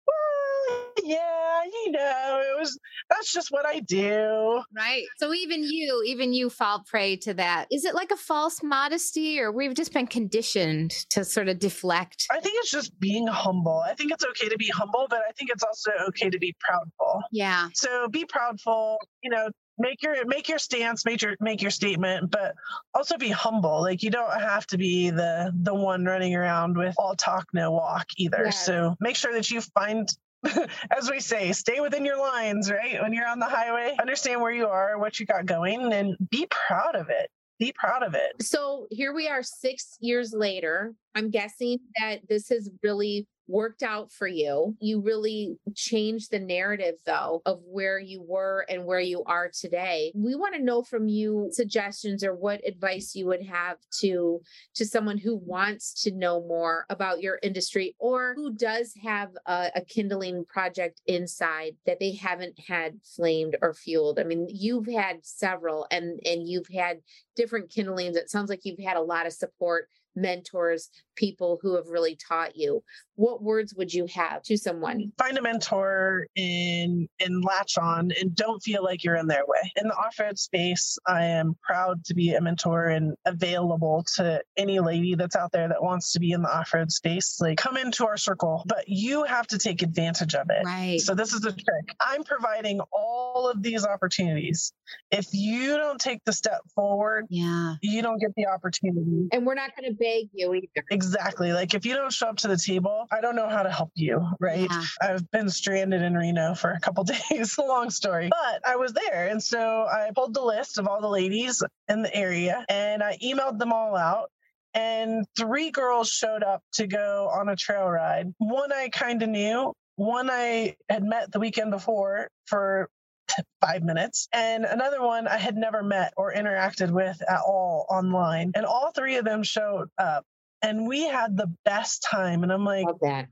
yeah, 1.04 1.62
you 1.64 1.92
know, 1.92 2.42
it 2.42 2.58
was 2.58 2.78
that's 3.10 3.32
just 3.32 3.50
what 3.50 3.66
I 3.66 3.80
do. 3.80 4.62
Right. 4.74 5.04
So 5.18 5.32
even 5.32 5.62
you, 5.62 6.02
even 6.06 6.32
you 6.32 6.50
fall 6.50 6.84
prey 6.86 7.16
to 7.18 7.34
that. 7.34 7.66
Is 7.70 7.84
it 7.84 7.94
like 7.94 8.10
a 8.10 8.16
false 8.16 8.62
modesty 8.62 9.40
or 9.40 9.50
we've 9.50 9.74
just 9.74 9.92
been 9.92 10.06
conditioned 10.06 10.90
to 11.10 11.24
sort 11.24 11.48
of 11.48 11.58
deflect? 11.58 12.26
I 12.30 12.40
think 12.40 12.56
it's 12.58 12.70
just 12.70 12.98
being 13.00 13.26
humble. 13.26 13.82
I 13.86 13.94
think 13.94 14.12
it's 14.12 14.24
okay 14.24 14.48
to 14.48 14.58
be 14.58 14.68
humble, 14.68 15.06
but 15.08 15.20
I 15.28 15.32
think 15.32 15.50
it's 15.50 15.62
also 15.62 15.90
okay 16.08 16.30
to 16.30 16.38
be 16.38 16.54
proudful. 16.68 17.22
Yeah. 17.32 17.68
So 17.74 18.08
be 18.08 18.24
proudful, 18.24 18.96
you 19.22 19.30
know, 19.30 19.48
make 19.78 20.02
your 20.02 20.26
make 20.26 20.48
your 20.48 20.58
stance 20.58 21.04
make 21.04 21.22
your 21.22 21.36
make 21.40 21.62
your 21.62 21.70
statement 21.70 22.30
but 22.30 22.54
also 22.94 23.16
be 23.16 23.28
humble 23.28 23.80
like 23.80 24.02
you 24.02 24.10
don't 24.10 24.32
have 24.32 24.66
to 24.66 24.76
be 24.76 25.10
the 25.10 25.52
the 25.62 25.74
one 25.74 26.04
running 26.04 26.34
around 26.34 26.76
with 26.76 26.94
all 26.98 27.14
talk 27.14 27.46
no 27.52 27.70
walk 27.70 28.06
either 28.16 28.46
yeah. 28.46 28.50
so 28.50 28.96
make 29.00 29.14
sure 29.14 29.32
that 29.32 29.50
you 29.50 29.60
find 29.60 30.08
as 30.96 31.10
we 31.10 31.20
say, 31.20 31.52
stay 31.52 31.80
within 31.80 32.04
your 32.04 32.18
lines, 32.18 32.70
right? 32.70 33.00
When 33.02 33.12
you're 33.12 33.28
on 33.28 33.38
the 33.38 33.46
highway, 33.46 33.96
understand 34.00 34.40
where 34.40 34.52
you 34.52 34.66
are, 34.66 34.98
what 34.98 35.18
you 35.18 35.26
got 35.26 35.46
going, 35.46 35.92
and 35.92 36.16
be 36.30 36.46
proud 36.50 36.94
of 36.94 37.10
it. 37.10 37.30
Be 37.58 37.72
proud 37.72 38.04
of 38.04 38.14
it. 38.14 38.40
So 38.40 38.86
here 38.90 39.12
we 39.12 39.28
are 39.28 39.42
six 39.42 39.96
years 40.00 40.32
later. 40.32 40.94
I'm 41.16 41.30
guessing 41.30 41.78
that 42.00 42.20
this 42.28 42.48
has 42.50 42.70
really 42.84 43.26
worked 43.48 43.82
out 43.82 44.12
for 44.12 44.28
you. 44.28 44.76
You 44.80 45.00
really 45.00 45.58
changed 45.74 46.30
the 46.30 46.38
narrative, 46.38 46.96
though, 47.06 47.42
of 47.46 47.60
where 47.64 47.98
you 47.98 48.22
were 48.22 48.66
and 48.68 48.84
where 48.84 49.00
you 49.00 49.24
are 49.24 49.50
today. 49.52 50.12
We 50.14 50.34
want 50.34 50.54
to 50.54 50.62
know 50.62 50.82
from 50.82 51.08
you 51.08 51.48
suggestions 51.52 52.22
or 52.22 52.34
what 52.34 52.66
advice 52.66 53.14
you 53.14 53.26
would 53.26 53.44
have 53.46 53.78
to 54.00 54.40
to 54.74 54.84
someone 54.84 55.18
who 55.18 55.36
wants 55.36 56.02
to 56.04 56.12
know 56.12 56.40
more 56.40 56.84
about 56.90 57.22
your 57.22 57.38
industry 57.42 57.96
or 57.98 58.34
who 58.36 58.52
does 58.52 58.92
have 59.02 59.30
a, 59.46 59.70
a 59.74 59.80
kindling 59.80 60.44
project 60.44 61.00
inside 61.06 61.72
that 61.86 61.98
they 61.98 62.12
haven't 62.12 62.58
had 62.68 62.98
flamed 63.02 63.56
or 63.62 63.72
fueled. 63.72 64.18
I 64.18 64.24
mean, 64.24 64.46
you've 64.50 64.86
had 64.86 65.24
several, 65.24 65.86
and 65.90 66.20
and 66.26 66.46
you've 66.46 66.68
had 66.68 66.98
different 67.34 67.70
kindlings. 67.70 68.16
It 68.16 68.30
sounds 68.30 68.50
like 68.50 68.60
you've 68.64 68.78
had 68.78 68.96
a 68.96 69.02
lot 69.02 69.26
of 69.26 69.32
support 69.32 69.88
mentors, 70.18 70.90
people 71.18 71.58
who 71.60 71.74
have 71.74 71.88
really 71.88 72.16
taught 72.16 72.56
you, 72.56 72.82
what 73.16 73.42
words 73.42 73.74
would 73.74 73.92
you 73.92 74.06
have 74.14 74.42
to 74.44 74.56
someone? 74.56 75.12
Find 75.18 75.36
a 75.36 75.42
mentor 75.42 76.28
and 76.36 77.08
and 77.18 77.44
latch 77.44 77.76
on 77.76 78.12
and 78.20 78.34
don't 78.34 78.62
feel 78.62 78.84
like 78.84 79.02
you're 79.02 79.16
in 79.16 79.26
their 79.26 79.44
way. 79.44 79.72
In 79.76 79.88
the 79.88 79.94
off-road 79.94 80.38
space, 80.38 80.96
I 81.06 81.24
am 81.24 81.56
proud 81.62 82.04
to 82.04 82.14
be 82.14 82.34
a 82.34 82.40
mentor 82.40 82.84
and 82.84 83.16
available 83.24 84.04
to 84.16 84.40
any 84.56 84.78
lady 84.78 85.16
that's 85.16 85.34
out 85.34 85.50
there 85.50 85.68
that 85.68 85.82
wants 85.82 86.12
to 86.12 86.20
be 86.20 86.30
in 86.30 86.42
the 86.42 86.48
off-road 86.48 86.92
space. 86.92 87.40
Like 87.40 87.58
come 87.58 87.76
into 87.76 88.06
our 88.06 88.16
circle, 88.16 88.62
but 88.66 88.84
you 88.86 89.24
have 89.24 89.48
to 89.48 89.58
take 89.58 89.82
advantage 89.82 90.36
of 90.36 90.46
it. 90.50 90.64
Right. 90.64 91.00
So 91.00 91.14
this 91.14 91.32
is 91.32 91.40
the 91.40 91.50
trick. 91.50 91.96
I'm 92.00 92.22
providing 92.22 92.80
all 92.92 93.50
of 93.50 93.62
these 93.62 93.84
opportunities. 93.84 94.72
If 95.10 95.26
you 95.32 95.76
don't 95.76 96.00
take 96.00 96.24
the 96.24 96.32
step 96.32 96.60
forward, 96.74 97.26
yeah, 97.30 97.74
you 97.82 98.00
don't 98.00 98.20
get 98.20 98.30
the 98.36 98.46
opportunity. 98.46 99.28
And 99.32 99.44
we're 99.44 99.54
not 99.54 99.70
going 99.76 99.90
to 99.90 99.96
beg 99.96 100.28
you 100.32 100.54
either. 100.54 100.84
Exactly. 100.90 101.07
Like 101.52 101.74
if 101.74 101.86
you 101.86 101.94
don't 101.94 102.12
show 102.12 102.28
up 102.28 102.36
to 102.38 102.48
the 102.48 102.56
table, 102.56 103.06
I 103.10 103.20
don't 103.20 103.36
know 103.36 103.48
how 103.48 103.62
to 103.62 103.70
help 103.70 103.90
you, 103.94 104.26
right? 104.40 104.68
Yeah. 104.70 104.82
I've 105.00 105.30
been 105.30 105.50
stranded 105.50 106.02
in 106.02 106.14
Reno 106.14 106.54
for 106.54 106.70
a 106.70 106.80
couple 106.80 107.04
days, 107.30 107.56
long 107.58 107.90
story. 107.90 108.28
But 108.30 108.68
I 108.68 108.76
was 108.76 108.92
there. 108.92 109.28
And 109.28 109.42
so 109.42 109.86
I 109.86 110.10
pulled 110.14 110.34
the 110.34 110.42
list 110.42 110.78
of 110.78 110.86
all 110.86 111.00
the 111.00 111.08
ladies 111.08 111.62
in 111.88 112.02
the 112.02 112.14
area 112.14 112.64
and 112.68 113.02
I 113.02 113.18
emailed 113.22 113.58
them 113.58 113.72
all 113.72 113.96
out 113.96 114.30
and 114.74 115.26
three 115.36 115.70
girls 115.70 116.08
showed 116.08 116.42
up 116.42 116.62
to 116.74 116.86
go 116.86 117.28
on 117.32 117.48
a 117.48 117.56
trail 117.56 117.88
ride. 117.88 118.32
One 118.38 118.72
I 118.72 118.88
kind 118.90 119.22
of 119.22 119.28
knew, 119.28 119.72
one 119.96 120.30
I 120.30 120.76
had 120.88 121.02
met 121.02 121.32
the 121.32 121.40
weekend 121.40 121.70
before 121.70 122.28
for 122.46 122.88
five 123.60 123.82
minutes, 123.82 124.28
and 124.32 124.64
another 124.64 125.02
one 125.02 125.26
I 125.26 125.38
had 125.38 125.56
never 125.56 125.82
met 125.82 126.12
or 126.16 126.32
interacted 126.32 126.90
with 126.90 127.20
at 127.28 127.40
all 127.40 127.86
online. 127.90 128.52
And 128.54 128.64
all 128.64 128.92
three 128.92 129.16
of 129.16 129.24
them 129.24 129.42
showed 129.42 129.88
up 129.98 130.24
and 130.62 130.86
we 130.86 131.06
had 131.06 131.36
the 131.36 131.52
best 131.64 132.06
time 132.08 132.42
and 132.42 132.52
i'm 132.52 132.64
like 132.64 132.86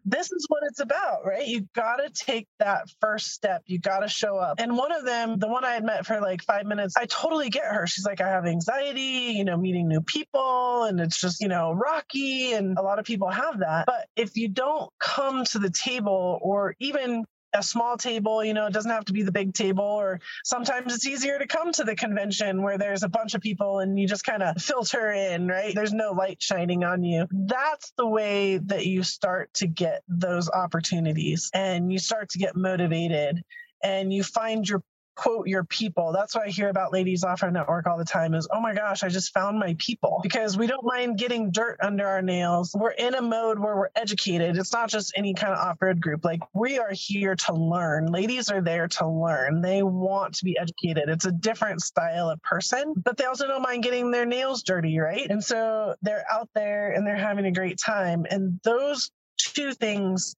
this 0.04 0.30
is 0.32 0.46
what 0.48 0.62
it's 0.68 0.80
about 0.80 1.24
right? 1.24 1.46
You 1.46 1.66
got 1.74 1.96
to 1.96 2.10
take 2.10 2.46
that 2.58 2.88
first 3.00 3.32
step. 3.32 3.62
You 3.66 3.78
got 3.78 4.00
to 4.00 4.08
show 4.08 4.36
up. 4.36 4.60
And 4.60 4.76
one 4.76 4.92
of 4.92 5.04
them 5.04 5.38
the 5.38 5.48
one 5.48 5.64
i 5.64 5.72
had 5.72 5.84
met 5.84 6.06
for 6.06 6.20
like 6.20 6.42
five 6.42 6.66
minutes 6.66 6.94
i 6.96 7.06
totally 7.06 7.50
get 7.50 7.64
her. 7.64 7.86
She's 7.86 8.04
like 8.04 8.20
i 8.20 8.28
have 8.28 8.46
anxiety 8.46 9.34
you 9.36 9.44
know 9.44 9.56
meeting 9.56 9.88
new 9.88 10.00
people 10.00 10.84
and 10.84 11.00
it's 11.00 11.20
just 11.20 11.40
you 11.40 11.48
know 11.48 11.72
rocky 11.72 12.52
and 12.52 12.78
a 12.78 12.82
lot 12.82 12.98
of 12.98 13.04
people 13.04 13.28
have 13.28 13.60
that. 13.60 13.86
But 13.86 14.06
if 14.16 14.36
you 14.36 14.48
don't 14.48 14.90
come 14.98 15.44
to 15.46 15.58
the 15.58 15.70
table 15.70 16.38
or 16.42 16.74
even 16.78 17.24
a 17.57 17.62
small 17.62 17.96
table, 17.96 18.44
you 18.44 18.54
know, 18.54 18.66
it 18.66 18.72
doesn't 18.72 18.90
have 18.90 19.04
to 19.07 19.12
be 19.12 19.22
the 19.22 19.32
big 19.32 19.54
table, 19.54 19.84
or 19.84 20.20
sometimes 20.44 20.94
it's 20.94 21.07
easier 21.07 21.38
to 21.38 21.46
come 21.46 21.72
to 21.72 21.84
the 21.84 21.96
convention 21.96 22.62
where 22.62 22.78
there's 22.78 23.02
a 23.02 23.09
bunch 23.09 23.34
of 23.34 23.40
people 23.40 23.80
and 23.80 23.98
you 23.98 24.07
just 24.07 24.24
kind 24.24 24.42
of 24.42 24.61
filter 24.61 25.12
in, 25.12 25.48
right? 25.48 25.74
There's 25.74 25.92
no 25.92 26.12
light 26.12 26.40
shining 26.40 26.84
on 26.84 27.02
you. 27.02 27.26
That's 27.30 27.92
the 27.96 28.07
way 28.07 28.59
that 28.59 28.86
you 28.86 29.02
start 29.02 29.52
to 29.54 29.66
get 29.66 30.02
those 30.09 30.50
opportunities 30.50 31.50
and 31.54 31.92
you 31.92 31.98
start 31.98 32.30
to 32.30 32.38
get 32.38 32.57
motivated 32.57 33.42
and 33.82 34.12
you 34.12 34.22
find 34.22 34.68
your 34.68 34.82
quote 35.16 35.48
your 35.48 35.64
people. 35.64 36.12
That's 36.12 36.34
what 36.34 36.46
I 36.46 36.50
hear 36.50 36.68
about 36.68 36.92
Ladies 36.92 37.24
Off 37.24 37.42
Road 37.42 37.54
Network 37.54 37.86
all 37.86 37.98
the 37.98 38.04
time 38.04 38.34
is, 38.34 38.46
oh 38.52 38.60
my 38.60 38.74
gosh, 38.74 39.02
I 39.02 39.08
just 39.08 39.32
found 39.32 39.58
my 39.58 39.74
people 39.78 40.20
because 40.22 40.56
we 40.56 40.66
don't 40.66 40.84
mind 40.84 41.18
getting 41.18 41.50
dirt 41.50 41.78
under 41.82 42.06
our 42.06 42.22
nails. 42.22 42.76
We're 42.78 42.90
in 42.90 43.14
a 43.14 43.22
mode 43.22 43.58
where 43.58 43.76
we're 43.76 43.88
educated. 43.96 44.56
It's 44.56 44.72
not 44.72 44.90
just 44.90 45.12
any 45.16 45.34
kind 45.34 45.54
of 45.54 45.58
off 45.58 45.80
road 45.80 46.00
group. 46.00 46.24
Like 46.24 46.42
we 46.54 46.78
are 46.78 46.92
here 46.92 47.34
to 47.34 47.54
learn. 47.54 48.06
Ladies 48.06 48.50
are 48.50 48.60
there 48.60 48.88
to 48.88 49.08
learn. 49.08 49.62
They 49.62 49.82
want 49.82 50.34
to 50.36 50.44
be 50.44 50.58
educated. 50.58 51.08
It's 51.08 51.24
a 51.24 51.32
different 51.32 51.80
style 51.80 52.28
of 52.28 52.42
person, 52.42 52.94
but 52.96 53.16
they 53.16 53.24
also 53.24 53.46
don't 53.46 53.62
mind 53.62 53.82
getting 53.82 54.10
their 54.10 54.26
nails 54.26 54.62
dirty, 54.62 54.98
right? 54.98 55.28
And 55.28 55.42
so 55.42 55.94
they're 56.02 56.24
out 56.30 56.50
there 56.54 56.92
and 56.92 57.06
they're 57.06 57.16
having 57.16 57.46
a 57.46 57.52
great 57.52 57.78
time. 57.78 58.26
And 58.30 58.60
those 58.62 59.10
two 59.38 59.72
things 59.72 60.36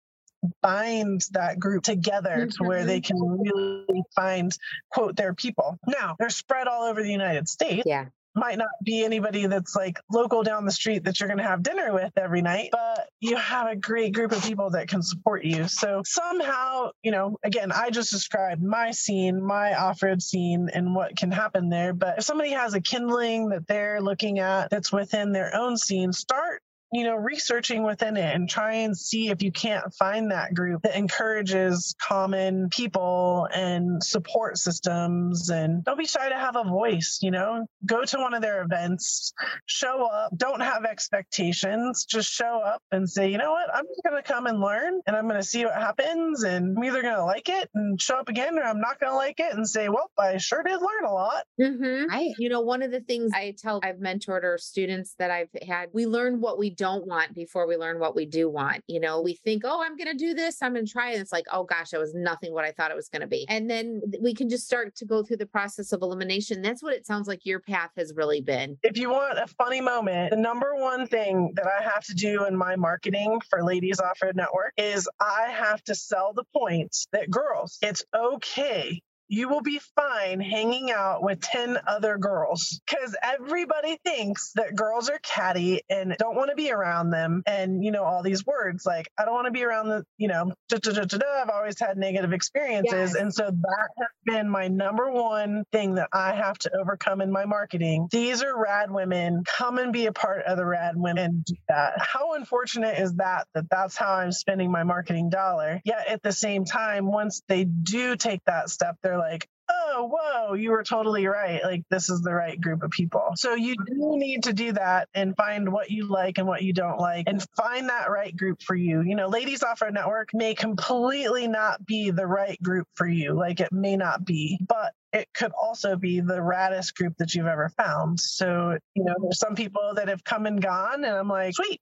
bind 0.62 1.24
that 1.32 1.58
group 1.58 1.82
together 1.82 2.46
mm-hmm. 2.46 2.62
to 2.62 2.68
where 2.68 2.84
they 2.84 3.00
mm-hmm. 3.00 3.18
can 3.18 3.40
really 3.40 4.02
find 4.14 4.56
quote 4.90 5.16
their 5.16 5.34
people 5.34 5.78
now 5.86 6.16
they're 6.18 6.30
spread 6.30 6.66
all 6.66 6.84
over 6.84 7.02
the 7.02 7.10
united 7.10 7.48
states 7.48 7.84
yeah 7.86 8.06
might 8.38 8.58
not 8.58 8.68
be 8.84 9.04
anybody 9.04 9.46
that's 9.46 9.74
like 9.74 9.98
local 10.10 10.42
down 10.42 10.64
the 10.64 10.70
street 10.70 11.04
that 11.04 11.18
you're 11.18 11.28
going 11.28 11.38
to 11.38 11.44
have 11.44 11.62
dinner 11.62 11.92
with 11.92 12.12
every 12.16 12.40
night, 12.40 12.70
but 12.72 13.08
you 13.20 13.36
have 13.36 13.66
a 13.66 13.76
great 13.76 14.14
group 14.14 14.32
of 14.32 14.42
people 14.42 14.70
that 14.70 14.88
can 14.88 15.02
support 15.02 15.44
you. 15.44 15.66
So 15.68 16.02
somehow, 16.04 16.90
you 17.02 17.10
know, 17.10 17.36
again, 17.42 17.72
I 17.72 17.90
just 17.90 18.10
described 18.10 18.62
my 18.62 18.92
scene, 18.92 19.42
my 19.42 19.74
off 19.74 20.02
road 20.02 20.22
scene, 20.22 20.68
and 20.72 20.94
what 20.94 21.16
can 21.16 21.30
happen 21.30 21.68
there. 21.68 21.92
But 21.92 22.18
if 22.18 22.24
somebody 22.24 22.50
has 22.50 22.74
a 22.74 22.80
kindling 22.80 23.48
that 23.50 23.66
they're 23.66 24.00
looking 24.00 24.38
at 24.38 24.70
that's 24.70 24.92
within 24.92 25.32
their 25.32 25.54
own 25.54 25.76
scene, 25.76 26.12
start 26.12 26.47
you 26.92 27.04
know, 27.04 27.14
researching 27.16 27.82
within 27.82 28.16
it 28.16 28.34
and 28.34 28.48
try 28.48 28.74
and 28.74 28.96
see 28.96 29.28
if 29.28 29.42
you 29.42 29.52
can't 29.52 29.92
find 29.94 30.30
that 30.30 30.54
group 30.54 30.82
that 30.82 30.96
encourages 30.96 31.94
common 32.00 32.68
people 32.70 33.46
and 33.52 34.02
support 34.02 34.56
systems. 34.58 35.50
And 35.50 35.84
don't 35.84 35.98
be 35.98 36.06
shy 36.06 36.28
to 36.28 36.34
have 36.34 36.56
a 36.56 36.64
voice, 36.64 37.18
you 37.20 37.30
know, 37.30 37.66
go 37.84 38.04
to 38.04 38.18
one 38.18 38.34
of 38.34 38.42
their 38.42 38.62
events, 38.62 39.32
show 39.66 40.06
up, 40.06 40.32
don't 40.36 40.60
have 40.60 40.84
expectations, 40.84 42.04
just 42.04 42.30
show 42.30 42.60
up 42.64 42.82
and 42.90 43.08
say, 43.08 43.30
you 43.30 43.38
know 43.38 43.50
what, 43.50 43.74
I'm 43.74 43.84
just 43.84 44.02
going 44.02 44.22
to 44.22 44.26
come 44.26 44.46
and 44.46 44.60
learn 44.60 45.00
and 45.06 45.14
I'm 45.16 45.28
going 45.28 45.40
to 45.40 45.46
see 45.46 45.64
what 45.64 45.74
happens. 45.74 46.42
And 46.44 46.76
I'm 46.76 46.84
either 46.84 47.02
going 47.02 47.16
to 47.16 47.24
like 47.24 47.48
it 47.48 47.68
and 47.74 48.00
show 48.00 48.16
up 48.16 48.28
again 48.28 48.58
or 48.58 48.62
I'm 48.62 48.80
not 48.80 48.98
going 48.98 49.12
to 49.12 49.16
like 49.16 49.40
it 49.40 49.54
and 49.54 49.68
say, 49.68 49.88
well, 49.88 50.10
I 50.18 50.38
sure 50.38 50.62
did 50.62 50.80
learn 50.80 51.04
a 51.06 51.12
lot. 51.12 51.44
Mm-hmm. 51.60 52.10
Right. 52.10 52.34
You 52.38 52.48
know, 52.48 52.60
one 52.60 52.82
of 52.82 52.90
the 52.90 53.00
things 53.00 53.32
I 53.34 53.54
tell 53.58 53.80
I've 53.82 53.96
mentored 53.96 54.44
our 54.44 54.58
students 54.58 55.14
that 55.18 55.30
I've 55.30 55.50
had, 55.66 55.90
we 55.92 56.06
learn 56.06 56.40
what 56.40 56.58
we 56.58 56.70
don't 56.78 57.06
want 57.06 57.34
before 57.34 57.66
we 57.66 57.76
learn 57.76 57.98
what 57.98 58.16
we 58.16 58.24
do 58.24 58.48
want. 58.48 58.82
You 58.86 59.00
know, 59.00 59.20
we 59.20 59.34
think, 59.34 59.62
oh, 59.66 59.82
I'm 59.84 59.96
going 59.96 60.10
to 60.10 60.16
do 60.16 60.32
this, 60.32 60.62
I'm 60.62 60.72
going 60.72 60.86
to 60.86 60.90
try 60.90 61.10
it. 61.10 61.20
It's 61.20 61.32
like, 61.32 61.44
oh 61.52 61.64
gosh, 61.64 61.90
that 61.90 62.00
was 62.00 62.14
nothing 62.14 62.54
what 62.54 62.64
I 62.64 62.72
thought 62.72 62.90
it 62.90 62.96
was 62.96 63.08
going 63.08 63.22
to 63.22 63.28
be. 63.28 63.44
And 63.48 63.68
then 63.68 64.00
we 64.22 64.32
can 64.32 64.48
just 64.48 64.64
start 64.64 64.94
to 64.96 65.04
go 65.04 65.22
through 65.22 65.38
the 65.38 65.46
process 65.46 65.92
of 65.92 66.00
elimination. 66.00 66.62
That's 66.62 66.82
what 66.82 66.94
it 66.94 67.06
sounds 67.06 67.28
like 67.28 67.44
your 67.44 67.60
path 67.60 67.90
has 67.96 68.14
really 68.16 68.40
been. 68.40 68.78
If 68.82 68.96
you 68.96 69.10
want 69.10 69.38
a 69.38 69.46
funny 69.58 69.80
moment, 69.80 70.30
the 70.30 70.36
number 70.36 70.74
one 70.74 71.06
thing 71.06 71.52
that 71.56 71.66
I 71.66 71.82
have 71.82 72.04
to 72.04 72.14
do 72.14 72.46
in 72.46 72.56
my 72.56 72.76
marketing 72.76 73.40
for 73.50 73.64
Ladies 73.64 74.00
Off 74.00 74.18
Network 74.34 74.72
is 74.76 75.08
I 75.20 75.50
have 75.50 75.82
to 75.84 75.94
sell 75.94 76.32
the 76.32 76.44
points 76.56 77.08
that 77.12 77.30
girls, 77.30 77.78
it's 77.82 78.04
okay 78.14 79.02
you 79.28 79.48
will 79.48 79.60
be 79.60 79.80
fine 79.94 80.40
hanging 80.40 80.90
out 80.90 81.22
with 81.22 81.40
10 81.40 81.78
other 81.86 82.16
girls 82.18 82.80
because 82.86 83.14
everybody 83.22 83.98
thinks 84.04 84.52
that 84.54 84.74
girls 84.74 85.08
are 85.10 85.18
catty 85.22 85.82
and 85.90 86.16
don't 86.18 86.34
want 86.34 86.50
to 86.50 86.56
be 86.56 86.72
around 86.72 87.10
them. 87.10 87.42
And, 87.46 87.84
you 87.84 87.90
know, 87.90 88.04
all 88.04 88.22
these 88.22 88.44
words 88.46 88.84
like, 88.86 89.10
I 89.18 89.24
don't 89.24 89.34
want 89.34 89.46
to 89.46 89.52
be 89.52 89.64
around 89.64 89.88
the, 89.88 90.04
you 90.16 90.28
know, 90.28 90.52
da, 90.68 90.78
da, 90.78 91.04
da, 91.04 91.42
I've 91.42 91.50
always 91.50 91.78
had 91.78 91.98
negative 91.98 92.32
experiences. 92.32 93.12
Yes. 93.12 93.14
And 93.14 93.32
so 93.32 93.44
that 93.44 93.88
has 93.98 94.08
been 94.24 94.48
my 94.48 94.68
number 94.68 95.10
one 95.10 95.64
thing 95.72 95.96
that 95.96 96.08
I 96.12 96.34
have 96.34 96.58
to 96.58 96.70
overcome 96.76 97.20
in 97.20 97.30
my 97.30 97.44
marketing. 97.44 98.08
These 98.10 98.42
are 98.42 98.58
rad 98.58 98.90
women. 98.90 99.42
Come 99.44 99.78
and 99.78 99.92
be 99.92 100.06
a 100.06 100.12
part 100.12 100.44
of 100.46 100.56
the 100.56 100.64
rad 100.64 100.96
women. 100.96 101.44
Do 101.46 101.54
that. 101.68 101.94
How 101.98 102.32
unfortunate 102.32 102.98
is 102.98 103.14
that, 103.16 103.46
that 103.54 103.68
that's 103.70 103.96
how 103.96 104.14
I'm 104.14 104.32
spending 104.32 104.72
my 104.72 104.84
marketing 104.84 105.28
dollar? 105.28 105.80
Yet 105.84 106.08
at 106.08 106.22
the 106.22 106.32
same 106.32 106.64
time, 106.64 107.06
once 107.06 107.42
they 107.48 107.64
do 107.64 108.16
take 108.16 108.40
that 108.46 108.70
step, 108.70 108.96
they're 109.02 109.17
like, 109.18 109.48
oh, 109.70 110.10
whoa, 110.10 110.54
you 110.54 110.70
were 110.70 110.82
totally 110.82 111.26
right. 111.26 111.62
Like, 111.62 111.82
this 111.90 112.08
is 112.08 112.22
the 112.22 112.32
right 112.32 112.58
group 112.60 112.82
of 112.82 112.90
people. 112.90 113.32
So, 113.36 113.54
you 113.54 113.74
do 113.74 114.16
need 114.16 114.44
to 114.44 114.52
do 114.52 114.72
that 114.72 115.08
and 115.14 115.36
find 115.36 115.70
what 115.70 115.90
you 115.90 116.06
like 116.06 116.38
and 116.38 116.46
what 116.46 116.62
you 116.62 116.72
don't 116.72 116.98
like 116.98 117.28
and 117.28 117.44
find 117.56 117.88
that 117.88 118.10
right 118.10 118.34
group 118.36 118.62
for 118.62 118.74
you. 118.74 119.02
You 119.02 119.14
know, 119.14 119.28
Ladies 119.28 119.62
Off 119.62 119.82
Road 119.82 119.94
Network 119.94 120.30
may 120.32 120.54
completely 120.54 121.48
not 121.48 121.84
be 121.84 122.10
the 122.10 122.26
right 122.26 122.60
group 122.62 122.86
for 122.94 123.06
you. 123.06 123.34
Like, 123.34 123.60
it 123.60 123.72
may 123.72 123.96
not 123.96 124.24
be, 124.24 124.58
but 124.66 124.92
it 125.12 125.28
could 125.34 125.52
also 125.52 125.96
be 125.96 126.20
the 126.20 126.38
raddest 126.38 126.94
group 126.94 127.14
that 127.18 127.34
you've 127.34 127.46
ever 127.46 127.70
found. 127.70 128.20
So, 128.20 128.78
you 128.94 129.04
know, 129.04 129.14
there's 129.20 129.38
some 129.38 129.54
people 129.54 129.94
that 129.96 130.08
have 130.08 130.24
come 130.24 130.46
and 130.46 130.60
gone, 130.60 131.04
and 131.04 131.14
I'm 131.14 131.28
like, 131.28 131.54
sweet, 131.54 131.80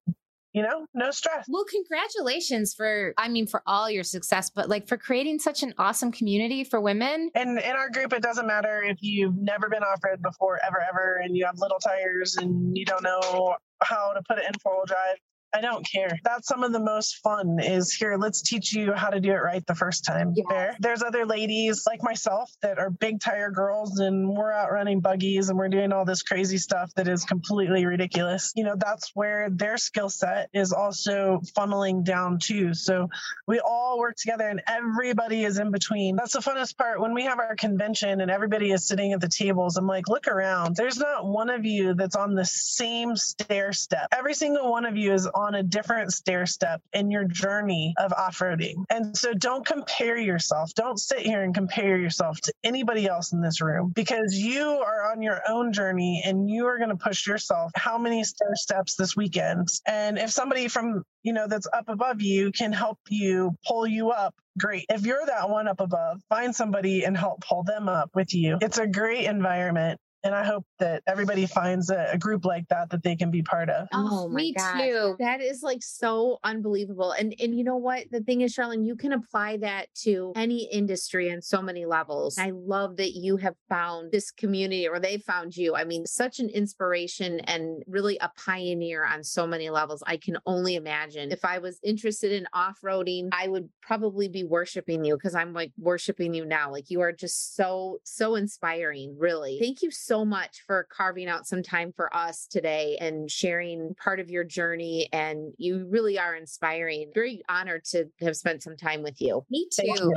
you 0.57 0.63
know, 0.63 0.87
no 0.95 1.11
stress. 1.11 1.45
Well, 1.51 1.67
congratulations 1.71 2.73
for, 2.73 3.13
I 3.19 3.29
mean, 3.29 3.47
for 3.47 3.63
all 3.67 3.91
your 3.91 4.03
success, 4.03 4.49
but 4.49 4.71
like 4.71 4.89
for 4.89 4.97
creating 4.97 5.39
such 5.39 5.63
an 5.63 5.75
awesome 5.77 6.11
community 6.11 6.65
for 6.65 6.81
women. 6.81 7.31
And 7.35 7.59
in 7.59 7.73
our 7.73 7.91
group, 7.91 8.15
it 8.15 8.23
doesn't 8.23 8.47
matter 8.47 8.83
if 8.83 8.97
you've 9.03 9.37
never 9.37 9.69
been 9.69 9.83
off 9.83 10.01
road 10.03 10.23
before, 10.23 10.59
ever, 10.67 10.83
ever, 10.91 11.21
and 11.23 11.37
you 11.37 11.45
have 11.45 11.59
little 11.59 11.79
tires 11.79 12.39
and 12.39 12.75
you 12.75 12.87
don't 12.87 13.03
know 13.03 13.55
how 13.83 14.15
to 14.15 14.23
put 14.27 14.39
it 14.39 14.47
in 14.47 14.59
four 14.63 14.77
wheel 14.77 14.87
drive. 14.87 15.19
I 15.55 15.61
don't 15.61 15.87
care. 15.91 16.19
That's 16.25 16.49
some 16.49 16.63
of 16.63 16.73
the 16.73 16.81
most 16.81 17.19
fun 17.23 17.59
is 17.61 17.93
here, 17.93 18.17
let's 18.19 18.43
teach 18.43 18.73
you 18.73 18.93
how 18.93 19.09
to 19.09 19.21
do 19.21 19.31
it 19.31 19.43
right 19.43 19.67
the 19.67 19.75
first 19.75 20.05
time. 20.05 20.33
Yes. 20.37 20.47
There. 20.51 20.77
There's 20.81 21.03
other 21.03 21.25
ladies 21.25 21.85
like 21.87 22.03
myself 22.03 22.51
that 22.63 22.79
are 22.79 22.91
big 22.91 23.21
tire 23.21 23.51
girls 23.51 23.99
and 24.01 24.29
we're 24.29 24.53
out 24.53 24.71
running 24.71 25.01
buggies 25.01 25.49
and 25.49 25.59
we're 25.59 25.69
doing 25.69 25.93
all 25.93 26.05
this 26.05 26.23
crazy 26.23 26.59
stuff 26.59 26.93
that 26.97 27.09
is 27.09 27.25
completely 27.25 27.87
ridiculous. 27.87 28.53
You 28.55 28.65
know, 28.65 28.75
that's 28.77 29.13
where 29.15 29.49
their 29.51 29.77
skill 29.79 30.11
set 30.11 30.51
is 30.53 30.73
also 30.73 31.41
funneling 31.57 32.05
down 32.05 32.39
too. 32.39 32.75
So 32.75 33.09
we 33.47 33.61
all 33.61 33.99
work 33.99 34.17
together 34.17 34.49
and 34.49 34.63
everybody 34.69 35.45
is 35.45 35.59
in 35.59 35.71
between. 35.71 36.17
That's 36.17 36.33
the 36.33 36.41
funnest 36.41 36.77
part. 36.77 37.01
When 37.01 37.15
we 37.15 37.25
have 37.25 37.39
our 37.39 37.57
convention 37.57 38.21
and 38.21 38.31
everybody 38.31 38.73
is 38.73 38.87
sitting 38.87 39.13
at 39.13 39.21
the 39.21 39.29
tables, 39.29 39.77
I'm 39.77 39.87
like, 39.87 40.09
look 40.09 40.29
around. 40.29 40.77
There's 40.77 40.99
not 40.99 41.27
one 41.27 41.51
of 41.51 41.65
you 41.65 41.95
that's 41.95 42.17
on 42.17 42.35
the 42.35 42.45
same 42.45 43.17
stair 43.17 43.73
step. 43.73 44.09
Every 44.13 44.35
single 44.35 44.71
one 44.71 44.85
of 44.85 44.97
you 44.97 45.13
is 45.13 45.27
on 45.37 45.55
a 45.55 45.63
different 45.63 46.13
stair 46.13 46.47
step 46.47 46.81
in 46.93 47.11
your 47.11 47.25
journey 47.25 47.95
of 47.99 48.13
off 48.15 48.39
roading. 48.39 48.85
And 48.91 49.17
so 49.17 49.35
don't 49.35 49.65
compare 49.65 50.17
yourself. 50.17 50.73
Don't 50.75 50.99
sit 50.99 51.21
here 51.21 51.43
and 51.43 51.55
compare 51.55 51.99
yourself 51.99 52.41
to 52.43 52.53
anybody 52.65 53.07
else 53.07 53.33
in 53.33 53.41
this 53.43 53.61
room 53.61 53.93
because 53.95 54.35
you 54.35 54.65
are 54.65 55.13
on 55.13 55.23
your 55.23 55.43
own 55.49 55.73
journey 55.73 56.23
and 56.25 56.49
you 56.49 56.67
are 56.67 56.79
going 56.79 56.91
to 56.91 56.97
push 56.97 57.27
yourself 57.27 57.71
how 57.77 57.99
many 57.99 58.25
stair 58.25 58.55
steps 58.55 58.97
this 58.97 59.15
weekend. 59.15 59.69
And 59.87 60.19
if 60.19 60.31
somebody 60.31 60.69
from, 60.69 61.03
you 61.23 61.33
know, 61.33 61.47
that's 61.47 61.69
up 61.73 61.89
above 61.89 62.23
you 62.23 62.51
can 62.53 62.73
help 62.73 62.99
you 63.09 63.55
pull 63.67 63.87
you 63.87 64.11
up 64.11 64.35
great. 64.59 64.87
If 64.89 65.05
you're 65.05 65.27
that 65.27 65.51
one 65.51 65.69
up 65.69 65.81
above, 65.81 66.21
find 66.31 66.55
somebody 66.55 67.05
and 67.05 67.17
help 67.17 67.43
pull 67.43 67.63
them 67.63 67.89
up 67.89 68.11
with 68.15 68.35
you. 68.35 68.59
It's 68.63 68.79
a 68.79 68.87
great 68.87 69.27
environment 69.27 70.01
and 70.27 70.35
I 70.35 70.45
hope 70.45 70.67
that 70.79 71.03
everybody 71.07 71.47
finds 71.47 71.91
a, 71.91 72.11
a, 72.13 72.19
group 72.19 72.45
like 72.45 72.69
that 72.69 72.91
that 72.91 73.03
they 73.03 73.15
can 73.15 73.31
be 73.31 73.43
part 73.43 73.71
of. 73.71 73.87
Oh, 73.93 74.25
oh 74.25 74.29
me 74.29 74.53
gosh. 74.53 74.81
too. 74.81 75.17
That 75.21 75.41
is 75.41 75.63
like 75.63 75.83
so 75.83 76.39
unbelievable. 76.43 77.13
And 77.13 77.35
and 77.41 77.57
you 77.57 77.63
know 77.63 77.77
what? 77.77 78.05
The 78.11 78.21
thing 78.21 78.41
is, 78.41 78.55
Charlene, 78.55 78.85
you 78.85 78.97
can 78.97 79.13
apply 79.13 79.59
that 79.59 79.87
to 80.03 80.33
any 80.35 80.65
industry 80.65 81.33
on 81.33 81.41
so 81.43 81.63
many 81.63 81.87
levels. 81.87 82.39
I 82.39 82.51
love 82.53 82.97
that 82.97 83.13
you 83.13 83.37
have 83.37 83.55
found 83.69 84.11
this 84.11 84.31
community 84.31 84.89
or 84.89 84.99
they 84.99 85.19
found 85.19 85.57
you. 85.57 85.77
I 85.77 85.85
mean, 85.85 86.07
such 86.07 86.41
an 86.41 86.49
inspiration 86.49 87.41
and 87.41 87.83
really 87.87 88.19
a 88.19 88.31
pioneer 88.37 89.05
on 89.05 89.23
so 89.23 89.47
many 89.47 89.71
levels. 89.71 90.03
I 90.07 90.17
can 90.17 90.39
only 90.47 90.75
imagine 90.75 91.31
if 91.31 91.45
I 91.45 91.59
was 91.59 91.79
interested 91.83 92.33
in 92.33 92.47
off-roading, 92.53 93.29
I 93.33 93.49
would 93.49 93.69
probably 93.81 94.29
be 94.29 94.45
worshiping 94.45 95.05
you 95.05 95.15
because 95.15 95.35
I'm 95.35 95.53
like 95.53 95.73
worshiping 95.79 96.35
you 96.35 96.45
now. 96.45 96.73
Like 96.73 96.91
you 96.91 97.01
are 97.01 97.13
just 97.13 97.55
so, 97.55 98.01
so 98.03 98.35
inspiring, 98.35 99.17
really. 99.19 99.59
Thank 99.61 99.83
you 99.83 99.91
so 99.91 100.16
so 100.17 100.25
much 100.25 100.63
for 100.67 100.87
carving 100.91 101.29
out 101.29 101.47
some 101.47 101.63
time 101.63 101.93
for 101.95 102.15
us 102.17 102.47
today 102.47 102.97
and 103.01 103.31
sharing 103.31 103.95
part 104.03 104.19
of 104.19 104.31
your 104.31 104.45
journey. 104.45 105.09
And 105.13 105.53
you 105.59 105.87
really 105.91 106.19
are 106.19 106.35
inspiring. 106.35 107.11
Very 107.15 107.43
honored 107.49 107.85
to 107.91 108.07
have 108.21 108.35
spent 108.35 108.63
some 108.63 108.77
time 108.77 109.03
with 109.03 109.21
you. 109.21 109.45
Me 109.51 109.69
too. 109.71 109.85
You. 109.85 110.15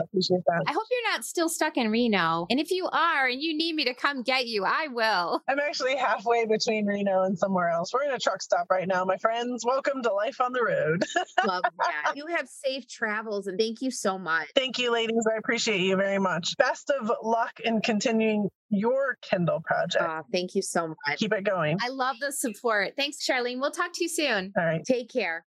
I, 0.50 0.60
I 0.68 0.72
hope 0.72 0.84
you're 0.90 1.12
not 1.12 1.26
still 1.26 1.50
stuck 1.50 1.76
in 1.76 1.92
Reno. 1.92 2.48
And 2.50 2.60
if 2.60 2.72
you 2.72 2.88
are 2.88 3.28
and 3.28 3.42
you 3.42 3.58
need 3.58 3.76
me 3.76 3.86
to 3.86 3.94
come 3.94 4.24
get 4.24 4.48
you, 4.48 4.64
I 4.64 4.88
will. 4.88 5.42
I'm 5.50 5.60
actually 5.60 5.98
halfway 5.98 6.46
between 6.46 6.86
Reno 6.86 7.24
and 7.24 7.38
somewhere 7.38 7.70
else. 7.70 7.92
We're 7.94 8.04
in 8.04 8.12
a 8.12 8.20
truck 8.20 8.42
stop 8.42 8.68
right 8.70 8.88
now, 8.88 9.04
my 9.04 9.18
friends. 9.18 9.66
Welcome 9.66 10.02
to 10.04 10.14
life 10.14 10.40
on 10.40 10.54
the 10.54 10.64
road. 10.64 11.04
Love 11.46 11.64
that. 11.64 12.14
You 12.16 12.28
have 12.28 12.48
safe 12.48 12.88
travels 12.88 13.48
and 13.48 13.60
thank 13.60 13.82
you 13.82 13.92
so 13.92 14.18
much. 14.18 14.48
Thank 14.56 14.80
you, 14.80 14.94
ladies. 14.94 15.28
I 15.30 15.38
appreciate 15.38 15.82
you 15.82 15.98
very 15.98 16.20
much. 16.20 16.56
Best 16.58 16.90
of 16.90 17.12
luck 17.22 17.60
in 17.60 17.82
continuing 17.82 18.50
your 18.70 19.18
Kindle 19.22 19.62
project. 19.62 19.89
Uh, 19.96 20.24
thank 20.32 20.56
you 20.56 20.62
so 20.62 20.88
much. 21.08 21.20
Keep 21.20 21.34
it 21.34 21.44
going. 21.44 21.78
I 21.82 21.90
love 21.90 22.18
the 22.20 22.32
support. 22.32 22.94
Thanks, 22.96 23.18
Charlene. 23.26 23.60
We'll 23.60 23.72
talk 23.72 23.92
to 23.94 24.04
you 24.04 24.10
soon. 24.10 24.54
All 24.58 24.66
right. 24.66 24.84
Take 24.84 25.10
care. 25.10 25.46